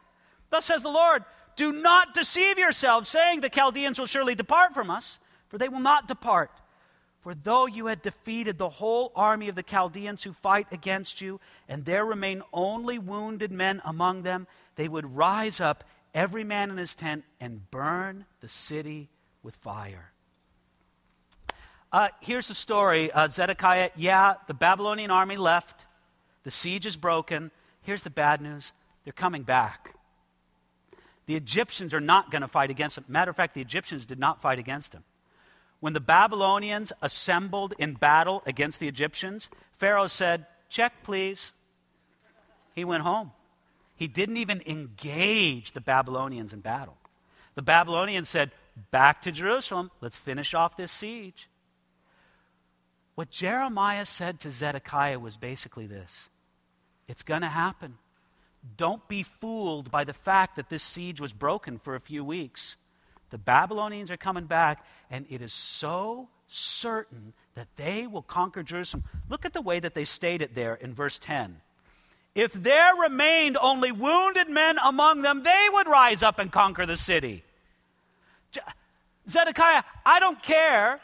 Thus 0.50 0.64
says 0.64 0.82
the 0.82 0.88
Lord, 0.88 1.24
Do 1.54 1.70
not 1.70 2.12
deceive 2.12 2.58
yourselves, 2.58 3.08
saying, 3.08 3.40
The 3.40 3.48
Chaldeans 3.48 4.00
will 4.00 4.06
surely 4.06 4.34
depart 4.34 4.74
from 4.74 4.90
us, 4.90 5.20
for 5.48 5.58
they 5.58 5.68
will 5.68 5.80
not 5.80 6.08
depart 6.08 6.50
for 7.20 7.34
though 7.34 7.66
you 7.66 7.86
had 7.86 8.02
defeated 8.02 8.56
the 8.56 8.68
whole 8.68 9.12
army 9.14 9.48
of 9.48 9.54
the 9.54 9.62
Chaldeans 9.62 10.24
who 10.24 10.32
fight 10.32 10.66
against 10.72 11.20
you, 11.20 11.40
and 11.68 11.84
there 11.84 12.04
remain 12.04 12.42
only 12.52 12.98
wounded 12.98 13.52
men 13.52 13.82
among 13.84 14.22
them, 14.22 14.46
they 14.76 14.88
would 14.88 15.16
rise 15.16 15.60
up, 15.60 15.84
every 16.14 16.44
man 16.44 16.70
in 16.70 16.78
his 16.78 16.94
tent, 16.94 17.24
and 17.38 17.70
burn 17.70 18.24
the 18.40 18.48
city 18.48 19.10
with 19.42 19.54
fire. 19.54 20.12
Uh, 21.92 22.08
here's 22.20 22.48
the 22.48 22.54
story 22.54 23.10
uh, 23.12 23.28
Zedekiah, 23.28 23.90
yeah, 23.96 24.34
the 24.46 24.54
Babylonian 24.54 25.10
army 25.10 25.36
left, 25.36 25.86
the 26.44 26.50
siege 26.50 26.86
is 26.86 26.96
broken. 26.96 27.50
Here's 27.82 28.02
the 28.02 28.10
bad 28.10 28.40
news 28.40 28.72
they're 29.04 29.12
coming 29.12 29.42
back. 29.42 29.94
The 31.26 31.36
Egyptians 31.36 31.94
are 31.94 32.00
not 32.00 32.30
going 32.30 32.42
to 32.42 32.48
fight 32.48 32.70
against 32.70 32.96
them. 32.96 33.04
Matter 33.08 33.30
of 33.30 33.36
fact, 33.36 33.54
the 33.54 33.60
Egyptians 33.60 34.04
did 34.04 34.18
not 34.18 34.40
fight 34.40 34.58
against 34.58 34.92
them. 34.92 35.04
When 35.80 35.94
the 35.94 36.00
Babylonians 36.00 36.92
assembled 37.02 37.74
in 37.78 37.94
battle 37.94 38.42
against 38.46 38.80
the 38.80 38.88
Egyptians, 38.88 39.48
Pharaoh 39.78 40.06
said, 40.06 40.46
Check, 40.68 41.02
please. 41.02 41.52
He 42.74 42.84
went 42.84 43.02
home. 43.02 43.32
He 43.96 44.06
didn't 44.06 44.36
even 44.36 44.62
engage 44.66 45.72
the 45.72 45.80
Babylonians 45.80 46.52
in 46.52 46.60
battle. 46.60 46.96
The 47.54 47.62
Babylonians 47.62 48.28
said, 48.28 48.52
Back 48.90 49.22
to 49.22 49.32
Jerusalem. 49.32 49.90
Let's 50.00 50.16
finish 50.16 50.54
off 50.54 50.76
this 50.76 50.92
siege. 50.92 51.48
What 53.14 53.30
Jeremiah 53.30 54.06
said 54.06 54.40
to 54.40 54.50
Zedekiah 54.50 55.18
was 55.18 55.36
basically 55.36 55.86
this 55.86 56.30
It's 57.08 57.22
going 57.22 57.42
to 57.42 57.48
happen. 57.48 57.98
Don't 58.76 59.06
be 59.08 59.22
fooled 59.22 59.90
by 59.90 60.04
the 60.04 60.12
fact 60.12 60.56
that 60.56 60.68
this 60.68 60.82
siege 60.82 61.20
was 61.20 61.32
broken 61.32 61.78
for 61.78 61.94
a 61.94 62.00
few 62.00 62.24
weeks. 62.24 62.76
The 63.30 63.38
Babylonians 63.38 64.10
are 64.10 64.16
coming 64.16 64.44
back, 64.44 64.84
and 65.10 65.26
it 65.30 65.40
is 65.40 65.52
so 65.52 66.28
certain 66.46 67.32
that 67.54 67.68
they 67.76 68.06
will 68.06 68.22
conquer 68.22 68.62
Jerusalem. 68.62 69.04
Look 69.28 69.44
at 69.44 69.52
the 69.52 69.62
way 69.62 69.80
that 69.80 69.94
they 69.94 70.04
stated 70.04 70.50
there 70.54 70.74
in 70.74 70.94
verse 70.94 71.18
10. 71.18 71.60
If 72.34 72.52
there 72.52 72.94
remained 72.96 73.56
only 73.60 73.92
wounded 73.92 74.48
men 74.48 74.78
among 74.82 75.22
them, 75.22 75.42
they 75.42 75.66
would 75.72 75.88
rise 75.88 76.22
up 76.22 76.38
and 76.38 76.50
conquer 76.50 76.86
the 76.86 76.96
city. 76.96 77.44
Zedekiah, 79.28 79.82
I 80.04 80.20
don't 80.20 80.42
care 80.42 81.00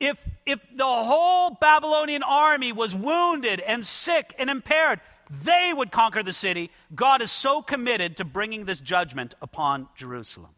if, 0.00 0.18
if 0.44 0.60
the 0.74 0.84
whole 0.84 1.50
Babylonian 1.50 2.22
army 2.22 2.72
was 2.72 2.94
wounded 2.94 3.60
and 3.60 3.84
sick 3.84 4.34
and 4.38 4.50
impaired, 4.50 5.00
they 5.30 5.72
would 5.74 5.90
conquer 5.90 6.22
the 6.22 6.32
city. 6.32 6.70
God 6.94 7.22
is 7.22 7.30
so 7.30 7.62
committed 7.62 8.18
to 8.18 8.24
bringing 8.24 8.64
this 8.64 8.80
judgment 8.80 9.34
upon 9.40 9.88
Jerusalem. 9.96 10.50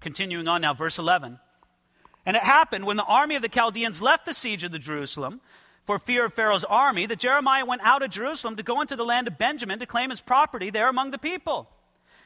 Continuing 0.00 0.48
on 0.48 0.60
now, 0.60 0.74
verse 0.74 0.98
11. 0.98 1.38
And 2.24 2.36
it 2.36 2.42
happened 2.42 2.84
when 2.86 2.96
the 2.96 3.04
army 3.04 3.36
of 3.36 3.42
the 3.42 3.48
Chaldeans 3.48 4.02
left 4.02 4.26
the 4.26 4.34
siege 4.34 4.64
of 4.64 4.72
the 4.72 4.78
Jerusalem 4.78 5.40
for 5.84 5.98
fear 5.98 6.24
of 6.24 6.34
Pharaoh's 6.34 6.64
army 6.64 7.06
that 7.06 7.20
Jeremiah 7.20 7.64
went 7.64 7.82
out 7.82 8.02
of 8.02 8.10
Jerusalem 8.10 8.56
to 8.56 8.62
go 8.62 8.80
into 8.80 8.96
the 8.96 9.04
land 9.04 9.28
of 9.28 9.38
Benjamin 9.38 9.78
to 9.78 9.86
claim 9.86 10.10
his 10.10 10.20
property 10.20 10.70
there 10.70 10.88
among 10.88 11.12
the 11.12 11.18
people. 11.18 11.68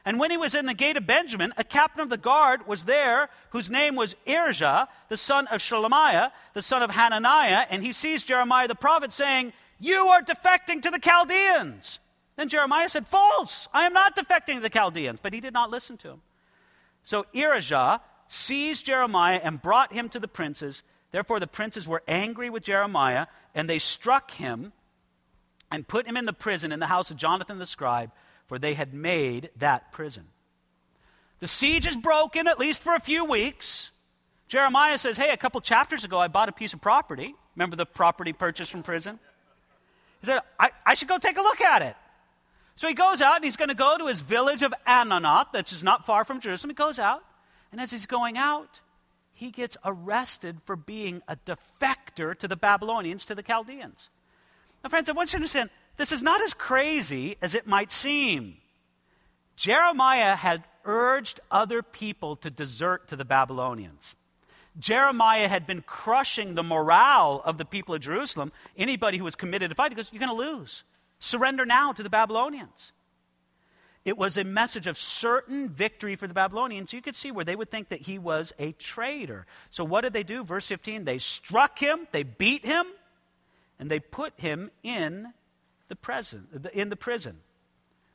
And 0.05 0.19
when 0.19 0.31
he 0.31 0.39
was 0.39 0.55
in 0.55 0.65
the 0.65 0.73
gate 0.73 0.97
of 0.97 1.07
Benjamin, 1.07 1.53
a 1.59 1.65
captain 1.65 2.01
of 2.01 2.09
the 2.09 2.17
guard 2.17 2.67
was 2.67 2.85
there 2.85 3.29
whose 3.51 3.69
name 3.69 3.97
was 3.97 4.17
Irijah, 4.27 4.89
the 5.11 5.19
son 5.19 5.47
of 5.49 5.61
Shelemiah, 5.61 6.31
the 6.55 6.63
son 6.63 6.83
of 6.83 6.91
Hananiah, 6.91 7.67
and 7.69 7.83
he 7.83 7.93
sees 7.93 8.23
Jeremiah 8.23 8.67
the 8.67 8.75
prophet 8.75 9.13
saying, 9.13 9.53
You 9.79 10.07
are 10.09 10.23
defecting 10.23 10.81
to 10.83 10.91
the 10.91 10.99
Chaldeans. 10.99 11.99
Then 12.37 12.49
Jeremiah 12.49 12.89
said, 12.89 13.07
False, 13.07 13.69
I 13.75 13.85
am 13.85 13.93
not 13.93 14.17
defecting 14.17 14.55
to 14.55 14.61
the 14.61 14.71
Chaldeans. 14.71 15.21
But 15.21 15.35
he 15.35 15.41
did 15.41 15.53
not 15.53 15.71
listen 15.71 15.99
to 15.99 16.09
him. 16.13 16.23
So 17.03 17.27
Irijah 17.35 18.01
seized 18.29 18.87
Jeremiah 18.87 19.41
and 19.43 19.61
brought 19.61 19.93
him 19.93 20.09
to 20.11 20.21
the 20.21 20.29
princes. 20.29 20.83
Therefore, 21.11 21.41
the 21.41 21.47
princes 21.47 21.89
were 21.89 22.03
angry 22.07 22.51
with 22.51 22.63
Jeremiah, 22.63 23.27
and 23.55 23.69
they 23.69 23.79
struck 23.79 24.31
him 24.33 24.73
and 25.71 25.87
put 25.87 26.07
him 26.07 26.17
in 26.17 26.25
the 26.25 26.33
prison 26.33 26.73
in 26.73 26.81
the 26.81 26.87
house 26.87 27.11
of 27.11 27.17
Jonathan 27.17 27.59
the 27.59 27.67
scribe, 27.67 28.11
for 28.47 28.59
they 28.59 28.75
had 28.75 28.95
made 28.95 29.51
that 29.57 29.93
prison. 29.93 30.25
The 31.41 31.47
siege 31.47 31.87
is 31.87 31.97
broken, 31.97 32.47
at 32.47 32.59
least 32.59 32.83
for 32.83 32.95
a 32.95 33.01
few 33.01 33.25
weeks. 33.25 33.93
Jeremiah 34.47 34.99
says, 34.99 35.17
Hey, 35.17 35.31
a 35.31 35.37
couple 35.37 35.61
chapters 35.61 36.05
ago, 36.05 36.19
I 36.19 36.29
bought 36.29 36.49
a 36.49 36.53
piece 36.53 36.73
of 36.73 36.81
property. 36.81 37.35
Remember 37.57 37.77
the 37.77 37.87
property 37.87 38.33
purchased 38.33 38.71
from 38.71 38.83
prison? 38.83 39.19
He 40.21 40.27
said, 40.27 40.41
I, 40.59 40.71
I 40.85 40.95
should 40.95 41.09
go 41.09 41.19
take 41.19 41.39
a 41.39 41.43
look 41.43 41.61
at 41.61 41.83
it. 41.83 41.97
So 42.81 42.89
he 42.89 42.95
goes 42.95 43.21
out 43.21 43.37
and 43.37 43.45
he's 43.45 43.59
going 43.59 43.69
to 43.69 43.75
go 43.75 43.99
to 43.99 44.07
his 44.07 44.23
village 44.23 44.63
of 44.63 44.73
Anathoth, 44.89 45.53
that's 45.53 45.71
just 45.71 45.85
not 45.85 46.07
far 46.07 46.25
from 46.25 46.41
Jerusalem. 46.41 46.71
He 46.71 46.75
goes 46.75 46.99
out, 46.99 47.23
and 47.71 47.79
as 47.79 47.91
he's 47.91 48.07
going 48.07 48.39
out, 48.39 48.81
he 49.35 49.51
gets 49.51 49.77
arrested 49.85 50.57
for 50.65 50.77
being 50.77 51.21
a 51.29 51.37
defector 51.37 52.35
to 52.39 52.49
the 52.49 52.57
Babylonians, 52.57 53.27
to 53.27 53.35
the 53.35 53.43
Chaldeans. 53.43 54.09
Now, 54.83 54.89
friends, 54.89 55.11
I 55.11 55.13
want 55.13 55.29
you 55.29 55.33
to 55.33 55.37
understand 55.41 55.69
this 55.99 56.11
is 56.11 56.23
not 56.23 56.41
as 56.41 56.55
crazy 56.55 57.37
as 57.43 57.55
it 57.55 57.67
might 57.67 57.93
seem. 57.93 58.57
Jeremiah 59.57 60.35
had 60.35 60.65
urged 60.87 61.39
other 61.51 61.83
people 61.83 62.35
to 62.37 62.49
desert 62.49 63.09
to 63.09 63.17
the 63.17 63.27
Babylonians. 63.27 64.17
Jeremiah 64.79 65.49
had 65.49 65.67
been 65.67 65.83
crushing 65.83 66.55
the 66.55 66.63
morale 66.63 67.43
of 67.45 67.59
the 67.59 67.67
people 67.67 67.95
of 67.95 68.01
Jerusalem. 68.01 68.53
Anybody 68.75 69.19
who 69.19 69.25
was 69.25 69.37
committed 69.37 69.69
to 69.69 69.75
fight, 69.75 69.91
because 69.91 70.11
you're 70.11 70.27
going 70.27 70.35
to 70.35 70.51
lose. 70.51 70.85
Surrender 71.21 71.67
now 71.67 71.93
to 71.93 72.03
the 72.03 72.11
Babylonians. 72.11 72.93
It 74.07 74.17
was 74.17 74.39
a 74.39 74.45
message 74.45 74.87
of 74.87 74.97
certain 74.97 75.69
victory 75.69 76.17
for 76.17 76.27
the 76.27 76.33
Babylonians. 76.33 76.95
You 76.95 77.03
could 77.03 77.15
see 77.15 77.31
where 77.31 77.45
they 77.45 77.55
would 77.55 77.71
think 77.71 77.91
that 77.91 78.01
he 78.01 78.19
was 78.19 78.55
a 78.59 78.73
traitor. 78.73 79.47
So, 79.69 79.85
what 79.85 80.01
did 80.01 80.15
they 80.15 80.23
do? 80.23 80.43
Verse 80.43 80.67
15 80.67 81.05
they 81.05 81.19
struck 81.19 81.79
him, 81.79 82.09
they 82.11 82.23
beat 82.23 82.65
him, 82.65 82.87
and 83.79 83.91
they 83.91 84.01
put 84.01 84.33
him 84.39 84.71
in 84.83 85.35
the, 85.89 85.97
prison, 85.97 86.47
in 86.73 86.89
the 86.89 86.97
prison. 86.97 87.37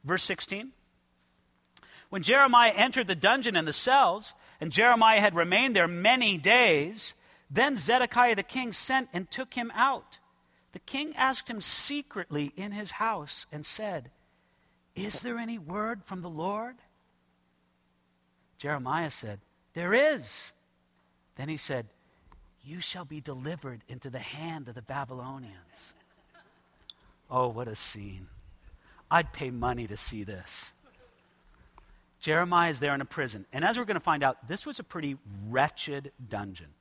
Verse 0.03 0.24
16 0.24 0.72
When 2.10 2.24
Jeremiah 2.24 2.74
entered 2.76 3.06
the 3.06 3.16
dungeon 3.16 3.56
and 3.56 3.68
the 3.68 3.74
cells, 3.74 4.34
and 4.60 4.72
Jeremiah 4.72 5.22
had 5.22 5.36
remained 5.36 5.76
there 5.76 5.88
many 5.88 6.39
days, 6.39 7.14
then 7.51 7.78
Zedekiah 7.78 8.36
the 8.36 8.41
king 8.41 8.72
sent 8.72 9.10
and 9.14 9.30
took 9.30 9.53
him 9.53 9.72
out 9.76 10.18
the 10.76 10.80
king 10.80 11.15
asked 11.15 11.49
him 11.49 11.61
secretly 11.61 12.51
in 12.57 12.73
his 12.73 12.91
house 12.91 13.45
and 13.49 13.65
said, 13.65 14.11
Is 14.93 15.21
there 15.21 15.38
any 15.38 15.57
word 15.57 16.03
from 16.03 16.19
the 16.19 16.30
Lord? 16.30 16.76
Jeremiah 18.57 19.09
said, 19.09 19.39
There 19.73 19.93
is. 19.93 20.51
Then 21.38 21.47
he 21.47 21.55
said, 21.55 21.88
You 22.61 22.82
shall 22.82 23.05
be 23.05 23.21
delivered 23.21 23.84
into 23.88 24.09
the 24.09 24.19
hand 24.19 24.67
of 24.67 24.76
the 24.76 24.82
Babylonians. 24.82 25.93
Oh, 27.32 27.47
what 27.47 27.69
a 27.69 27.76
scene. 27.78 28.28
I'd 29.09 29.32
pay 29.32 29.51
money 29.51 29.88
to 29.88 29.95
see 29.95 30.26
this. 30.26 30.73
Jeremiah 32.19 32.71
is 32.71 32.82
there 32.82 32.93
in 32.93 32.99
a 32.99 33.05
prison. 33.05 33.45
And 33.53 33.63
as 33.63 33.78
we're 33.78 33.86
going 33.86 33.95
to 33.95 34.01
find 34.01 34.23
out, 34.23 34.45
this 34.49 34.65
was 34.65 34.80
a 34.80 34.84
pretty 34.84 35.15
wretched 35.47 36.11
dungeon. 36.30 36.73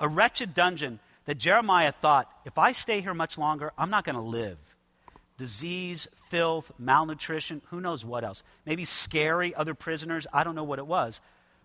A 0.00 0.06
wretched 0.06 0.52
dungeon 0.52 1.00
that 1.26 1.38
Jeremiah 1.38 1.92
thought, 1.92 2.30
if 2.44 2.58
I 2.58 2.72
stay 2.72 3.00
here 3.00 3.14
much 3.14 3.38
longer, 3.38 3.72
I'm 3.78 3.90
not 3.90 4.04
going 4.04 4.16
to 4.16 4.22
live. 4.22 4.58
Disease, 5.36 6.08
filth, 6.28 6.70
malnutrition, 6.78 7.62
who 7.70 7.80
knows 7.80 8.04
what 8.04 8.24
else. 8.24 8.42
Maybe 8.66 8.84
scary 8.84 9.54
other 9.54 9.74
prisoners, 9.74 10.26
I 10.32 10.44
don't 10.44 10.54
know 10.54 10.64
what 10.64 10.78
it 10.78 10.86
was. 10.86 11.20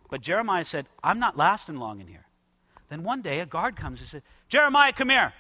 But 0.10 0.22
Jeremiah 0.22 0.64
said, 0.64 0.88
I'm 1.04 1.20
not 1.20 1.38
lasting 1.38 1.78
long 1.78 2.00
in 2.00 2.08
here. 2.08 2.26
Then 2.90 3.04
one 3.04 3.22
day 3.22 3.40
a 3.40 3.46
guard 3.46 3.76
comes 3.76 4.00
and 4.00 4.08
says, 4.08 4.22
Jeremiah, 4.48 4.94
come 4.94 5.10
here. 5.10 5.34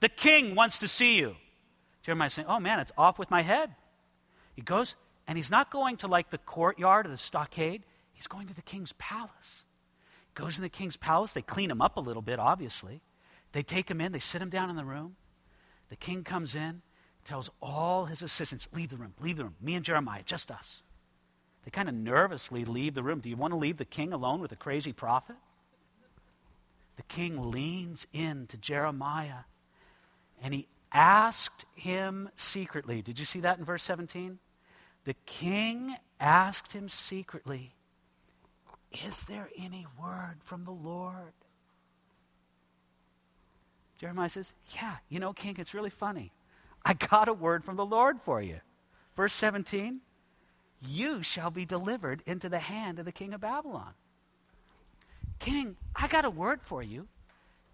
The 0.00 0.08
king 0.08 0.54
wants 0.54 0.78
to 0.80 0.88
see 0.88 1.16
you. 1.16 1.36
Jeremiah's 2.02 2.34
saying, 2.34 2.48
Oh 2.48 2.60
man, 2.60 2.80
it's 2.80 2.92
off 2.96 3.18
with 3.18 3.30
my 3.30 3.42
head. 3.42 3.74
He 4.54 4.62
goes, 4.62 4.96
and 5.26 5.36
he's 5.36 5.50
not 5.50 5.70
going 5.70 5.98
to 5.98 6.06
like 6.06 6.30
the 6.30 6.38
courtyard 6.38 7.06
or 7.06 7.10
the 7.10 7.16
stockade, 7.16 7.82
he's 8.12 8.26
going 8.26 8.46
to 8.46 8.54
the 8.54 8.62
king's 8.62 8.92
palace. 8.94 9.64
He 10.28 10.42
goes 10.42 10.54
to 10.56 10.60
the 10.60 10.68
king's 10.68 10.96
palace. 10.96 11.32
They 11.32 11.42
clean 11.42 11.70
him 11.70 11.82
up 11.82 11.96
a 11.96 12.00
little 12.00 12.22
bit, 12.22 12.38
obviously. 12.38 13.00
They 13.52 13.62
take 13.62 13.90
him 13.90 14.00
in, 14.00 14.12
they 14.12 14.18
sit 14.18 14.42
him 14.42 14.50
down 14.50 14.70
in 14.70 14.76
the 14.76 14.84
room. 14.84 15.16
The 15.88 15.96
king 15.96 16.24
comes 16.24 16.54
in, 16.54 16.82
tells 17.24 17.50
all 17.60 18.06
his 18.06 18.22
assistants, 18.22 18.68
Leave 18.74 18.90
the 18.90 18.96
room, 18.96 19.14
leave 19.20 19.36
the 19.36 19.44
room. 19.44 19.56
Me 19.60 19.74
and 19.74 19.84
Jeremiah, 19.84 20.22
just 20.24 20.50
us. 20.50 20.82
They 21.64 21.70
kind 21.70 21.88
of 21.88 21.94
nervously 21.94 22.64
leave 22.64 22.94
the 22.94 23.02
room. 23.02 23.20
Do 23.20 23.28
you 23.28 23.36
want 23.36 23.52
to 23.52 23.58
leave 23.58 23.78
the 23.78 23.84
king 23.84 24.12
alone 24.12 24.40
with 24.40 24.52
a 24.52 24.56
crazy 24.56 24.92
prophet? 24.92 25.36
The 26.96 27.02
king 27.02 27.50
leans 27.50 28.06
in 28.12 28.46
to 28.46 28.56
Jeremiah 28.56 29.44
and 30.42 30.54
he 30.54 30.68
asked 30.92 31.64
him 31.74 32.30
secretly. 32.36 33.02
Did 33.02 33.18
you 33.18 33.24
see 33.24 33.40
that 33.40 33.58
in 33.58 33.64
verse 33.64 33.82
17? 33.82 34.38
The 35.04 35.14
king 35.26 35.96
asked 36.20 36.72
him 36.72 36.88
secretly, 36.88 37.74
Is 39.04 39.24
there 39.24 39.50
any 39.56 39.86
word 40.00 40.36
from 40.42 40.64
the 40.64 40.72
Lord? 40.72 41.32
Jeremiah 43.98 44.28
says, 44.28 44.52
Yeah, 44.74 44.96
you 45.08 45.18
know, 45.18 45.32
king, 45.32 45.56
it's 45.58 45.74
really 45.74 45.90
funny. 45.90 46.32
I 46.84 46.94
got 46.94 47.28
a 47.28 47.32
word 47.32 47.64
from 47.64 47.76
the 47.76 47.86
Lord 47.86 48.20
for 48.20 48.40
you. 48.40 48.60
Verse 49.16 49.32
17 49.32 50.00
You 50.80 51.22
shall 51.22 51.50
be 51.50 51.64
delivered 51.64 52.22
into 52.26 52.48
the 52.48 52.58
hand 52.58 52.98
of 52.98 53.04
the 53.04 53.12
king 53.12 53.32
of 53.32 53.40
Babylon. 53.40 53.94
King, 55.38 55.76
I 55.94 56.08
got 56.08 56.24
a 56.24 56.30
word 56.30 56.62
for 56.62 56.82
you. 56.82 57.08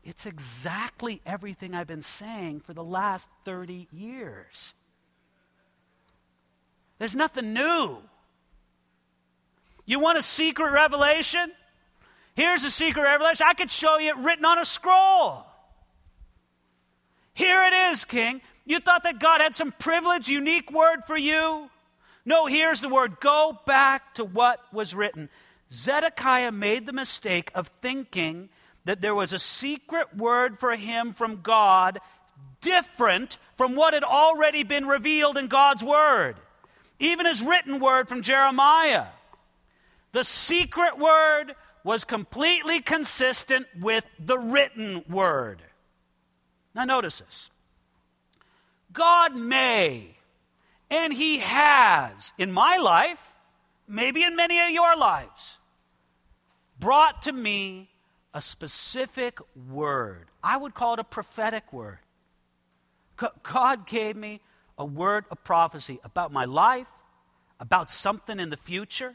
It's 0.05 0.27
exactly 0.27 1.21
everything 1.25 1.75
I've 1.75 1.87
been 1.87 2.03
saying 2.03 2.61
for 2.61 2.75
the 2.75 2.83
last 2.83 3.29
30 3.45 3.89
years. 3.93 4.75
There's 6.99 7.15
nothing 7.15 7.53
new. 7.53 7.99
You 9.85 10.01
want 10.01 10.19
a 10.19 10.23
secret 10.23 10.73
revelation? 10.73 11.53
Here's 12.35 12.65
a 12.65 12.71
secret 12.71 13.03
revelation. 13.03 13.47
I 13.49 13.55
could 13.55 13.71
show 13.71 13.99
you 13.99 14.11
it 14.11 14.17
written 14.17 14.45
on 14.45 14.59
a 14.59 14.65
scroll. 14.65 15.47
Here 17.35 17.63
it 17.65 17.73
is, 17.73 18.05
King. 18.05 18.41
You 18.65 18.79
thought 18.79 19.03
that 19.05 19.19
God 19.19 19.41
had 19.41 19.55
some 19.55 19.73
privileged, 19.73 20.29
unique 20.29 20.71
word 20.71 21.05
for 21.07 21.17
you? 21.17 21.71
No, 22.25 22.47
here's 22.47 22.81
the 22.81 22.89
word. 22.89 23.19
Go 23.21 23.59
back 23.67 24.15
to 24.15 24.25
what 24.25 24.61
was 24.73 24.95
written. 24.95 25.29
Zedekiah 25.73 26.53
made 26.53 26.87
the 26.87 26.93
mistake 26.93 27.51
of 27.55 27.69
thinking 27.69 28.51
that 28.85 29.01
there 29.01 29.15
was 29.15 29.33
a 29.33 29.39
secret 29.39 30.17
word 30.17 30.59
for 30.59 30.77
him 30.77 31.13
from 31.13 31.41
God 31.43 31.99
different 32.61 33.39
from 33.57 33.75
what 33.75 33.95
had 33.95 34.05
already 34.05 34.63
been 34.63 34.87
revealed 34.87 35.37
in 35.37 35.49
God's 35.49 35.83
word, 35.83 36.37
even 36.99 37.27
his 37.27 37.43
written 37.43 37.81
word 37.81 38.09
from 38.09 38.23
Jeremiah. 38.23 39.07
The 40.13 40.25
secret 40.25 40.99
word 40.99 41.55
was 41.85 42.05
completely 42.05 42.81
consistent 42.81 43.67
with 43.81 44.05
the 44.19 44.39
written 44.39 45.05
word. 45.09 45.63
Now, 46.75 46.85
notice 46.85 47.21
this 47.21 47.51
God 48.93 49.35
may, 49.35 50.17
and 50.91 51.13
He 51.13 51.39
has, 51.39 52.33
in 52.39 52.53
my 52.53 52.77
life, 52.79 53.35
maybe 53.89 54.23
in 54.23 54.37
many 54.37 54.61
of 54.61 54.71
your 54.71 54.97
lives, 54.97 55.59
brought 56.79 57.23
to 57.23 57.33
me 57.33 57.91
a 58.35 58.41
specific 58.41 59.39
word. 59.71 60.29
I 60.43 60.57
would 60.57 60.75
call 60.75 60.95
it 60.95 61.01
a 61.01 61.05
prophetic 61.05 61.73
word. 61.73 61.99
God 63.43 63.87
gave 63.87 64.17
me 64.17 64.41
a 64.79 64.85
word 64.85 65.27
of 65.31 65.45
prophecy 65.45 66.01
about 66.03 66.33
my 66.33 66.45
life, 66.45 66.89
about 67.61 67.91
something 67.91 68.41
in 68.41 68.51
the 68.51 68.57
future. 68.57 69.15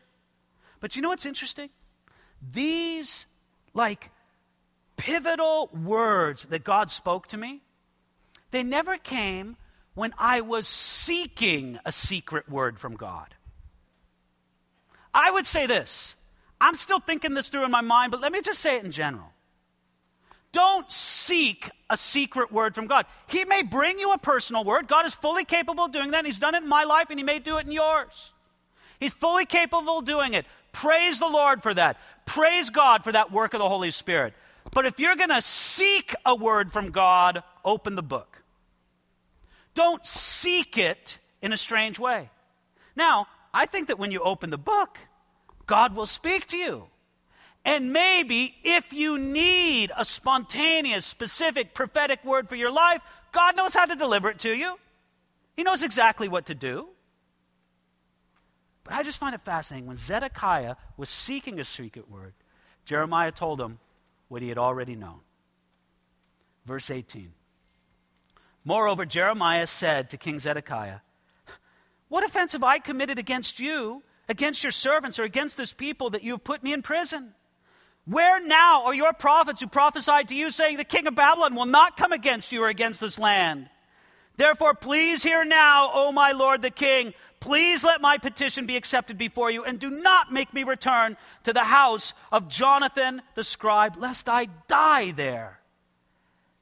But 0.79 0.95
you 0.95 1.01
know 1.01 1.09
what's 1.09 1.25
interesting? 1.25 1.69
These, 2.51 3.25
like, 3.73 4.11
pivotal 4.97 5.69
words 5.73 6.45
that 6.45 6.63
God 6.63 6.89
spoke 6.89 7.27
to 7.27 7.37
me, 7.37 7.61
they 8.51 8.63
never 8.63 8.97
came 8.97 9.55
when 9.93 10.13
I 10.17 10.41
was 10.41 10.67
seeking 10.67 11.79
a 11.85 11.91
secret 11.91 12.49
word 12.49 12.79
from 12.79 12.95
God. 12.95 13.33
I 15.13 15.31
would 15.31 15.45
say 15.45 15.65
this 15.65 16.15
I'm 16.59 16.75
still 16.75 16.99
thinking 16.99 17.33
this 17.33 17.49
through 17.49 17.65
in 17.65 17.71
my 17.71 17.81
mind, 17.81 18.11
but 18.11 18.21
let 18.21 18.31
me 18.31 18.41
just 18.41 18.59
say 18.59 18.77
it 18.77 18.83
in 18.83 18.91
general. 18.91 19.29
Don't 20.51 20.89
seek 20.91 21.69
a 21.89 21.97
secret 21.97 22.51
word 22.51 22.73
from 22.73 22.87
God. 22.87 23.05
He 23.27 23.45
may 23.45 23.63
bring 23.63 23.99
you 23.99 24.13
a 24.13 24.17
personal 24.17 24.63
word. 24.63 24.87
God 24.87 25.05
is 25.05 25.13
fully 25.13 25.45
capable 25.45 25.85
of 25.85 25.91
doing 25.91 26.11
that. 26.11 26.25
He's 26.25 26.39
done 26.39 26.55
it 26.55 26.63
in 26.63 26.69
my 26.69 26.83
life, 26.83 27.09
and 27.09 27.19
He 27.19 27.23
may 27.23 27.39
do 27.39 27.57
it 27.57 27.65
in 27.65 27.71
yours. 27.71 28.31
He's 28.99 29.13
fully 29.13 29.45
capable 29.45 29.99
of 29.99 30.05
doing 30.05 30.33
it. 30.33 30.45
Praise 30.71 31.19
the 31.19 31.27
Lord 31.27 31.61
for 31.61 31.73
that. 31.73 31.97
Praise 32.25 32.69
God 32.69 33.03
for 33.03 33.11
that 33.11 33.31
work 33.31 33.53
of 33.53 33.59
the 33.59 33.69
Holy 33.69 33.91
Spirit. 33.91 34.33
But 34.71 34.85
if 34.85 34.99
you're 34.99 35.15
going 35.15 35.29
to 35.29 35.41
seek 35.41 36.13
a 36.25 36.35
word 36.35 36.71
from 36.71 36.91
God, 36.91 37.43
open 37.63 37.95
the 37.95 38.03
book. 38.03 38.43
Don't 39.73 40.05
seek 40.05 40.77
it 40.77 41.19
in 41.41 41.53
a 41.53 41.57
strange 41.57 41.99
way. 41.99 42.29
Now, 42.95 43.27
I 43.53 43.65
think 43.65 43.87
that 43.87 43.99
when 43.99 44.11
you 44.11 44.19
open 44.21 44.49
the 44.49 44.57
book, 44.57 44.97
God 45.65 45.95
will 45.95 46.05
speak 46.05 46.47
to 46.47 46.57
you. 46.57 46.87
And 47.63 47.91
maybe 47.91 48.55
if 48.63 48.93
you 48.93 49.17
need 49.17 49.91
a 49.95 50.05
spontaneous, 50.05 51.05
specific, 51.05 51.73
prophetic 51.73 52.23
word 52.23 52.47
for 52.47 52.55
your 52.55 52.71
life, 52.71 53.01
God 53.33 53.57
knows 53.57 53.73
how 53.73 53.85
to 53.85 53.95
deliver 53.95 54.29
it 54.29 54.39
to 54.39 54.53
you. 54.53 54.79
He 55.55 55.63
knows 55.63 55.83
exactly 55.83 56.27
what 56.27 56.45
to 56.45 56.55
do. 56.55 56.87
But 58.83 58.93
I 58.93 59.03
just 59.03 59.19
find 59.19 59.35
it 59.35 59.41
fascinating. 59.41 59.85
When 59.85 59.97
Zedekiah 59.97 60.75
was 60.95 61.09
seeking 61.09 61.59
a 61.59 61.65
secret 61.65 62.09
word, 62.09 62.33
Jeremiah 62.85 63.31
told 63.31 63.59
him 63.59 63.79
what 64.27 64.41
he 64.41 64.49
had 64.49 64.57
already 64.57 64.95
known. 64.95 65.19
Verse 66.65 66.89
18. 66.91 67.33
Moreover, 68.65 69.05
Jeremiah 69.05 69.67
said 69.67 70.09
to 70.09 70.17
King 70.17 70.39
Zedekiah, 70.39 70.99
What 72.09 72.25
offense 72.25 72.51
have 72.51 72.63
I 72.63 72.79
committed 72.79 73.17
against 73.17 73.59
you 73.59 74.03
against 74.29 74.63
your 74.63 74.71
servants 74.71 75.19
or 75.19 75.23
against 75.23 75.57
this 75.57 75.73
people 75.73 76.09
that 76.11 76.23
you 76.23 76.33
have 76.33 76.43
put 76.43 76.63
me 76.63 76.73
in 76.73 76.81
prison? 76.81 77.33
Where 78.05 78.45
now 78.45 78.85
are 78.85 78.93
your 78.93 79.13
prophets 79.13 79.59
who 79.59 79.67
prophesied 79.67 80.29
to 80.29 80.35
you, 80.35 80.49
saying, 80.51 80.77
The 80.77 80.85
king 80.85 81.07
of 81.07 81.15
Babylon 81.15 81.55
will 81.55 81.65
not 81.65 81.97
come 81.97 82.11
against 82.11 82.51
you 82.51 82.63
or 82.63 82.69
against 82.69 83.01
this 83.01 83.19
land? 83.19 83.69
Therefore, 84.37 84.73
please 84.73 85.23
hear 85.23 85.43
now, 85.43 85.89
O 85.93 86.11
my 86.11 86.31
lord 86.31 86.61
the 86.61 86.69
king. 86.69 87.13
Please 87.39 87.83
let 87.83 88.01
my 88.01 88.17
petition 88.17 88.65
be 88.65 88.75
accepted 88.75 89.17
before 89.17 89.51
you, 89.51 89.63
and 89.63 89.79
do 89.79 89.89
not 89.89 90.31
make 90.31 90.53
me 90.53 90.63
return 90.63 91.17
to 91.43 91.53
the 91.53 91.65
house 91.65 92.13
of 92.31 92.47
Jonathan 92.47 93.21
the 93.35 93.43
scribe, 93.43 93.95
lest 93.97 94.27
I 94.27 94.45
die 94.67 95.11
there. 95.11 95.59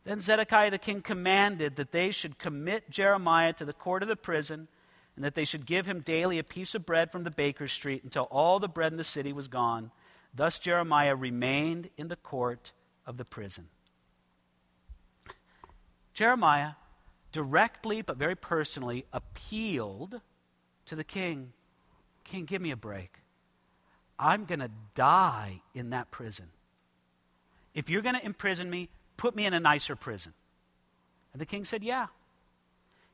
Then 0.04 0.20
Zedekiah 0.20 0.72
the 0.72 0.78
king 0.78 1.02
commanded 1.02 1.78
that 1.78 1.92
they 1.92 2.12
should 2.12 2.38
commit 2.38 2.90
Jeremiah 2.90 3.54
to 3.54 3.66
the 3.66 3.74
court 3.74 4.04
of 4.04 4.10
the 4.10 4.16
prison 4.16 4.68
and 5.16 5.26
that 5.26 5.34
they 5.34 5.46
should 5.46 5.66
give 5.66 5.86
him 5.86 6.02
daily 6.02 6.38
a 6.38 6.44
piece 6.44 6.76
of 6.76 6.86
bread 6.86 7.12
from 7.12 7.24
the 7.24 7.32
baker's 7.32 7.72
street 7.72 8.04
until 8.04 8.24
all 8.24 8.60
the 8.60 8.68
bread 8.68 8.92
in 8.92 8.98
the 8.98 9.04
city 9.04 9.34
was 9.34 9.48
gone. 9.48 9.92
Thus 10.34 10.60
Jeremiah 10.60 11.16
remained 11.16 11.90
in 11.98 12.10
the 12.10 12.18
court 12.18 12.74
of 13.08 13.18
the 13.18 13.26
prison. 13.26 13.70
Jeremiah 16.14 16.72
directly 17.32 18.02
but 18.02 18.18
very 18.18 18.36
personally 18.36 19.06
appealed 19.12 20.22
to 20.86 20.96
the 20.96 21.04
king 21.04 21.54
King, 22.26 22.46
give 22.46 22.62
me 22.62 22.72
a 22.72 22.76
break. 22.76 23.20
I'm 24.20 24.46
going 24.46 24.60
to 24.60 24.72
die 24.96 25.62
in 25.74 25.92
that 25.92 26.12
prison. 26.12 26.48
If 27.74 27.90
you're 27.90 28.02
going 28.02 28.16
to 28.16 28.26
imprison 28.26 28.70
me, 28.70 28.90
put 29.16 29.36
me 29.36 29.46
in 29.46 29.54
a 29.54 29.60
nicer 29.60 29.96
prison. 29.96 30.34
And 31.32 31.40
the 31.40 31.46
king 31.46 31.64
said, 31.64 31.84
Yeah. 31.84 32.08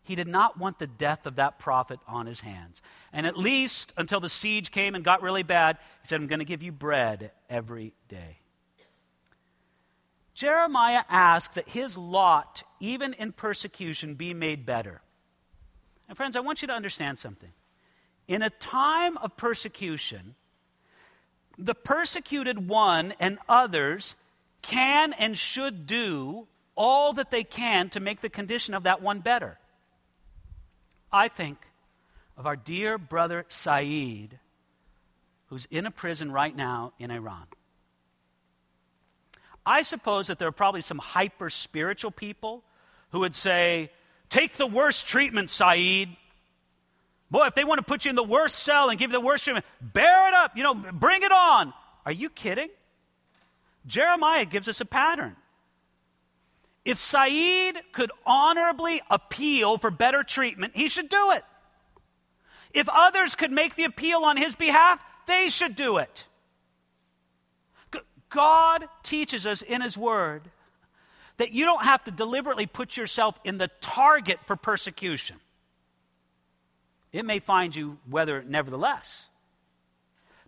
He 0.03 0.15
did 0.15 0.27
not 0.27 0.57
want 0.57 0.79
the 0.79 0.87
death 0.87 1.27
of 1.27 1.35
that 1.35 1.59
prophet 1.59 1.99
on 2.07 2.25
his 2.25 2.41
hands. 2.41 2.81
And 3.13 3.27
at 3.27 3.37
least 3.37 3.93
until 3.97 4.19
the 4.19 4.29
siege 4.29 4.71
came 4.71 4.95
and 4.95 5.05
got 5.05 5.21
really 5.21 5.43
bad, 5.43 5.77
he 6.01 6.07
said, 6.07 6.19
I'm 6.19 6.25
going 6.25 6.39
to 6.39 6.45
give 6.45 6.63
you 6.63 6.71
bread 6.71 7.29
every 7.51 7.93
day. 8.09 8.39
Jeremiah 10.33 11.03
asked 11.07 11.53
that 11.53 11.69
his 11.69 11.99
lot, 11.99 12.63
even 12.79 13.13
in 13.13 13.31
persecution, 13.31 14.15
be 14.15 14.33
made 14.33 14.65
better. 14.65 15.01
And 16.09 16.17
friends, 16.17 16.35
I 16.35 16.39
want 16.39 16.63
you 16.63 16.67
to 16.69 16.73
understand 16.73 17.19
something. 17.19 17.51
In 18.31 18.41
a 18.41 18.49
time 18.49 19.17
of 19.17 19.35
persecution, 19.35 20.35
the 21.57 21.75
persecuted 21.75 22.69
one 22.69 23.13
and 23.19 23.37
others 23.49 24.15
can 24.61 25.11
and 25.11 25.37
should 25.37 25.85
do 25.85 26.47
all 26.73 27.11
that 27.11 27.29
they 27.29 27.43
can 27.43 27.89
to 27.89 27.99
make 27.99 28.21
the 28.21 28.29
condition 28.29 28.73
of 28.73 28.83
that 28.83 29.01
one 29.01 29.19
better. 29.19 29.57
I 31.11 31.27
think 31.27 31.57
of 32.37 32.45
our 32.45 32.55
dear 32.55 32.97
brother 32.97 33.45
Saeed, 33.49 34.39
who's 35.47 35.67
in 35.69 35.85
a 35.85 35.91
prison 35.91 36.31
right 36.31 36.55
now 36.55 36.93
in 36.97 37.11
Iran. 37.11 37.47
I 39.65 39.81
suppose 39.81 40.27
that 40.27 40.39
there 40.39 40.47
are 40.47 40.53
probably 40.53 40.79
some 40.79 40.99
hyper 40.99 41.49
spiritual 41.49 42.11
people 42.11 42.63
who 43.09 43.19
would 43.19 43.35
say, 43.35 43.91
Take 44.29 44.53
the 44.53 44.67
worst 44.67 45.05
treatment, 45.05 45.49
Saeed. 45.49 46.15
Boy, 47.31 47.47
if 47.47 47.55
they 47.55 47.63
want 47.63 47.79
to 47.79 47.83
put 47.83 48.05
you 48.05 48.09
in 48.09 48.15
the 48.15 48.23
worst 48.23 48.59
cell 48.59 48.89
and 48.89 48.99
give 48.99 49.11
you 49.11 49.17
the 49.17 49.25
worst 49.25 49.45
treatment, 49.45 49.65
bear 49.81 50.27
it 50.27 50.33
up, 50.35 50.55
you 50.55 50.63
know, 50.63 50.75
bring 50.75 51.23
it 51.23 51.31
on. 51.31 51.73
Are 52.05 52.11
you 52.11 52.29
kidding? 52.29 52.69
Jeremiah 53.87 54.45
gives 54.45 54.67
us 54.67 54.81
a 54.81 54.85
pattern. 54.85 55.35
If 56.83 56.97
Saeed 56.97 57.79
could 57.93 58.11
honorably 58.25 59.01
appeal 59.09 59.77
for 59.77 59.89
better 59.89 60.23
treatment, 60.23 60.73
he 60.75 60.89
should 60.89 61.09
do 61.09 61.31
it. 61.31 61.43
If 62.73 62.89
others 62.91 63.35
could 63.35 63.51
make 63.51 63.75
the 63.75 63.85
appeal 63.85 64.19
on 64.23 64.37
his 64.37 64.55
behalf, 64.55 65.03
they 65.25 65.47
should 65.47 65.75
do 65.75 65.97
it. 65.97 66.25
God 68.31 68.85
teaches 69.03 69.45
us 69.45 69.61
in 69.61 69.81
His 69.81 69.97
Word 69.97 70.49
that 71.37 71.51
you 71.51 71.65
don't 71.65 71.83
have 71.83 72.03
to 72.05 72.11
deliberately 72.11 72.65
put 72.65 72.97
yourself 72.97 73.37
in 73.43 73.57
the 73.57 73.69
target 73.81 74.39
for 74.45 74.55
persecution. 74.55 75.37
It 77.11 77.25
may 77.25 77.39
find 77.39 77.75
you 77.75 77.97
whether 78.09 78.43
nevertheless. 78.43 79.29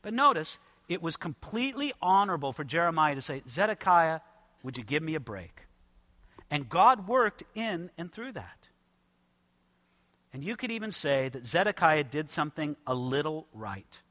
But 0.02 0.14
notice, 0.14 0.60
it 0.88 1.02
was 1.02 1.18
completely 1.18 1.94
honorable 2.02 2.54
for 2.54 2.64
Jeremiah 2.64 3.16
to 3.16 3.22
say, 3.22 3.42
Zedekiah, 3.48 4.20
would 4.64 4.78
you 4.78 4.84
give 4.84 5.04
me 5.04 5.16
a 5.16 5.20
break? 5.20 5.62
And 6.50 6.70
God 6.70 7.08
worked 7.08 7.44
in 7.56 7.90
and 7.98 8.12
through 8.12 8.34
that. 8.34 8.70
And 10.34 10.44
you 10.44 10.56
could 10.56 10.72
even 10.72 10.92
say 10.92 11.30
that 11.30 11.46
Zedekiah 11.46 12.04
did 12.04 12.32
something 12.32 12.76
a 12.88 12.96
little 12.96 13.48
right. 13.54 14.02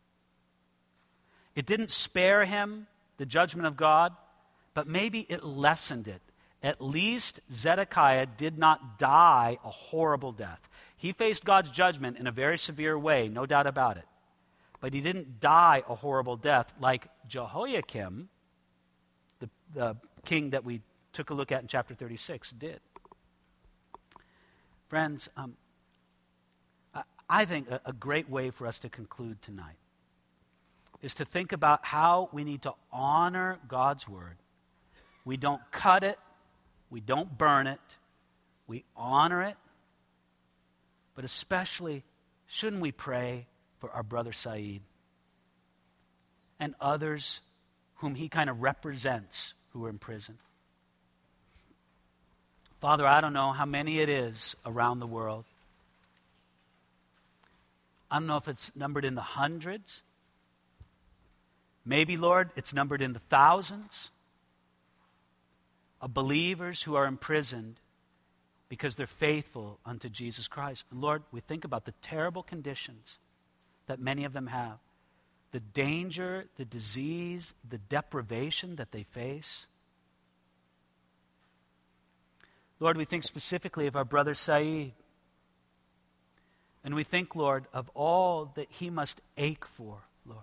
It 1.55 1.67
didn't 1.67 1.91
spare 1.91 2.45
him 2.45 2.87
the 3.19 3.27
judgment 3.27 3.67
of 3.67 3.77
God, 3.77 4.13
but 4.73 4.87
maybe 4.87 5.27
it 5.29 5.45
lessened 5.45 6.09
it. 6.09 6.23
At 6.63 6.81
least 6.81 7.41
Zedekiah 7.53 8.27
did 8.27 8.57
not 8.57 8.99
die 8.99 9.59
a 9.65 9.71
horrible 9.71 10.33
death. 10.33 10.69
He 11.03 11.11
faced 11.11 11.45
God's 11.45 11.69
judgment 11.69 12.17
in 12.17 12.29
a 12.29 12.31
very 12.31 12.57
severe 12.57 12.97
way, 12.97 13.29
no 13.29 13.45
doubt 13.45 13.67
about 13.67 13.97
it. 13.97 14.05
But 14.81 14.95
he 14.95 15.01
didn't 15.01 15.41
die 15.41 15.83
a 15.89 15.97
horrible 15.97 16.37
death 16.37 16.73
like 16.79 17.09
Jehoiakim, 17.27 18.29
the, 19.41 19.51
the 19.75 19.97
king 20.25 20.51
that 20.51 20.65
we 20.65 20.81
took 21.13 21.31
a 21.31 21.35
look 21.35 21.51
at 21.51 21.61
in 21.61 21.67
chapter 21.67 21.93
36, 21.93 22.53
did. 22.53 22.79
Friends, 24.87 25.29
um, 25.37 25.57
I, 27.29 27.47
think 27.47 27.69
a, 27.69 27.81
a 27.85 27.93
great 27.93 28.31
way 28.31 28.51
for 28.51 28.69
us 28.69 28.79
to 28.79 28.89
conclude 28.89 29.43
tonight 29.43 29.79
is 31.03 31.17
to 31.17 31.25
think 31.25 31.51
about 31.51 31.85
how 31.85 32.29
we 32.31 32.45
need 32.45 32.63
to 32.63 32.75
honor 32.93 33.59
God's 33.67 34.09
word. 34.09 34.37
We 35.25 35.37
don't 35.37 35.63
cut 35.73 36.05
it, 36.05 36.21
we 36.91 37.01
don't 37.01 37.37
burn 37.37 37.67
it, 37.67 37.81
we 38.69 38.85
honor 38.95 39.43
it. 39.43 39.57
But 41.15 41.25
especially, 41.25 42.05
shouldn't 42.47 42.83
we 42.83 42.93
pray 42.93 43.47
for 43.79 43.91
our 43.91 44.03
brother 44.03 44.33
Saeed 44.33 44.83
and 46.59 46.75
others 46.81 47.41
whom 47.97 48.15
he 48.15 48.29
kind 48.29 48.49
of 48.49 48.63
represents 48.63 49.55
who 49.71 49.85
are 49.85 49.91
in 49.91 49.99
prison? 49.99 50.39
Father, 52.81 53.07
I 53.07 53.21
don't 53.21 53.33
know 53.33 53.53
how 53.53 53.67
many 53.67 54.01
it 54.01 54.09
is 54.09 54.57
around 54.67 54.99
the 54.99 55.07
world. 55.07 55.45
I 58.11 58.19
don't 58.19 58.27
know 58.27 58.37
if 58.37 58.49
it's 58.49 58.75
numbered 58.75 59.05
in 59.05 59.15
the 59.15 59.21
hundreds 59.21 60.03
Maybe, 61.85 62.17
Lord, 62.17 62.51
it's 62.55 62.73
numbered 62.73 63.03
in 63.03 63.13
the 63.13 63.19
thousands 63.19 64.11
of 66.01 66.15
believers 66.15 66.83
who 66.83 66.95
are 66.95 67.07
imprisoned 67.07 67.81
because 68.73 68.97
they're 68.97 69.07
faithful 69.07 69.79
unto 69.85 70.09
Jesus 70.09 70.49
Christ. 70.49 70.87
And 70.91 70.99
Lord, 70.99 71.25
we 71.31 71.41
think 71.41 71.67
about 71.67 71.85
the 71.85 71.93
terrible 72.01 72.43
conditions 72.43 73.19
that 73.87 74.01
many 74.01 74.25
of 74.25 74.33
them 74.33 74.47
have 74.47 74.79
the 75.51 75.61
danger, 75.61 76.47
the 76.57 76.65
disease, 76.65 77.53
the 77.69 77.77
deprivation 77.77 78.77
that 78.77 78.91
they 78.91 79.03
face. 79.03 79.67
Lord, 82.81 82.97
we 82.97 83.05
think 83.05 83.25
specifically 83.25 83.87
of 83.87 83.95
our 83.95 84.07
brother 84.07 84.33
Saeed. 84.33 84.95
And 86.83 86.95
we 86.95 87.05
think, 87.05 87.37
Lord, 87.37 87.67
of 87.75 87.91
all 87.93 88.53
that 88.55 88.69
he 88.71 88.89
must 88.89 89.21
ache 89.37 89.67
for, 89.67 89.99
Lord 90.25 90.41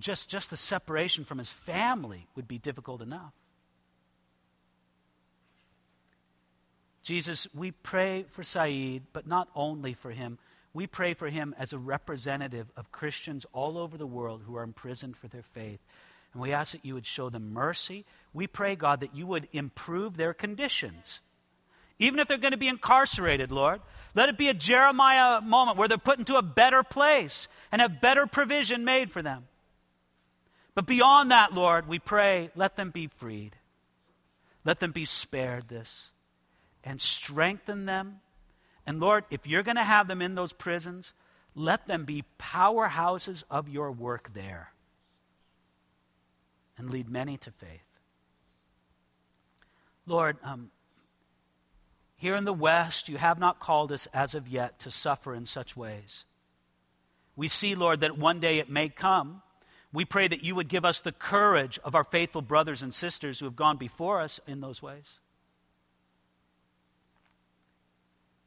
just, 0.00 0.28
just 0.28 0.50
the 0.50 0.56
separation 0.56 1.24
from 1.24 1.38
his 1.38 1.52
family 1.52 2.26
would 2.34 2.48
be 2.48 2.58
difficult 2.58 3.02
enough. 3.02 3.34
Jesus, 7.02 7.48
we 7.54 7.70
pray 7.70 8.24
for 8.28 8.42
Saeed, 8.42 9.04
but 9.12 9.26
not 9.26 9.48
only 9.54 9.94
for 9.94 10.10
him. 10.10 10.38
We 10.72 10.86
pray 10.86 11.14
for 11.14 11.28
him 11.28 11.54
as 11.58 11.72
a 11.72 11.78
representative 11.78 12.70
of 12.76 12.92
Christians 12.92 13.46
all 13.52 13.78
over 13.78 13.96
the 13.96 14.06
world 14.06 14.42
who 14.46 14.56
are 14.56 14.62
imprisoned 14.62 15.16
for 15.16 15.28
their 15.28 15.42
faith. 15.42 15.80
And 16.32 16.42
we 16.42 16.52
ask 16.52 16.72
that 16.72 16.84
you 16.84 16.94
would 16.94 17.06
show 17.06 17.28
them 17.28 17.52
mercy. 17.52 18.04
We 18.32 18.46
pray, 18.46 18.76
God, 18.76 19.00
that 19.00 19.16
you 19.16 19.26
would 19.26 19.48
improve 19.52 20.16
their 20.16 20.32
conditions. 20.32 21.20
Even 21.98 22.20
if 22.20 22.28
they're 22.28 22.38
going 22.38 22.52
to 22.52 22.56
be 22.56 22.68
incarcerated, 22.68 23.50
Lord, 23.50 23.80
let 24.14 24.28
it 24.28 24.38
be 24.38 24.48
a 24.48 24.54
Jeremiah 24.54 25.40
moment 25.40 25.76
where 25.76 25.88
they're 25.88 25.98
put 25.98 26.18
into 26.18 26.36
a 26.36 26.42
better 26.42 26.82
place 26.82 27.48
and 27.72 27.80
have 27.80 28.00
better 28.00 28.26
provision 28.26 28.84
made 28.84 29.10
for 29.10 29.22
them. 29.22 29.48
But 30.74 30.86
beyond 30.86 31.30
that, 31.30 31.52
Lord, 31.52 31.88
we 31.88 31.98
pray, 31.98 32.50
let 32.54 32.76
them 32.76 32.90
be 32.90 33.08
freed. 33.08 33.56
Let 34.64 34.80
them 34.80 34.92
be 34.92 35.04
spared 35.04 35.68
this. 35.68 36.10
And 36.84 37.00
strengthen 37.00 37.86
them. 37.86 38.20
And 38.86 39.00
Lord, 39.00 39.24
if 39.30 39.46
you're 39.46 39.62
going 39.62 39.76
to 39.76 39.84
have 39.84 40.08
them 40.08 40.22
in 40.22 40.34
those 40.34 40.52
prisons, 40.52 41.12
let 41.54 41.86
them 41.86 42.04
be 42.04 42.24
powerhouses 42.38 43.44
of 43.50 43.68
your 43.68 43.92
work 43.92 44.32
there 44.32 44.72
and 46.78 46.90
lead 46.90 47.08
many 47.08 47.36
to 47.38 47.50
faith. 47.50 47.84
Lord, 50.06 50.38
um, 50.42 50.70
here 52.16 52.36
in 52.36 52.44
the 52.44 52.52
West, 52.52 53.08
you 53.08 53.18
have 53.18 53.38
not 53.38 53.60
called 53.60 53.92
us 53.92 54.08
as 54.14 54.34
of 54.34 54.48
yet 54.48 54.78
to 54.80 54.90
suffer 54.90 55.34
in 55.34 55.44
such 55.44 55.76
ways. 55.76 56.24
We 57.36 57.48
see, 57.48 57.74
Lord, 57.74 58.00
that 58.00 58.18
one 58.18 58.40
day 58.40 58.58
it 58.58 58.70
may 58.70 58.88
come 58.88 59.42
we 59.92 60.04
pray 60.04 60.28
that 60.28 60.44
you 60.44 60.54
would 60.54 60.68
give 60.68 60.84
us 60.84 61.00
the 61.00 61.12
courage 61.12 61.78
of 61.82 61.94
our 61.94 62.04
faithful 62.04 62.42
brothers 62.42 62.82
and 62.82 62.94
sisters 62.94 63.38
who 63.40 63.46
have 63.46 63.56
gone 63.56 63.76
before 63.76 64.20
us 64.20 64.40
in 64.46 64.60
those 64.60 64.80
ways. 64.80 65.18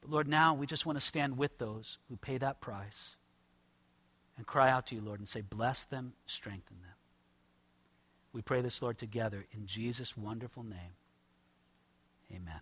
But 0.04 0.12
Lord, 0.12 0.28
now 0.28 0.54
we 0.54 0.66
just 0.66 0.86
want 0.86 1.00
to 1.00 1.06
stand 1.06 1.38
with 1.38 1.58
those 1.60 1.98
who 2.10 2.18
pay 2.18 2.38
that 2.38 2.60
price 2.60 3.16
and 4.36 4.46
cry 4.46 4.70
out 4.70 4.88
to 4.88 4.96
you, 4.96 5.02
Lord, 5.02 5.20
and 5.20 5.28
say, 5.28 5.40
Bless 5.40 5.86
them, 5.86 6.14
strengthen 6.26 6.82
them. 6.82 6.96
We 8.34 8.42
pray 8.42 8.62
this, 8.62 8.82
Lord, 8.82 8.98
together 8.98 9.46
in 9.54 9.66
Jesus' 9.66 10.18
wonderful 10.18 10.64
name. 10.64 10.98
Amen. 12.34 12.60